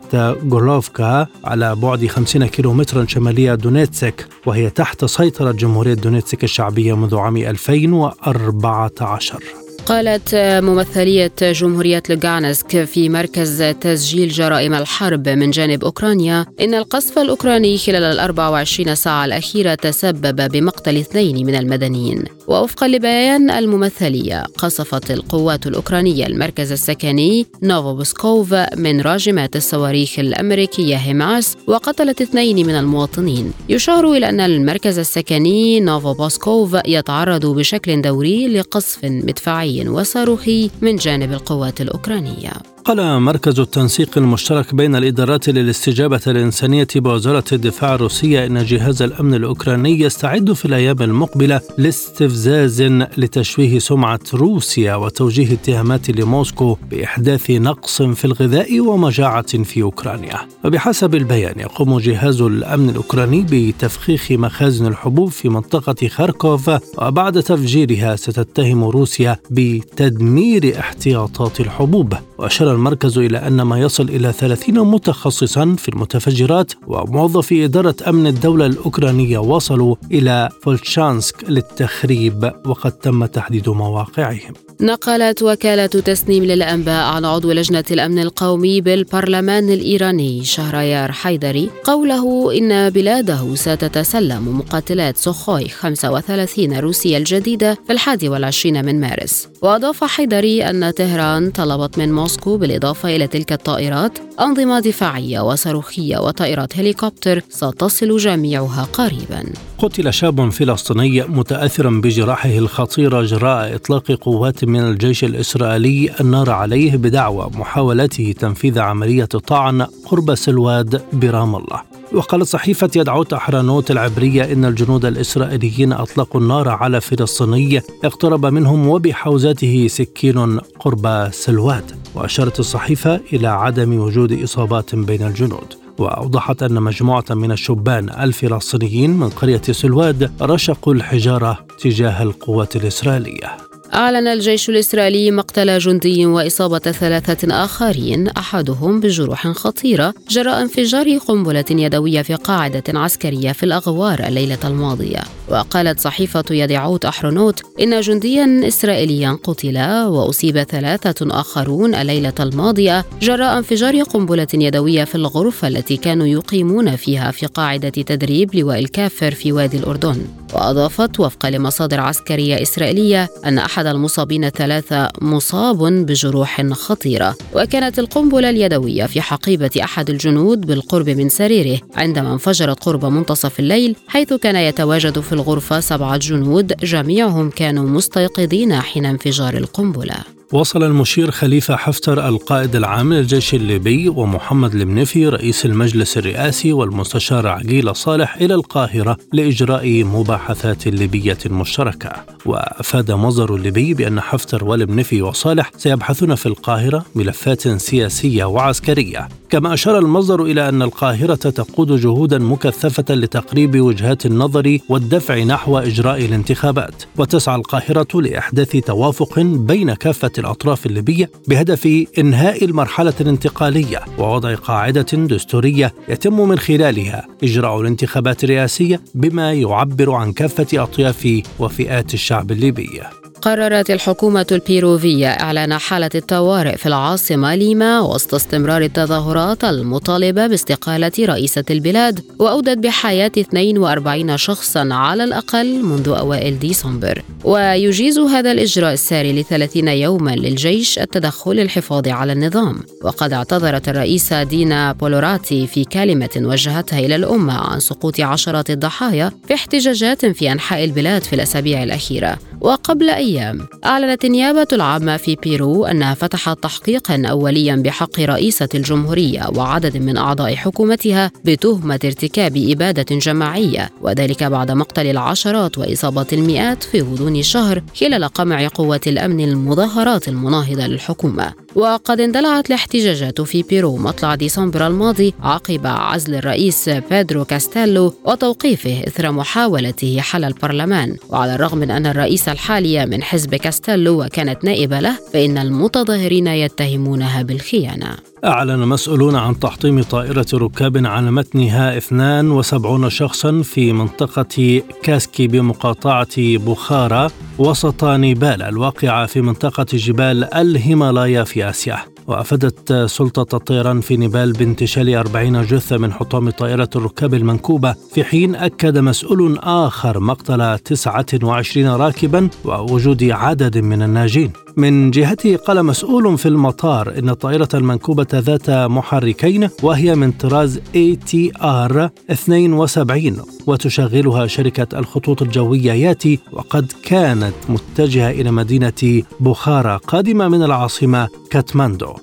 غورلوفكا 0.51 1.27
على 1.43 1.75
بعد 1.75 2.07
50 2.07 2.45
كيلومترا 2.45 3.05
شمالية 3.05 3.55
دونيتسك 3.55 4.27
وهي 4.45 4.69
تحت 4.69 5.05
سيطرة 5.05 5.51
جمهورية 5.51 5.93
دونيتسك 5.93 6.43
الشعبية 6.43 6.95
منذ 6.95 7.15
عام 7.15 7.37
2014 7.37 9.60
قالت 9.85 10.29
ممثلية 10.35 11.31
جمهورية 11.41 12.03
لوغانسك 12.09 12.83
في 12.83 13.09
مركز 13.09 13.63
تسجيل 13.81 14.29
جرائم 14.29 14.73
الحرب 14.73 15.29
من 15.29 15.51
جانب 15.51 15.83
أوكرانيا 15.83 16.45
إن 16.61 16.73
القصف 16.73 17.19
الأوكراني 17.19 17.77
خلال 17.77 18.03
ال 18.03 18.19
24 18.19 18.95
ساعة 18.95 19.25
الأخيرة 19.25 19.75
تسبب 19.75 20.51
بمقتل 20.51 20.97
اثنين 20.97 21.45
من 21.45 21.55
المدنيين. 21.55 22.23
ووفقا 22.47 22.87
لبيان 22.87 23.49
الممثلية 23.49 24.43
قصفت 24.57 25.11
القوات 25.11 25.67
الأوكرانية 25.67 26.27
المركز 26.27 26.71
السكني 26.71 27.45
نوفوبسكوف 27.63 28.55
من 28.77 29.01
راجمات 29.01 29.55
الصواريخ 29.55 30.19
الأمريكية 30.19 30.95
هيمارس 30.95 31.57
وقتلت 31.67 32.21
اثنين 32.21 32.67
من 32.67 32.75
المواطنين. 32.75 33.53
يشار 33.69 34.11
إلى 34.11 34.29
أن 34.29 34.39
المركز 34.39 34.99
السكني 34.99 35.79
نوفوبسكوف 35.79 36.77
يتعرض 36.85 37.45
بشكل 37.45 38.01
دوري 38.01 38.47
لقصف 38.47 38.99
مدفعي. 39.03 39.70
وصاروخي 39.79 40.69
من 40.81 40.95
جانب 40.95 41.31
القوات 41.31 41.81
الأوكرانية. 41.81 42.51
قال 42.85 43.21
مركز 43.21 43.59
التنسيق 43.59 44.17
المشترك 44.17 44.75
بين 44.75 44.95
الإدارات 44.95 45.49
للاستجابة 45.49 46.21
الإنسانية 46.27 46.87
بوزارة 46.95 47.43
الدفاع 47.51 47.95
الروسية 47.95 48.45
إن 48.45 48.65
جهاز 48.65 49.01
الأمن 49.01 49.33
الأوكراني 49.33 49.99
يستعد 49.99 50.53
في 50.53 50.65
الأيام 50.65 51.01
المقبلة 51.01 51.61
لاستفزاز 51.77 52.81
لتشويه 53.17 53.79
سمعة 53.79 54.19
روسيا 54.33 54.95
وتوجيه 54.95 55.53
اتهامات 55.53 56.09
لموسكو 56.09 56.77
بإحداث 56.91 57.51
نقص 57.51 58.01
في 58.01 58.25
الغذاء 58.25 58.79
ومجاعة 58.79 59.63
في 59.63 59.81
أوكرانيا. 59.81 60.37
وبحسب 60.65 61.15
البيان 61.15 61.59
يقوم 61.59 61.99
جهاز 61.99 62.41
الأمن 62.41 62.89
الأوكراني 62.89 63.45
بتفخيخ 63.51 64.31
مخازن 64.31 64.85
الحبوب 64.87 65.29
في 65.29 65.49
منطقة 65.49 66.07
خاركوف 66.07 66.71
وبعد 66.97 67.43
تفجيرها 67.43 68.15
ستتهم 68.15 68.83
روسيا 68.83 69.37
بتدمير 69.51 70.79
احتياطات 70.79 71.59
الحبوب. 71.59 72.13
وأشار 72.37 72.70
المركز 72.71 73.17
إلى 73.17 73.37
أن 73.37 73.61
ما 73.61 73.79
يصل 73.79 74.09
إلى 74.09 74.31
30 74.31 74.87
متخصصا 74.91 75.75
في 75.77 75.89
المتفجرات 75.89 76.71
وموظفي 76.87 77.65
إدارة 77.65 77.95
أمن 78.07 78.27
الدولة 78.27 78.65
الأوكرانية 78.65 79.37
وصلوا 79.37 79.95
إلى 80.11 80.49
فولتشانسك 80.61 81.43
للتخريب 81.49 82.51
وقد 82.65 82.91
تم 82.91 83.25
تحديد 83.25 83.69
مواقعهم. 83.69 84.53
نقلت 84.81 85.41
وكالة 85.41 85.85
تسنيم 85.85 86.43
للأنباء 86.43 87.03
عن 87.03 87.25
عضو 87.25 87.51
لجنة 87.51 87.83
الأمن 87.91 88.19
القومي 88.19 88.81
بالبرلمان 88.81 89.69
الإيراني 89.69 90.43
شهريار 90.43 91.11
حيدري 91.11 91.69
قوله 91.83 92.57
إن 92.57 92.89
بلاده 92.89 93.55
ستتسلم 93.55 94.57
مقاتلات 94.57 95.17
سخوي 95.17 95.67
35 95.67 96.79
روسية 96.79 97.17
الجديدة 97.17 97.77
في 97.87 97.93
الحادي 97.93 98.29
والعشرين 98.29 98.85
من 98.85 98.99
مارس. 98.99 99.47
وأضاف 99.61 100.03
حيدري 100.03 100.63
أن 100.63 100.91
طهران 100.91 101.51
طلبت 101.51 101.97
من 101.97 102.13
موسكو 102.13 102.57
بالإضافة 102.57 103.15
إلى 103.15 103.27
تلك 103.27 103.51
الطائرات 103.51 104.19
أنظمة 104.39 104.79
دفاعية 104.79 105.39
وصاروخية 105.39 106.17
وطائرات 106.17 106.77
هليكوبتر 106.77 107.41
ستصل 107.49 108.17
جميعها 108.17 108.87
قريبا. 108.93 109.43
قتل 109.77 110.13
شاب 110.13 110.49
فلسطيني 110.49 111.21
متاثرا 111.21 111.89
بجراحه 111.89 112.57
الخطيرة 112.57 113.21
جراء 113.23 113.75
إطلاق 113.75 114.11
قوات 114.11 114.63
من 114.71 114.79
الجيش 114.79 115.23
الإسرائيلي 115.23 116.09
النار 116.19 116.49
عليه 116.49 116.97
بدعوى 116.97 117.49
محاولته 117.53 118.33
تنفيذ 118.39 118.79
عملية 118.79 119.25
طعن 119.25 119.81
قرب 119.81 120.35
سلواد 120.35 121.01
برام 121.13 121.55
الله. 121.55 121.81
وقالت 122.13 122.43
صحيفة 122.43 122.89
يدعوت 122.95 123.33
أحرانوت 123.33 123.91
العبرية 123.91 124.53
إن 124.53 124.65
الجنود 124.65 125.05
الإسرائيليين 125.05 125.93
أطلقوا 125.93 126.41
النار 126.41 126.69
على 126.69 127.01
فلسطيني 127.01 127.81
اقترب 128.03 128.45
منهم 128.45 128.87
وبحوزته 128.87 129.87
سكين 129.87 130.59
قرب 130.59 131.29
سلواد. 131.31 131.91
وأشارت 132.15 132.59
الصحيفة 132.59 133.19
إلى 133.33 133.47
عدم 133.47 133.99
وجود 133.99 134.43
إصابات 134.43 134.95
بين 134.95 135.27
الجنود. 135.27 135.73
وأوضحت 135.97 136.63
أن 136.63 136.81
مجموعة 136.81 137.25
من 137.29 137.51
الشبان 137.51 138.09
الفلسطينيين 138.09 139.09
من 139.09 139.29
قرية 139.29 139.61
سلواد 139.61 140.31
رشقوا 140.41 140.93
الحجارة 140.93 141.65
تجاه 141.79 142.23
القوات 142.23 142.75
الإسرائيلية. 142.75 143.70
أعلن 143.93 144.27
الجيش 144.27 144.69
الإسرائيلي 144.69 145.31
مقتل 145.31 145.77
جندي 145.77 146.25
وإصابة 146.25 146.79
ثلاثة 146.79 147.63
آخرين 147.63 148.27
أحدهم 148.27 148.99
بجروح 148.99 149.47
خطيرة 149.47 150.13
جراء 150.29 150.61
انفجار 150.61 151.17
قنبلة 151.17 151.65
يدوية 151.71 152.21
في 152.21 152.35
قاعدة 152.35 152.83
عسكرية 152.99 153.51
في 153.51 153.63
الأغوار 153.63 154.27
الليلة 154.27 154.57
الماضية. 154.65 155.19
وقالت 155.49 155.99
صحيفة 155.99 156.43
يدعوت 156.51 157.05
أحرونوت 157.05 157.61
إن 157.81 158.01
جنديا 158.01 158.67
إسرائيليا 158.67 159.37
قتل 159.43 159.77
وأصيب 160.05 160.63
ثلاثة 160.63 161.39
آخرون 161.39 161.95
الليلة 161.95 162.33
الماضية 162.39 163.05
جراء 163.21 163.57
انفجار 163.57 164.01
قنبلة 164.03 164.47
يدوية 164.53 165.03
في 165.03 165.15
الغرفة 165.15 165.67
التي 165.67 165.97
كانوا 165.97 166.27
يقيمون 166.27 166.95
فيها 166.95 167.31
في 167.31 167.45
قاعدة 167.45 167.89
تدريب 167.89 168.55
لواء 168.55 168.79
الكافر 168.79 169.31
في 169.31 169.51
وادي 169.51 169.77
الأردن. 169.77 170.40
وأضافت 170.53 171.19
وفقا 171.19 171.49
لمصادر 171.49 171.99
عسكرية 171.99 172.61
إسرائيلية 172.61 173.29
أن 173.45 173.57
أحد 173.57 173.85
المصابين 173.85 174.45
الثلاثة 174.45 175.09
مصاب 175.21 175.77
بجروح 175.83 176.61
خطيرة. 176.61 177.35
وكانت 177.55 177.99
القنبلة 177.99 178.49
اليدوية 178.49 179.05
في 179.05 179.21
حقيبة 179.21 179.71
أحد 179.83 180.09
الجنود 180.09 180.61
بالقرب 180.61 181.09
من 181.09 181.29
سريره 181.29 181.79
عندما 181.95 182.33
انفجرت 182.33 182.83
قرب 182.83 183.05
منتصف 183.05 183.59
الليل 183.59 183.95
حيث 184.07 184.33
كان 184.33 184.55
يتواجد 184.55 185.19
في 185.19 185.33
الغرفة 185.33 185.79
سبعة 185.79 186.17
جنود 186.17 186.73
جميعهم 186.73 187.49
كانوا 187.49 187.89
مستيقظين 187.89 188.73
حين 188.73 189.05
انفجار 189.05 189.57
القنبلة. 189.57 190.40
وصل 190.53 190.83
المشير 190.83 191.31
خليفة 191.31 191.75
حفتر 191.75 192.27
القائد 192.27 192.75
العام 192.75 193.13
للجيش 193.13 193.53
الليبي 193.53 194.09
ومحمد 194.09 194.75
المنفي 194.75 195.27
رئيس 195.27 195.65
المجلس 195.65 196.17
الرئاسي 196.17 196.73
والمستشار 196.73 197.47
عقيل 197.47 197.95
صالح 197.95 198.35
إلى 198.35 198.53
القاهرة 198.53 199.17
لإجراء 199.33 200.03
مباحثات 200.03 200.87
ليبية 200.87 201.37
مشتركة. 201.45 202.11
وأفاد 202.45 203.11
مصدر 203.11 203.55
الليبي 203.55 203.93
بأن 203.93 204.21
حفتر 204.21 204.63
والمنفي 204.63 205.21
وصالح 205.21 205.71
سيبحثون 205.77 206.35
في 206.35 206.45
القاهرة 206.45 207.05
ملفات 207.15 207.67
سياسية 207.67 208.45
وعسكرية. 208.45 209.27
كما 209.49 209.73
أشار 209.73 209.99
المصدر 209.99 210.43
إلى 210.43 210.69
أن 210.69 210.81
القاهرة 210.81 211.35
تقود 211.35 212.01
جهودا 212.01 212.39
مكثفة 212.39 213.15
لتقريب 213.15 213.81
وجهات 213.81 214.25
النظر 214.25 214.77
والدفع 214.89 215.43
نحو 215.43 215.77
إجراء 215.77 216.25
الانتخابات. 216.25 217.03
وتسعى 217.17 217.55
القاهرة 217.55 218.21
لإحداث 218.21 218.71
توافق 218.71 219.39
بين 219.39 219.93
كافة 219.93 220.40
الأطراف 220.41 220.85
الليبية 220.85 221.31
بهدف 221.47 222.05
إنهاء 222.17 222.65
المرحلة 222.65 223.13
الانتقالية 223.21 223.99
ووضع 224.17 224.55
قاعدة 224.55 225.01
دستورية 225.13 225.93
يتم 226.09 226.47
من 226.47 226.59
خلالها 226.59 227.27
إجراء 227.43 227.81
الانتخابات 227.81 228.43
الرئاسية 228.43 229.01
بما 229.15 229.53
يعبر 229.53 230.11
عن 230.11 230.33
كافة 230.33 230.83
أطياف 230.83 231.41
وفئات 231.59 232.13
الشعب 232.13 232.51
الليبي. 232.51 233.20
قررت 233.41 233.91
الحكومة 233.91 234.45
البيروفية 234.51 235.27
إعلان 235.27 235.77
حالة 235.77 236.09
الطوارئ 236.15 236.77
في 236.77 236.85
العاصمة 236.85 237.55
ليما 237.55 237.99
وسط 237.99 238.35
استمرار 238.35 238.81
التظاهرات 238.81 239.63
المطالبة 239.63 240.47
باستقالة 240.47 241.11
رئيسة 241.19 241.63
البلاد 241.69 242.19
وأودت 242.39 242.77
بحياة 242.77 243.31
42 243.37 244.37
شخصا 244.37 244.87
على 244.91 245.23
الأقل 245.23 245.83
منذ 245.83 246.09
أوائل 246.09 246.59
ديسمبر. 246.59 247.23
ويجيز 247.43 248.19
هذا 248.19 248.51
الإجراء 248.51 248.93
الساري 248.93 249.41
لثلاثين 249.41 249.87
يوما 249.87 250.35
للجيش 250.35 250.99
التدخل 250.99 251.51
للحفاظ 251.51 252.07
على 252.07 252.33
النظام. 252.33 252.79
وقد 253.03 253.33
اعتذرت 253.33 253.89
الرئيسة 253.89 254.43
دينا 254.43 254.91
بولوراتي 254.91 255.67
في 255.67 255.83
كلمة 255.83 256.29
وجهتها 256.37 256.99
إلى 256.99 257.15
الأمة 257.15 257.53
عن 257.53 257.79
سقوط 257.79 258.19
عشرات 258.19 258.69
الضحايا 258.69 259.31
في 259.47 259.53
احتجاجات 259.53 260.25
في 260.25 260.51
أنحاء 260.51 260.83
البلاد 260.83 261.23
في 261.23 261.33
الأسابيع 261.33 261.83
الأخيرة. 261.83 262.37
وقبل 262.61 263.09
أيام 263.31 263.67
أعلنت 263.85 264.25
النيابة 264.25 264.67
العامة 264.73 265.17
في 265.17 265.35
بيرو 265.35 265.85
أنها 265.85 266.13
فتحت 266.13 266.63
تحقيقا 266.63 267.23
أوليا 267.25 267.75
بحق 267.75 268.19
رئيسة 268.19 268.69
الجمهورية 268.75 269.49
وعدد 269.55 269.97
من 269.97 270.17
أعضاء 270.17 270.55
حكومتها 270.55 271.31
بتهمة 271.45 271.99
ارتكاب 272.05 272.57
إبادة 272.57 273.15
جماعية 273.15 273.89
وذلك 274.01 274.43
بعد 274.43 274.71
مقتل 274.71 275.07
العشرات 275.07 275.77
وإصابة 275.77 276.25
المئات 276.33 276.83
في 276.83 277.01
غضون 277.01 277.43
شهر 277.43 277.83
خلال 277.95 278.23
قمع 278.25 278.67
قوات 278.67 279.07
الأمن 279.07 279.39
المظاهرات 279.39 280.27
المناهضة 280.27 280.87
للحكومة. 280.87 281.53
وقد 281.75 282.21
اندلعت 282.21 282.67
الاحتجاجات 282.67 283.41
في 283.41 283.63
بيرو 283.63 283.97
مطلع 283.97 284.35
ديسمبر 284.35 284.87
الماضي 284.87 285.33
عقب 285.43 285.87
عزل 285.87 286.35
الرئيس 286.35 286.89
بيدرو 286.89 287.45
كاستيلو 287.45 288.13
وتوقيفه 288.25 289.03
إثر 289.07 289.31
محاولته 289.31 290.19
حل 290.21 290.43
البرلمان. 290.43 291.15
وعلى 291.29 291.55
الرغم 291.55 291.77
من 291.77 291.91
أن 291.91 292.05
الرئيس 292.05 292.49
الحالية 292.49 293.05
من 293.05 293.20
حزب 293.23 293.55
كاستيلو 293.55 294.23
وكانت 294.23 294.63
نائبة 294.63 294.99
له 294.99 295.17
فإن 295.33 295.57
المتظاهرين 295.57 296.47
يتهمونها 296.47 297.41
بالخيانة. 297.41 298.17
أعلن 298.45 298.79
مسؤولون 298.79 299.35
عن 299.35 299.59
تحطم 299.59 300.01
طائرة 300.01 300.45
ركاب 300.53 301.05
على 301.05 301.31
متنها 301.31 301.97
72 301.97 303.09
شخصا 303.09 303.61
في 303.61 303.93
منطقة 303.93 304.81
كاسكي 305.03 305.47
بمقاطعة 305.47 306.57
بوخارا 306.57 307.29
وسط 307.57 308.03
نيبال 308.03 308.61
الواقعة 308.61 309.25
في 309.25 309.41
منطقة 309.41 309.85
جبال 309.93 310.53
الهيمالايا 310.53 311.43
في 311.43 311.69
آسيا. 311.69 311.97
وأفادت 312.31 312.93
سلطة 312.93 313.55
الطيران 313.55 314.01
في 314.01 314.17
نيبال 314.17 314.51
بانتشال 314.53 315.15
40 315.15 315.61
جثة 315.61 315.97
من 315.97 316.13
حطام 316.13 316.49
طائرة 316.49 316.89
الركاب 316.95 317.33
المنكوبة 317.33 317.95
في 318.13 318.23
حين 318.23 318.55
أكد 318.55 318.97
مسؤول 318.97 319.59
آخر 319.59 320.19
مقتل 320.19 320.79
29 320.79 321.87
راكبا 321.87 322.49
ووجود 322.65 323.23
عدد 323.23 323.77
من 323.77 324.01
الناجين. 324.01 324.51
من 324.77 325.11
جهته 325.11 325.55
قال 325.55 325.83
مسؤول 325.85 326.37
في 326.37 326.47
المطار 326.47 327.19
إن 327.19 327.29
الطائرة 327.29 327.69
المنكوبة 327.73 328.27
ذات 328.33 328.69
محركين 328.69 329.69
وهي 329.83 330.15
من 330.15 330.31
طراز 330.31 330.79
ATR 330.79 332.09
72 332.31 333.41
وتشغلها 333.67 334.47
شركة 334.47 334.99
الخطوط 334.99 335.41
الجوية 335.41 335.91
ياتي 335.91 336.39
وقد 336.51 336.91
كانت 337.03 337.53
متجهة 337.69 338.31
إلى 338.31 338.51
مدينة 338.51 339.23
بخارى 339.39 339.99
قادمة 340.07 340.47
من 340.47 340.63
العاصمة 340.63 341.27
كاتماندو. 341.49 342.13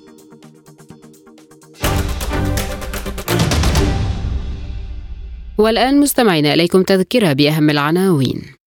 والآن 5.57 5.99
مستمعين 5.99 6.45
إليكم 6.45 6.83
تذكرة 6.83 7.33
بأهم 7.33 7.69
العناوين. 7.69 8.58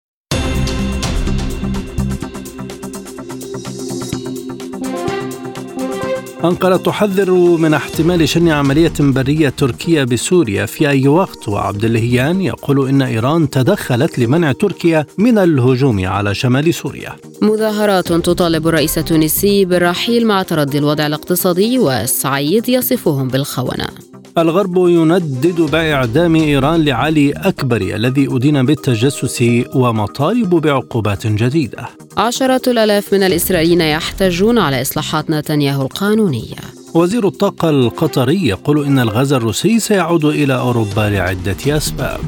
أنقرة 6.44 6.76
تحذر 6.76 7.30
من 7.32 7.74
احتمال 7.74 8.28
شن 8.28 8.48
عملية 8.48 8.92
برية 9.00 9.48
تركية 9.48 10.04
بسوريا 10.04 10.66
في 10.66 10.88
أي 10.88 11.08
وقت 11.08 11.48
وعبد 11.48 11.84
اللهيان 11.84 12.40
يقول 12.40 12.88
إن 12.88 13.02
إيران 13.02 13.50
تدخلت 13.50 14.18
لمنع 14.18 14.52
تركيا 14.52 15.06
من 15.18 15.38
الهجوم 15.38 16.06
على 16.06 16.34
شمال 16.34 16.74
سوريا. 16.74 17.12
مظاهرات 17.42 18.12
تطالب 18.12 18.68
الرئيس 18.68 18.98
التونسي 18.98 19.64
بالرحيل 19.64 20.26
مع 20.26 20.42
تردي 20.42 20.78
الوضع 20.78 21.06
الاقتصادي 21.06 21.78
والسعيد 21.78 22.68
يصفهم 22.68 23.28
بالخونة. 23.28 24.11
الغرب 24.38 24.76
يندد 24.76 25.60
بإعدام 25.60 26.36
إيران 26.36 26.84
لعلي 26.84 27.32
أكبر 27.32 27.80
الذي 27.80 28.28
أدين 28.30 28.66
بالتجسس 28.66 29.44
ومطالب 29.74 30.54
بعقوبات 30.54 31.26
جديدة. 31.26 31.88
عشرات 32.16 32.68
الآلاف 32.68 33.14
من 33.14 33.22
الإسرائيليين 33.22 33.80
يحتجون 33.80 34.58
على 34.58 34.82
إصلاحات 34.82 35.30
نتنياهو 35.30 35.82
القانونية 35.82 36.56
وزير 36.94 37.26
الطاقة 37.26 37.70
القطري 37.70 38.46
يقول 38.46 38.84
إن 38.84 38.98
الغاز 38.98 39.32
الروسي 39.32 39.78
سيعود 39.80 40.24
إلى 40.24 40.54
أوروبا 40.54 41.00
لعدة 41.00 41.76
أسباب. 41.76 42.20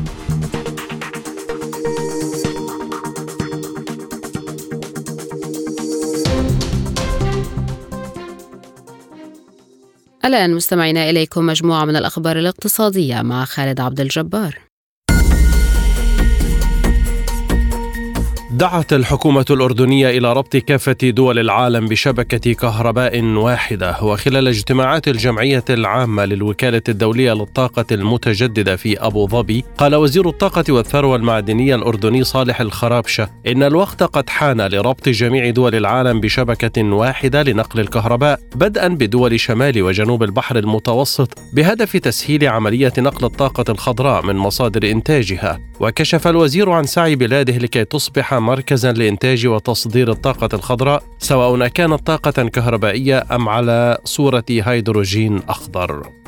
الآن 10.24 10.54
مستمعينا 10.54 11.10
إليكم 11.10 11.46
مجموعة 11.46 11.84
من 11.84 11.96
الأخبار 11.96 12.38
الاقتصادية 12.38 13.22
مع 13.22 13.44
خالد 13.44 13.80
عبد 13.80 14.00
الجبار. 14.00 14.73
دعت 18.54 18.92
الحكومة 18.92 19.44
الأردنية 19.50 20.10
إلى 20.10 20.32
ربط 20.32 20.56
كافة 20.56 20.96
دول 21.02 21.38
العالم 21.38 21.88
بشبكة 21.88 22.52
كهرباء 22.52 23.24
واحدة 23.24 23.96
وخلال 24.02 24.48
اجتماعات 24.48 25.08
الجمعية 25.08 25.64
العامة 25.70 26.24
للوكالة 26.24 26.82
الدولية 26.88 27.32
للطاقة 27.32 27.84
المتجددة 27.92 28.76
في 28.76 28.98
أبو 28.98 29.28
ظبي 29.28 29.64
قال 29.78 29.94
وزير 29.94 30.28
الطاقة 30.28 30.72
والثروة 30.72 31.16
المعدنية 31.16 31.74
الأردني 31.74 32.24
صالح 32.24 32.60
الخرابشة 32.60 33.30
إن 33.46 33.62
الوقت 33.62 34.02
قد 34.02 34.30
حان 34.30 34.60
لربط 34.60 35.08
جميع 35.08 35.50
دول 35.50 35.74
العالم 35.74 36.20
بشبكة 36.20 36.82
واحدة 36.82 37.42
لنقل 37.42 37.80
الكهرباء 37.80 38.40
بدءا 38.54 38.88
بدول 38.88 39.40
شمال 39.40 39.82
وجنوب 39.82 40.22
البحر 40.22 40.58
المتوسط 40.58 41.38
بهدف 41.52 41.96
تسهيل 41.96 42.48
عملية 42.48 42.92
نقل 42.98 43.24
الطاقة 43.26 43.64
الخضراء 43.68 44.26
من 44.26 44.36
مصادر 44.36 44.90
إنتاجها. 44.90 45.60
وكشف 45.80 46.28
الوزير 46.28 46.70
عن 46.70 46.84
سعي 46.84 47.16
بلاده 47.16 47.56
لكي 47.58 47.84
تصبح 47.84 48.34
مركزا 48.44 48.92
لإنتاج 48.92 49.46
وتصدير 49.46 50.10
الطاقة 50.10 50.48
الخضراء 50.54 51.02
سواء 51.18 51.68
كانت 51.68 52.06
طاقة 52.06 52.48
كهربائية 52.48 53.24
أم 53.32 53.48
على 53.48 53.98
صورة 54.04 54.44
هيدروجين 54.50 55.40
أخضر. 55.48 56.23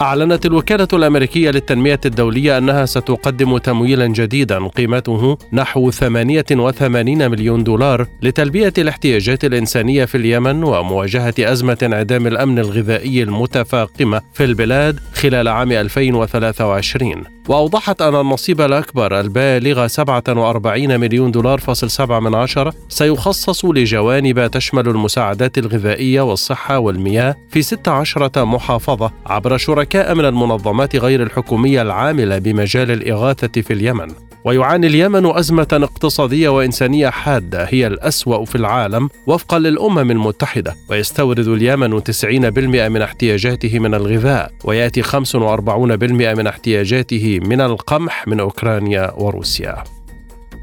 أعلنت 0.00 0.46
الوكالة 0.46 0.88
الأمريكية 0.92 1.50
للتنمية 1.50 2.00
الدولية 2.06 2.58
أنها 2.58 2.86
ستقدم 2.86 3.58
تمويلا 3.58 4.06
جديدا 4.06 4.66
قيمته 4.68 5.38
نحو 5.52 5.90
88 5.90 7.30
مليون 7.30 7.64
دولار 7.64 8.06
لتلبية 8.22 8.72
الاحتياجات 8.78 9.44
الإنسانية 9.44 10.04
في 10.04 10.14
اليمن 10.14 10.64
ومواجهة 10.64 11.34
أزمة 11.38 11.78
انعدام 11.82 12.26
الأمن 12.26 12.58
الغذائي 12.58 13.22
المتفاقمة 13.22 14.20
في 14.34 14.44
البلاد 14.44 15.00
خلال 15.14 15.48
عام 15.48 15.72
2023 15.72 17.24
وأوضحت 17.48 18.02
أن 18.02 18.20
النصيب 18.20 18.60
الأكبر 18.60 19.20
البالغ 19.20 19.86
47 19.86 21.00
مليون 21.00 21.30
دولار 21.30 21.58
فاصل 21.58 21.90
7 21.90 22.20
من 22.20 22.34
عشرة 22.34 22.74
سيخصص 22.88 23.64
لجوانب 23.64 24.50
تشمل 24.50 24.88
المساعدات 24.88 25.58
الغذائية 25.58 26.20
والصحة 26.20 26.78
والمياه 26.78 27.36
في 27.50 27.62
16 27.62 28.30
محافظة 28.44 29.10
عبر 29.26 29.56
شركاء 29.56 29.87
من 29.96 30.24
المنظمات 30.24 30.96
غير 30.96 31.22
الحكومية 31.22 31.82
العاملة 31.82 32.38
بمجال 32.38 32.90
الإغاثة 32.90 33.62
في 33.62 33.72
اليمن. 33.72 34.08
ويعاني 34.44 34.86
اليمن 34.86 35.26
أزمة 35.26 35.68
اقتصادية 35.72 36.48
وإنسانية 36.48 37.08
حادة 37.08 37.64
هي 37.64 37.86
الأسوأ 37.86 38.44
في 38.44 38.54
العالم 38.54 39.08
وفقا 39.26 39.58
للأمم 39.58 40.10
المتحدة. 40.10 40.76
ويستورد 40.90 41.48
اليمن 41.48 42.02
90% 42.04 42.88
من 42.88 43.02
احتياجاته 43.02 43.78
من 43.78 43.94
الغذاء 43.94 44.52
ويأتي 44.64 45.02
45% 45.02 46.34
من 46.34 46.46
احتياجاته 46.46 47.40
من 47.42 47.60
القمح 47.60 48.28
من 48.28 48.40
أوكرانيا 48.40 49.12
وروسيا. 49.16 49.97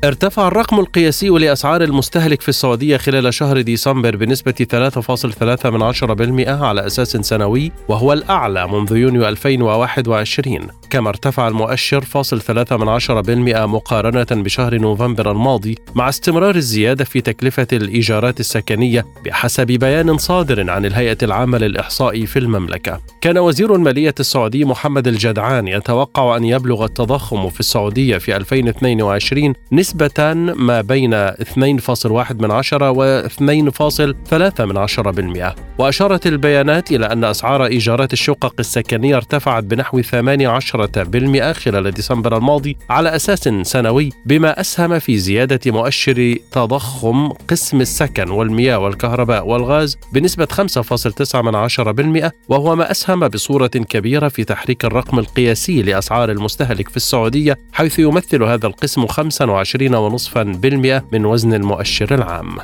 ارتفع 0.03 0.47
الرقم 0.47 0.79
القياسي 0.79 1.27
لأسعار 1.29 1.83
المستهلك 1.83 2.41
في 2.41 2.49
السعودية 2.49 2.97
خلال 2.97 3.33
شهر 3.33 3.61
ديسمبر 3.61 4.15
بنسبة 4.15 4.51
3.3% 4.51 6.49
على 6.49 6.85
أساس 6.85 7.17
سنوي 7.17 7.71
وهو 7.87 8.13
الأعلى 8.13 8.67
منذ 8.67 8.97
يونيو 8.97 9.27
2021 9.27 10.67
كما 10.95 11.09
ارتفع 11.09 11.47
المؤشر 11.47 12.01
فاصل 12.01 12.41
3% 12.41 13.65
مقارنة 13.65 14.27
بشهر 14.31 14.77
نوفمبر 14.77 15.31
الماضي 15.31 15.77
مع 15.95 16.09
استمرار 16.09 16.55
الزيادة 16.55 17.03
في 17.03 17.21
تكلفة 17.21 17.67
الإيجارات 17.73 18.39
السكنية 18.39 19.05
بحسب 19.25 19.67
بيان 19.67 20.17
صادر 20.17 20.71
عن 20.71 20.85
الهيئة 20.85 21.17
العامة 21.23 21.57
للإحصاء 21.57 22.25
في 22.25 22.39
المملكة. 22.39 22.99
كان 23.21 23.37
وزير 23.37 23.75
المالية 23.75 24.15
السعودي 24.19 24.65
محمد 24.65 25.07
الجدعان 25.07 25.67
يتوقع 25.67 26.37
أن 26.37 26.43
يبلغ 26.43 26.85
التضخم 26.85 27.49
في 27.49 27.59
السعودية 27.59 28.17
في 28.17 28.35
2022 28.35 29.53
نسبة 29.71 30.33
ما 30.33 30.81
بين 30.81 31.29
2.1 31.29 32.41
من 32.41 32.51
عشرة 32.51 32.91
و 32.91 33.23
2.3 33.27 34.61
من 34.61 34.77
عشرة 34.77 35.11
بالمئة. 35.11 35.55
وأشارت 35.77 36.27
البيانات 36.27 36.91
إلى 36.91 37.05
أن 37.05 37.23
أسعار 37.23 37.65
إيجارات 37.65 38.13
الشقق 38.13 38.53
السكنية 38.59 39.15
ارتفعت 39.15 39.63
بنحو 39.63 40.01
18% 40.01 40.84
خلال 41.53 41.91
ديسمبر 41.91 42.37
الماضي 42.37 42.77
على 42.89 43.15
أساس 43.15 43.49
سنوي 43.61 44.09
بما 44.25 44.59
أسهم 44.61 44.99
في 44.99 45.17
زيادة 45.17 45.71
مؤشر 45.71 46.35
تضخم 46.51 47.29
قسم 47.29 47.81
السكن 47.81 48.29
والمياه 48.29 48.79
والكهرباء 48.79 49.47
والغاز 49.47 49.97
بنسبة 50.13 50.45
5.9 50.45 51.35
من 51.35 51.55
عشرة 51.55 51.91
بالمئة 51.91 52.31
وهو 52.49 52.75
ما 52.75 52.91
أسهم 52.91 53.27
بصورة 53.27 53.67
كبيرة 53.67 54.27
في 54.27 54.43
تحريك 54.43 54.85
الرقم 54.85 55.19
القياسي 55.19 55.81
لأسعار 55.81 56.31
المستهلك 56.31 56.89
في 56.89 56.97
السعودية 56.97 57.57
حيث 57.73 57.99
يمثل 57.99 58.43
هذا 58.43 58.67
القسم 58.67 59.07
25 59.07 59.75
20.5% 60.19 61.03
من 61.11 61.25
وزن 61.25 61.53
المؤشر 61.53 62.15
العام. 62.15 62.57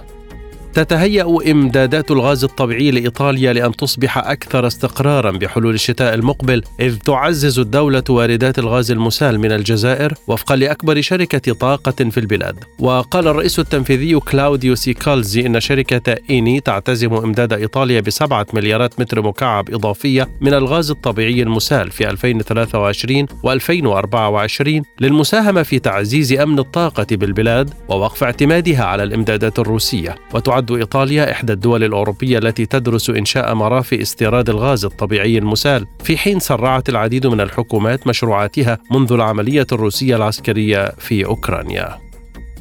تتهيأ 0.74 1.52
إمدادات 1.52 2.12
الغاز 2.12 2.44
الطبيعي 2.44 2.92
لإيطاليا 2.92 3.54
لأن 3.54 3.76
تصبح 3.76 4.18
أكثر 4.18 4.68
استقرارا 4.68 5.32
بحلول 5.32 5.74
الشتاء 5.74 6.14
المقبل 6.14 6.64
إذ 6.80 6.98
تعزز 6.98 7.60
الدولة 7.60 8.04
واردات 8.10 8.60
الغاز 8.60 8.92
المسال 8.92 9.40
من 9.40 9.52
الجزائر 9.52 10.14
وفقا 10.28 10.56
لأكبر 10.56 11.02
شركة 11.02 11.54
طاقة 11.54 12.10
في 12.10 12.20
البلاد. 12.20 12.64
وقال 12.80 13.28
الرئيس 13.28 13.60
التنفيذي 13.60 14.20
كلاوديو 14.20 14.76
ديسكالزي 14.76 15.46
إن 15.46 15.60
شركة 15.60 16.16
إيني 16.30 16.60
تعتزم 16.60 17.14
إمداد 17.14 17.54
إيطاليا 17.54 18.02
بسبعة 18.02 18.48
مليارات 18.54 19.00
متر 19.00 19.22
مكعب 19.22 19.74
إضافية 19.74 20.30
من 20.42 20.54
الغاز 20.54 20.92
الطبيعي 20.92 21.42
المسال 21.42 21.92
في 21.92 22.10
2023 22.10 23.28
و2024 23.28 24.84
للمساهمة 25.00 25.64
في 25.64 25.80
تعزيز 25.80 26.34
أمن 26.34 26.60
الطاقة 26.60 27.08
بالبلاد 27.12 27.70
ووقف 27.90 28.24
اعتمادها 28.24 28.84
على 28.84 29.04
الإمدادات 29.04 29.60
الروسية. 29.60 30.16
وتعد 30.34 30.61
تعد 30.62 30.72
إيطاليا 30.78 31.32
إحدى 31.32 31.54
الدول 31.54 31.84
الأوروبية 31.84 32.38
التي 32.38 32.66
تدرس 32.66 33.10
إنشاء 33.10 33.54
مرافئ 33.56 34.02
استيراد 34.02 34.50
الغاز 34.50 34.86
الطبيعي 34.86 35.38
المسال. 35.38 35.86
في 36.04 36.18
حين 36.18 36.40
سرعت 36.40 36.90
العديد 36.90 37.28
من 37.28 37.42
الحكومات 37.42 38.08
مشروعاتها 38.08 38.78
منذ 38.92 39.14
العملية 39.14 39.68
الروسية 39.72 40.16
العسكرية 40.16 40.92
في 40.98 41.26
أوكرانيا. 41.26 41.98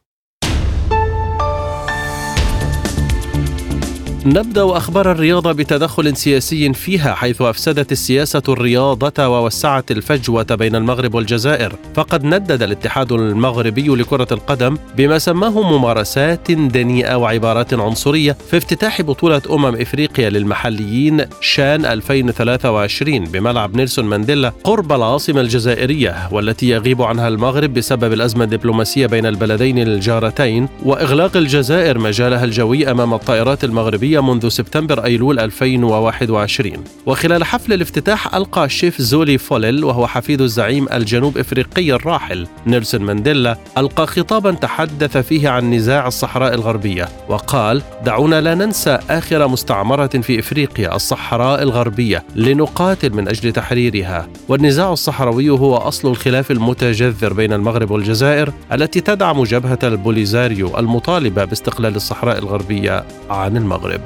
نبدأ 4.26 4.76
أخبار 4.76 5.12
الرياضة 5.12 5.52
بتدخل 5.52 6.16
سياسي 6.16 6.72
فيها 6.72 7.14
حيث 7.14 7.42
أفسدت 7.42 7.92
السياسة 7.92 8.42
الرياضة 8.48 9.28
ووسعت 9.28 9.90
الفجوة 9.90 10.42
بين 10.42 10.76
المغرب 10.76 11.14
والجزائر. 11.14 11.72
فقد 11.94 12.24
ندد 12.24 12.62
الاتحاد 12.62 13.12
المغربي 13.12 13.88
لكرة 13.88 14.26
القدم 14.32 14.78
بما 14.96 15.18
سماه 15.18 15.78
ممارسات 15.78 16.52
دنيئة 16.52 17.14
وعبارات 17.14 17.74
عنصرية 17.74 18.36
في 18.50 18.56
افتتاح 18.56 19.02
بطولة 19.02 19.42
أمم 19.50 19.76
إفريقيا 19.76 20.30
للمحليين 20.30 21.24
شان 21.40 21.84
2023 21.84 23.24
بملعب 23.24 23.76
نيلسون 23.76 24.04
مانديلا 24.04 24.52
قرب 24.64 24.92
العاصمة 24.92 25.40
الجزائرية 25.40 26.28
والتي 26.32 26.68
يغيب 26.68 27.02
عنها 27.02 27.28
المغرب 27.28 27.74
بسبب 27.74 28.12
الأزمة 28.12 28.44
الدبلوماسية 28.44 29.06
بين 29.06 29.26
البلدين 29.26 29.78
الجارتين 29.78 30.68
وإغلاق 30.84 31.36
الجزائر 31.36 31.98
مجالها 31.98 32.44
الجوي 32.44 32.90
أمام 32.90 33.14
الطائرات 33.14 33.64
المغربية 33.64 34.15
منذ 34.20 34.48
سبتمبر 34.48 35.04
أيلول 35.04 35.38
2021 35.40 36.84
وخلال 37.06 37.44
حفل 37.44 37.72
الافتتاح 37.72 38.34
ألقى 38.34 38.64
الشيف 38.64 39.02
زولي 39.02 39.38
فوليل 39.38 39.84
وهو 39.84 40.06
حفيد 40.06 40.40
الزعيم 40.40 40.86
الجنوب 40.92 41.38
إفريقي 41.38 41.92
الراحل 41.92 42.46
نيلسون 42.66 43.00
مانديلا 43.00 43.56
ألقى 43.78 44.06
خطابا 44.06 44.52
تحدث 44.52 45.16
فيه 45.16 45.48
عن 45.48 45.74
نزاع 45.74 46.06
الصحراء 46.06 46.54
الغربية 46.54 47.08
وقال 47.28 47.82
دعونا 48.04 48.40
لا 48.40 48.54
ننسى 48.54 48.98
آخر 49.10 49.48
مستعمرة 49.48 50.06
في 50.06 50.38
إفريقيا 50.38 50.96
الصحراء 50.96 51.62
الغربية 51.62 52.24
لنقاتل 52.34 53.12
من 53.14 53.28
أجل 53.28 53.52
تحريرها. 53.52 54.28
والنزاع 54.48 54.92
الصحراوي 54.92 55.48
هو 55.50 55.76
أصل 55.76 56.08
الخلاف 56.08 56.50
المتجذر 56.50 57.32
بين 57.32 57.52
المغرب 57.52 57.90
والجزائر 57.90 58.52
التي 58.72 59.00
تدعم 59.00 59.44
جبهة 59.44 59.78
البوليزاريو 59.82 60.78
المطالبة 60.78 61.44
باستقلال 61.44 61.96
الصحراء 61.96 62.38
الغربية 62.38 63.04
عن 63.30 63.56
المغرب. 63.56 64.00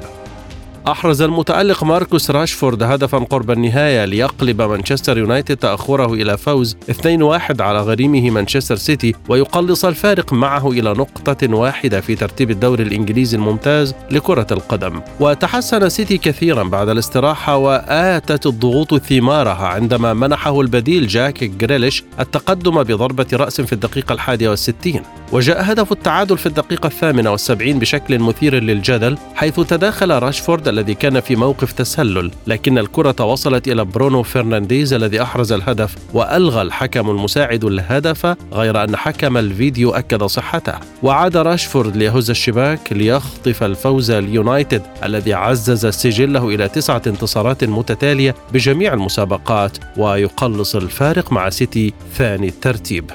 أحرز 0.87 1.21
المتألق 1.21 1.83
ماركوس 1.83 2.31
راشفورد 2.31 2.83
هدفا 2.83 3.17
قرب 3.17 3.51
النهاية 3.51 4.05
ليقلب 4.05 4.61
مانشستر 4.61 5.17
يونايتد 5.17 5.57
تأخره 5.57 6.13
إلى 6.13 6.37
فوز 6.37 6.77
2-1 6.91 7.61
على 7.61 7.81
غريمه 7.81 8.29
مانشستر 8.29 8.75
سيتي 8.75 9.15
ويقلص 9.29 9.85
الفارق 9.85 10.33
معه 10.33 10.71
إلى 10.71 10.89
نقطة 10.89 11.55
واحدة 11.55 12.01
في 12.01 12.15
ترتيب 12.15 12.51
الدوري 12.51 12.83
الإنجليزي 12.83 13.37
الممتاز 13.37 13.95
لكرة 14.11 14.47
القدم. 14.51 15.01
وتحسن 15.19 15.89
سيتي 15.89 16.17
كثيرا 16.17 16.63
بعد 16.63 16.89
الاستراحة 16.89 17.57
وآتت 17.57 18.45
الضغوط 18.45 18.95
ثمارها 18.95 19.67
عندما 19.67 20.13
منحه 20.13 20.61
البديل 20.61 21.07
جاك 21.07 21.43
جريليش 21.43 22.03
التقدم 22.19 22.83
بضربة 22.83 23.27
رأس 23.33 23.61
في 23.61 23.73
الدقيقة 23.73 24.13
الحادية 24.13 24.49
والستين. 24.49 25.01
وجاء 25.31 25.71
هدف 25.71 25.91
التعادل 25.91 26.37
في 26.37 26.45
الدقيقة 26.45 26.87
الثامنة 26.87 27.31
والسبعين 27.31 27.79
بشكل 27.79 28.19
مثير 28.19 28.63
للجدل 28.63 29.17
حيث 29.35 29.59
تداخل 29.59 30.11
راشفورد 30.11 30.70
الذي 30.71 30.93
كان 30.93 31.19
في 31.19 31.35
موقف 31.35 31.71
تسلل 31.71 32.31
لكن 32.47 32.77
الكرة 32.77 33.25
وصلت 33.25 33.67
إلى 33.67 33.85
برونو 33.85 34.23
فرنانديز 34.23 34.93
الذي 34.93 35.21
أحرز 35.21 35.51
الهدف 35.51 35.95
وألغى 36.13 36.61
الحكم 36.61 37.09
المساعد 37.09 37.63
الهدف 37.63 38.35
غير 38.53 38.83
أن 38.83 38.95
حكم 38.95 39.37
الفيديو 39.37 39.91
أكد 39.91 40.23
صحته. 40.23 40.73
وعاد 41.03 41.37
راشفورد 41.37 41.97
ليهز 41.97 42.29
الشباك 42.29 42.93
ليخطف 42.93 43.63
الفوز 43.63 44.11
ليونايتد 44.11 44.81
الذي 45.03 45.33
عزز 45.33 45.85
سجله 45.85 46.49
إلى 46.49 46.67
تسعة 46.67 47.01
انتصارات 47.07 47.63
متتالية 47.63 48.35
بجميع 48.53 48.93
المسابقات 48.93 49.77
ويقلص 49.97 50.75
الفارق 50.75 51.31
مع 51.31 51.49
سيتي 51.49 51.93
ثاني 52.17 52.47
الترتيب. 52.47 53.11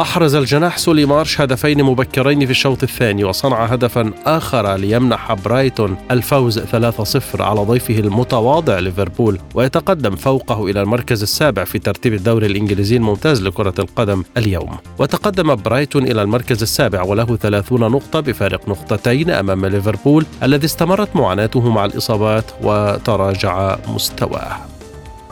أحرز 0.00 0.34
الجناح 0.34 0.78
سولي 0.78 1.04
مارش 1.04 1.40
هدفين 1.40 1.82
مبكرين 1.82 2.44
في 2.44 2.50
الشوط 2.50 2.82
الثاني 2.82 3.24
وصنع 3.24 3.64
هدفا 3.64 4.12
آخر 4.26 4.76
ليمنح 4.76 5.34
برايتون 5.34 5.96
الفوز 6.10 6.58
3-0 6.58 7.40
على 7.40 7.60
ضيفه 7.60 7.98
المتواضع 7.98 8.78
ليفربول 8.78 9.38
ويتقدم 9.54 10.16
فوقه 10.16 10.66
إلى 10.66 10.82
المركز 10.82 11.22
السابع 11.22 11.64
في 11.64 11.78
ترتيب 11.78 12.14
الدوري 12.14 12.46
الإنجليزي 12.46 12.96
الممتاز 12.96 13.42
لكرة 13.42 13.74
القدم 13.78 14.24
اليوم. 14.36 14.76
وتقدم 14.98 15.54
برايتون 15.54 16.02
إلى 16.02 16.22
المركز 16.22 16.62
السابع 16.62 17.02
وله 17.02 17.36
30 17.36 17.80
نقطة 17.80 18.20
بفارق 18.20 18.68
نقطتين 18.68 19.30
أمام 19.30 19.66
ليفربول 19.66 20.26
الذي 20.42 20.66
استمرت 20.66 21.16
معاناته 21.16 21.70
مع 21.70 21.84
الإصابات 21.84 22.44
وتراجع 22.62 23.76
مستواه. 23.88 24.56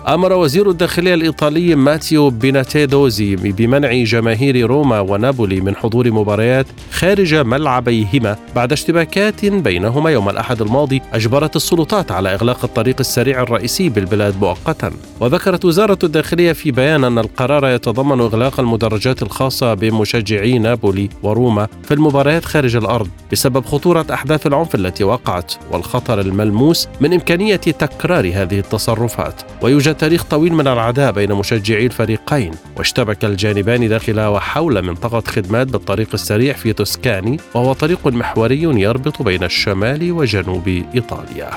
أمر 0.06 0.32
وزير 0.32 0.70
الداخلية 0.70 1.14
الإيطالي 1.14 1.74
ماتيو 1.74 2.30
بيناتيدوزي 2.30 3.36
بمنع 3.36 4.02
جماهير 4.02 4.66
روما 4.66 5.00
ونابولي 5.00 5.60
من 5.60 5.76
حضور 5.76 6.10
مباريات 6.10 6.66
خارج 6.92 7.34
ملعبيهما 7.34 8.36
بعد 8.56 8.72
اشتباكات 8.72 9.44
بينهما 9.44 10.10
يوم 10.10 10.28
الأحد 10.28 10.62
الماضي 10.62 11.02
أجبرت 11.12 11.56
السلطات 11.56 12.12
على 12.12 12.34
إغلاق 12.34 12.64
الطريق 12.64 12.96
السريع 13.00 13.42
الرئيسي 13.42 13.88
بالبلاد 13.88 14.40
مؤقتا. 14.40 14.92
وذكرت 15.20 15.64
وزارة 15.64 15.98
الداخلية 16.04 16.52
في 16.52 16.70
بيان 16.70 17.04
أن 17.04 17.18
القرار 17.18 17.66
يتضمن 17.66 18.20
إغلاق 18.20 18.60
المدرجات 18.60 19.22
الخاصة 19.22 19.74
بمشجعي 19.74 20.58
نابولي 20.58 21.08
وروما 21.22 21.68
في 21.82 21.94
المباريات 21.94 22.44
خارج 22.44 22.76
الأرض 22.76 23.08
بسبب 23.32 23.64
خطورة 23.64 24.06
أحداث 24.12 24.46
العنف 24.46 24.74
التي 24.74 25.04
وقعت 25.04 25.52
والخطر 25.72 26.20
الملموس 26.20 26.88
من 27.00 27.12
إمكانية 27.12 27.56
تكرار 27.56 28.30
هذه 28.34 28.58
التصرفات. 28.58 29.42
ويوجد 29.62 29.87
تاريخ 29.92 30.24
طويل 30.24 30.52
من 30.52 30.68
العداء 30.68 31.12
بين 31.12 31.32
مشجعي 31.32 31.86
الفريقين 31.86 32.50
واشتبك 32.76 33.24
الجانبان 33.24 33.88
داخل 33.88 34.20
وحول 34.20 34.82
منطقة 34.82 35.20
خدمات 35.20 35.66
بالطريق 35.66 36.08
السريع 36.14 36.52
في 36.52 36.72
توسكاني 36.72 37.40
وهو 37.54 37.72
طريق 37.72 38.06
محوري 38.06 38.62
يربط 38.62 39.22
بين 39.22 39.44
الشمال 39.44 40.12
وجنوب 40.12 40.68
إيطاليا. 40.94 41.50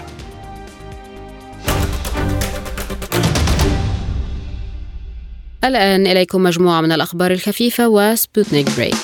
الآن 5.64 6.08
إليكم 6.08 6.44
مجموعة 6.44 6.82
من 6.82 6.92
الأخبار 6.92 7.32
الخفيفة 7.32 7.88
وسبوتنيك 7.88 8.68
break. 8.78 8.96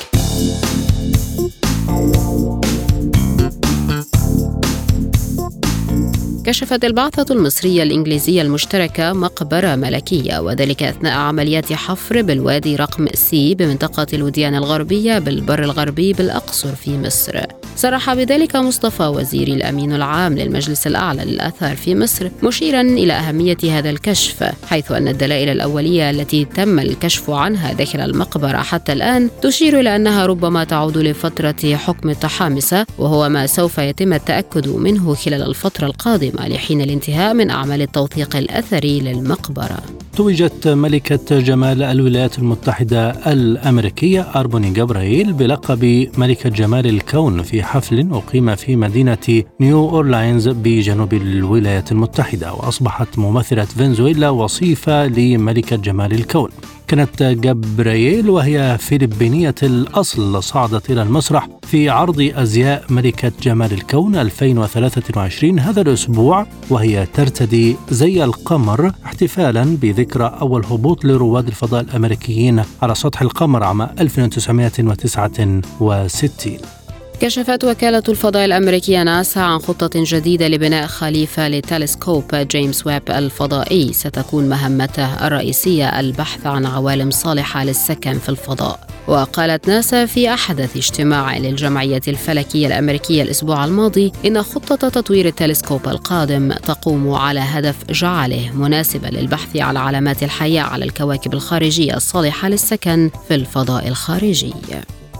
كشفت 6.47 6.85
البعثة 6.85 7.33
المصرية 7.33 7.83
الإنجليزية 7.83 8.41
المشتركة 8.41 9.13
مقبرة 9.13 9.75
ملكية 9.75 10.39
وذلك 10.39 10.83
أثناء 10.83 11.13
عمليات 11.13 11.73
حفر 11.73 12.21
بالوادي 12.21 12.75
رقم 12.75 13.07
C 13.13 13.55
بمنطقة 13.55 14.07
الوديان 14.13 14.55
الغربية 14.55 15.19
بالبر 15.19 15.63
الغربي 15.63 16.13
بالأقصر 16.13 16.75
في 16.75 16.97
مصر. 16.97 17.41
صرح 17.75 18.13
بذلك 18.13 18.55
مصطفى 18.55 19.03
وزيري 19.03 19.53
الأمين 19.53 19.93
العام 19.93 20.37
للمجلس 20.37 20.87
الأعلى 20.87 21.25
للآثار 21.25 21.75
في 21.75 21.95
مصر 21.95 22.29
مشيرا 22.43 22.81
إلى 22.81 23.13
أهمية 23.13 23.57
هذا 23.63 23.89
الكشف 23.89 24.43
حيث 24.69 24.91
أن 24.91 25.07
الدلائل 25.07 25.49
الأولية 25.49 26.09
التي 26.09 26.45
تم 26.45 26.79
الكشف 26.79 27.29
عنها 27.29 27.73
داخل 27.73 27.99
المقبرة 27.99 28.57
حتى 28.57 28.93
الآن 28.93 29.29
تشير 29.41 29.79
إلى 29.79 29.95
أنها 29.95 30.25
ربما 30.25 30.63
تعود 30.63 30.97
لفترة 30.97 31.75
حكم 31.75 32.09
التحامسة 32.09 32.85
وهو 32.97 33.29
ما 33.29 33.47
سوف 33.47 33.77
يتم 33.77 34.13
التأكد 34.13 34.67
منه 34.67 35.15
خلال 35.15 35.41
الفترة 35.41 35.85
القادمة. 35.85 36.36
لحين 36.39 36.81
الانتهاء 36.81 37.33
من 37.33 37.49
أعمال 37.49 37.81
التوثيق 37.81 38.35
الأثري 38.35 38.99
للمقبرة. 38.99 39.77
توجت 40.15 40.67
ملكة 40.67 41.39
جمال 41.39 41.83
الولايات 41.83 42.39
المتحدة 42.39 43.09
الأمريكية 43.09 44.21
أربوني 44.35 44.69
جابرييل 44.69 45.33
بلقب 45.33 46.09
ملكة 46.17 46.49
جمال 46.49 46.87
الكون 46.87 47.43
في 47.43 47.63
حفل 47.63 48.09
أقيم 48.11 48.55
في 48.55 48.75
مدينة 48.75 49.43
نيو 49.61 49.89
أورلاينز 49.89 50.49
بجنوب 50.49 51.13
الولايات 51.13 51.91
المتحدة 51.91 52.53
وأصبحت 52.53 53.19
ممثلة 53.19 53.65
فنزويلا 53.65 54.29
وصيفة 54.29 55.07
لملكة 55.07 55.75
جمال 55.75 56.13
الكون. 56.13 56.49
كانت 56.87 57.23
جابرييل 57.23 58.29
وهي 58.29 58.77
فلبينية 58.79 59.55
الأصل 59.63 60.43
صعدت 60.43 60.91
إلى 60.91 61.01
المسرح 61.01 61.47
في 61.63 61.89
عرض 61.89 62.31
أزياء 62.35 62.83
ملكة 62.89 63.31
جمال 63.41 63.73
الكون 63.73 64.15
2023 64.15 65.59
هذا 65.59 65.81
الأسبوع 65.81 66.47
وهي 66.69 67.05
ترتدي 67.05 67.75
زي 67.89 68.23
القمر 68.23 68.91
احتفالا 69.05 69.77
بذكرى 69.81 70.37
أول 70.41 70.65
هبوط 70.65 71.05
لرواد 71.05 71.47
الفضاء 71.47 71.81
الأمريكيين 71.81 72.63
على 72.81 72.95
سطح 72.95 73.21
القمر 73.21 73.63
عام 73.63 73.81
1969 73.81 76.76
كشفت 77.21 77.63
وكالة 77.63 78.03
الفضاء 78.09 78.45
الأمريكية 78.45 79.03
ناسا 79.03 79.39
عن 79.39 79.59
خطة 79.59 79.89
جديدة 79.95 80.47
لبناء 80.47 80.87
خليفة 80.87 81.47
لتلسكوب 81.47 82.35
جيمس 82.35 82.87
ويب 82.87 83.01
الفضائي. 83.09 83.93
ستكون 83.93 84.49
مهمته 84.49 85.27
الرئيسية 85.27 85.99
البحث 85.99 86.47
عن 86.47 86.65
عوالم 86.65 87.11
صالحة 87.11 87.63
للسكن 87.63 88.19
في 88.19 88.29
الفضاء. 88.29 88.79
وقالت 89.07 89.67
ناسا 89.67 90.05
في 90.05 90.33
أحدث 90.33 90.77
اجتماع 90.77 91.37
للجمعية 91.37 92.01
الفلكية 92.07 92.67
الأمريكية 92.67 93.23
الأسبوع 93.23 93.65
الماضي 93.65 94.11
إن 94.25 94.43
خطة 94.43 94.89
تطوير 94.89 95.25
التلسكوب 95.25 95.87
القادم 95.87 96.51
تقوم 96.53 97.11
على 97.11 97.39
هدف 97.39 97.75
جعله 97.91 98.51
مناسبا 98.55 99.07
للبحث 99.07 99.57
على 99.57 99.79
علامات 99.79 100.23
الحياة 100.23 100.63
على 100.63 100.85
الكواكب 100.85 101.33
الخارجية 101.33 101.95
الصالحة 101.95 102.49
للسكن 102.49 103.09
في 103.27 103.35
الفضاء 103.35 103.87
الخارجي. 103.87 104.53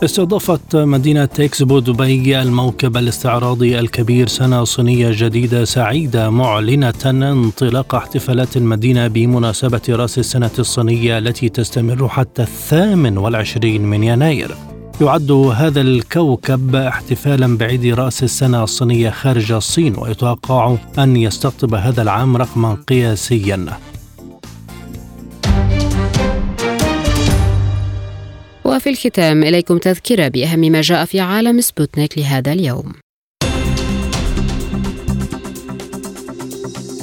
استضافت 0.04 0.76
مدينة 0.76 1.30
إكسبو 1.40 1.80
دبي 1.80 2.42
الموكب 2.42 2.98
الاستعراضي 2.98 3.80
الكبير 3.80 4.28
سنة 4.28 4.64
صينية 4.64 5.10
جديدة 5.14 5.66
سعيدة 5.66 6.30
معلنة 6.30 6.94
انطلاق 7.06 7.96
احتفالات 7.96 8.58
المدينة 8.58 9.08
بمناسبة 9.08 9.82
رأس 9.90 10.20
السنة 10.20 10.52
الصينية 10.60 11.18
التي 11.18 11.50
تستمر 11.50 12.10
حتى 12.10 12.42
الثامن 12.42 13.18
والعشرين 13.18 13.82
من 13.82 14.04
يناير. 14.04 14.56
يعد 15.02 15.32
هذا 15.32 15.82
الكوكب 15.82 16.76
احتفالا 16.76 17.58
بعيد 17.58 17.86
رأس 17.86 18.24
السنة 18.24 18.64
الصينية 18.64 19.10
خارج 19.10 19.52
الصين 19.52 19.94
ويتوقع 19.98 20.76
أن 21.00 21.18
يستقطب 21.18 21.76
هذا 21.76 22.02
العام 22.02 22.38
رقما 22.38 22.78
قياسيا. 22.88 23.66
وفي 28.68 28.90
الختام 28.90 29.44
إليكم 29.44 29.78
تذكرة 29.78 30.28
بأهم 30.28 30.60
ما 30.60 30.82
جاء 30.82 31.06
في 31.06 31.20
عالم 31.20 31.62
سبوتنيك 31.62 32.18
لهذا 32.18 32.54
اليوم. 32.54 32.94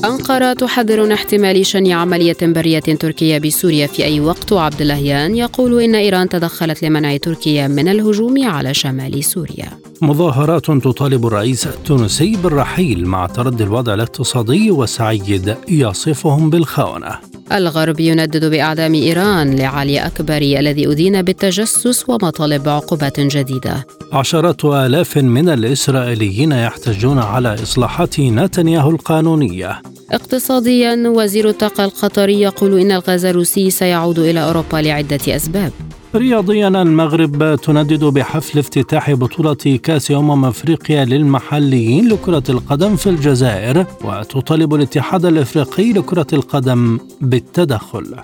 أنقرة 0.04 0.52
تحذر 0.52 1.02
من 1.02 1.12
احتمال 1.12 1.66
شن 1.66 1.92
عملية 1.92 2.36
برية 2.42 2.78
تركية 2.78 3.38
بسوريا 3.38 3.86
في 3.86 4.04
أي 4.04 4.20
وقت. 4.20 4.52
وعبد 4.52 4.80
اللهيان 4.80 5.36
يقول 5.36 5.82
إن 5.82 5.94
إيران 5.94 6.28
تدخلت 6.28 6.82
لمنع 6.84 7.16
تركيا 7.16 7.68
من 7.68 7.88
الهجوم 7.88 8.44
على 8.44 8.74
شمال 8.74 9.24
سوريا. 9.24 9.68
مظاهرات 10.02 10.66
تطالب 10.66 11.26
الرئيس 11.26 11.66
التونسي 11.66 12.36
بالرحيل 12.36 13.06
مع 13.06 13.26
تردي 13.26 13.64
الوضع 13.64 13.94
الاقتصادي 13.94 14.70
وسعيد 14.70 15.56
يصفهم 15.68 16.50
بالخونة. 16.50 17.33
الغرب 17.52 18.00
يندد 18.00 18.44
بإعدام 18.44 18.94
إيران 18.94 19.56
لعلي 19.56 20.06
أكبري 20.06 20.58
الذي 20.60 20.92
أدين 20.92 21.22
بالتجسس 21.22 22.08
ومطالب 22.08 22.68
عقوبات 22.68 23.20
جديدة. 23.20 23.86
عشرات 24.12 24.64
آلاف 24.64 25.18
من 25.18 25.48
الإسرائيليين 25.48 26.52
يحتجون 26.52 27.18
على 27.18 27.54
إصلاحات 27.54 28.20
نتنياهو 28.20 28.90
القانونية. 28.90 29.82
اقتصاديا 30.12 31.02
وزير 31.06 31.48
الطاقة 31.48 31.84
القطري 31.84 32.40
يقول 32.40 32.80
إن 32.80 32.92
الغاز 32.92 33.24
الروسي 33.24 33.70
سيعود 33.70 34.18
إلى 34.18 34.44
أوروبا 34.44 34.76
لعدة 34.76 35.36
أسباب. 35.36 35.72
رياضيا 36.16 36.68
المغرب 36.68 37.54
تندد 37.54 38.04
بحفل 38.04 38.58
افتتاح 38.58 39.10
بطولة 39.10 39.78
كأس 39.82 40.10
أمم 40.10 40.44
أفريقيا 40.44 41.04
للمحليين 41.04 42.08
لكرة 42.08 42.42
القدم 42.48 42.96
في 42.96 43.10
الجزائر 43.10 43.86
وتطالب 44.04 44.74
الاتحاد 44.74 45.24
الأفريقي 45.24 45.92
لكرة 45.92 46.26
القدم 46.32 46.98
بالتدخل. 47.20 48.16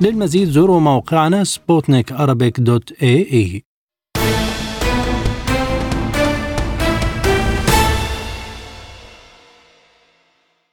للمزيد 0.00 0.50
زوروا 0.50 0.80
موقعنا 0.80 1.44
سبوتنيك 1.44 2.12
dot 2.60 2.92
ae. 3.02 3.67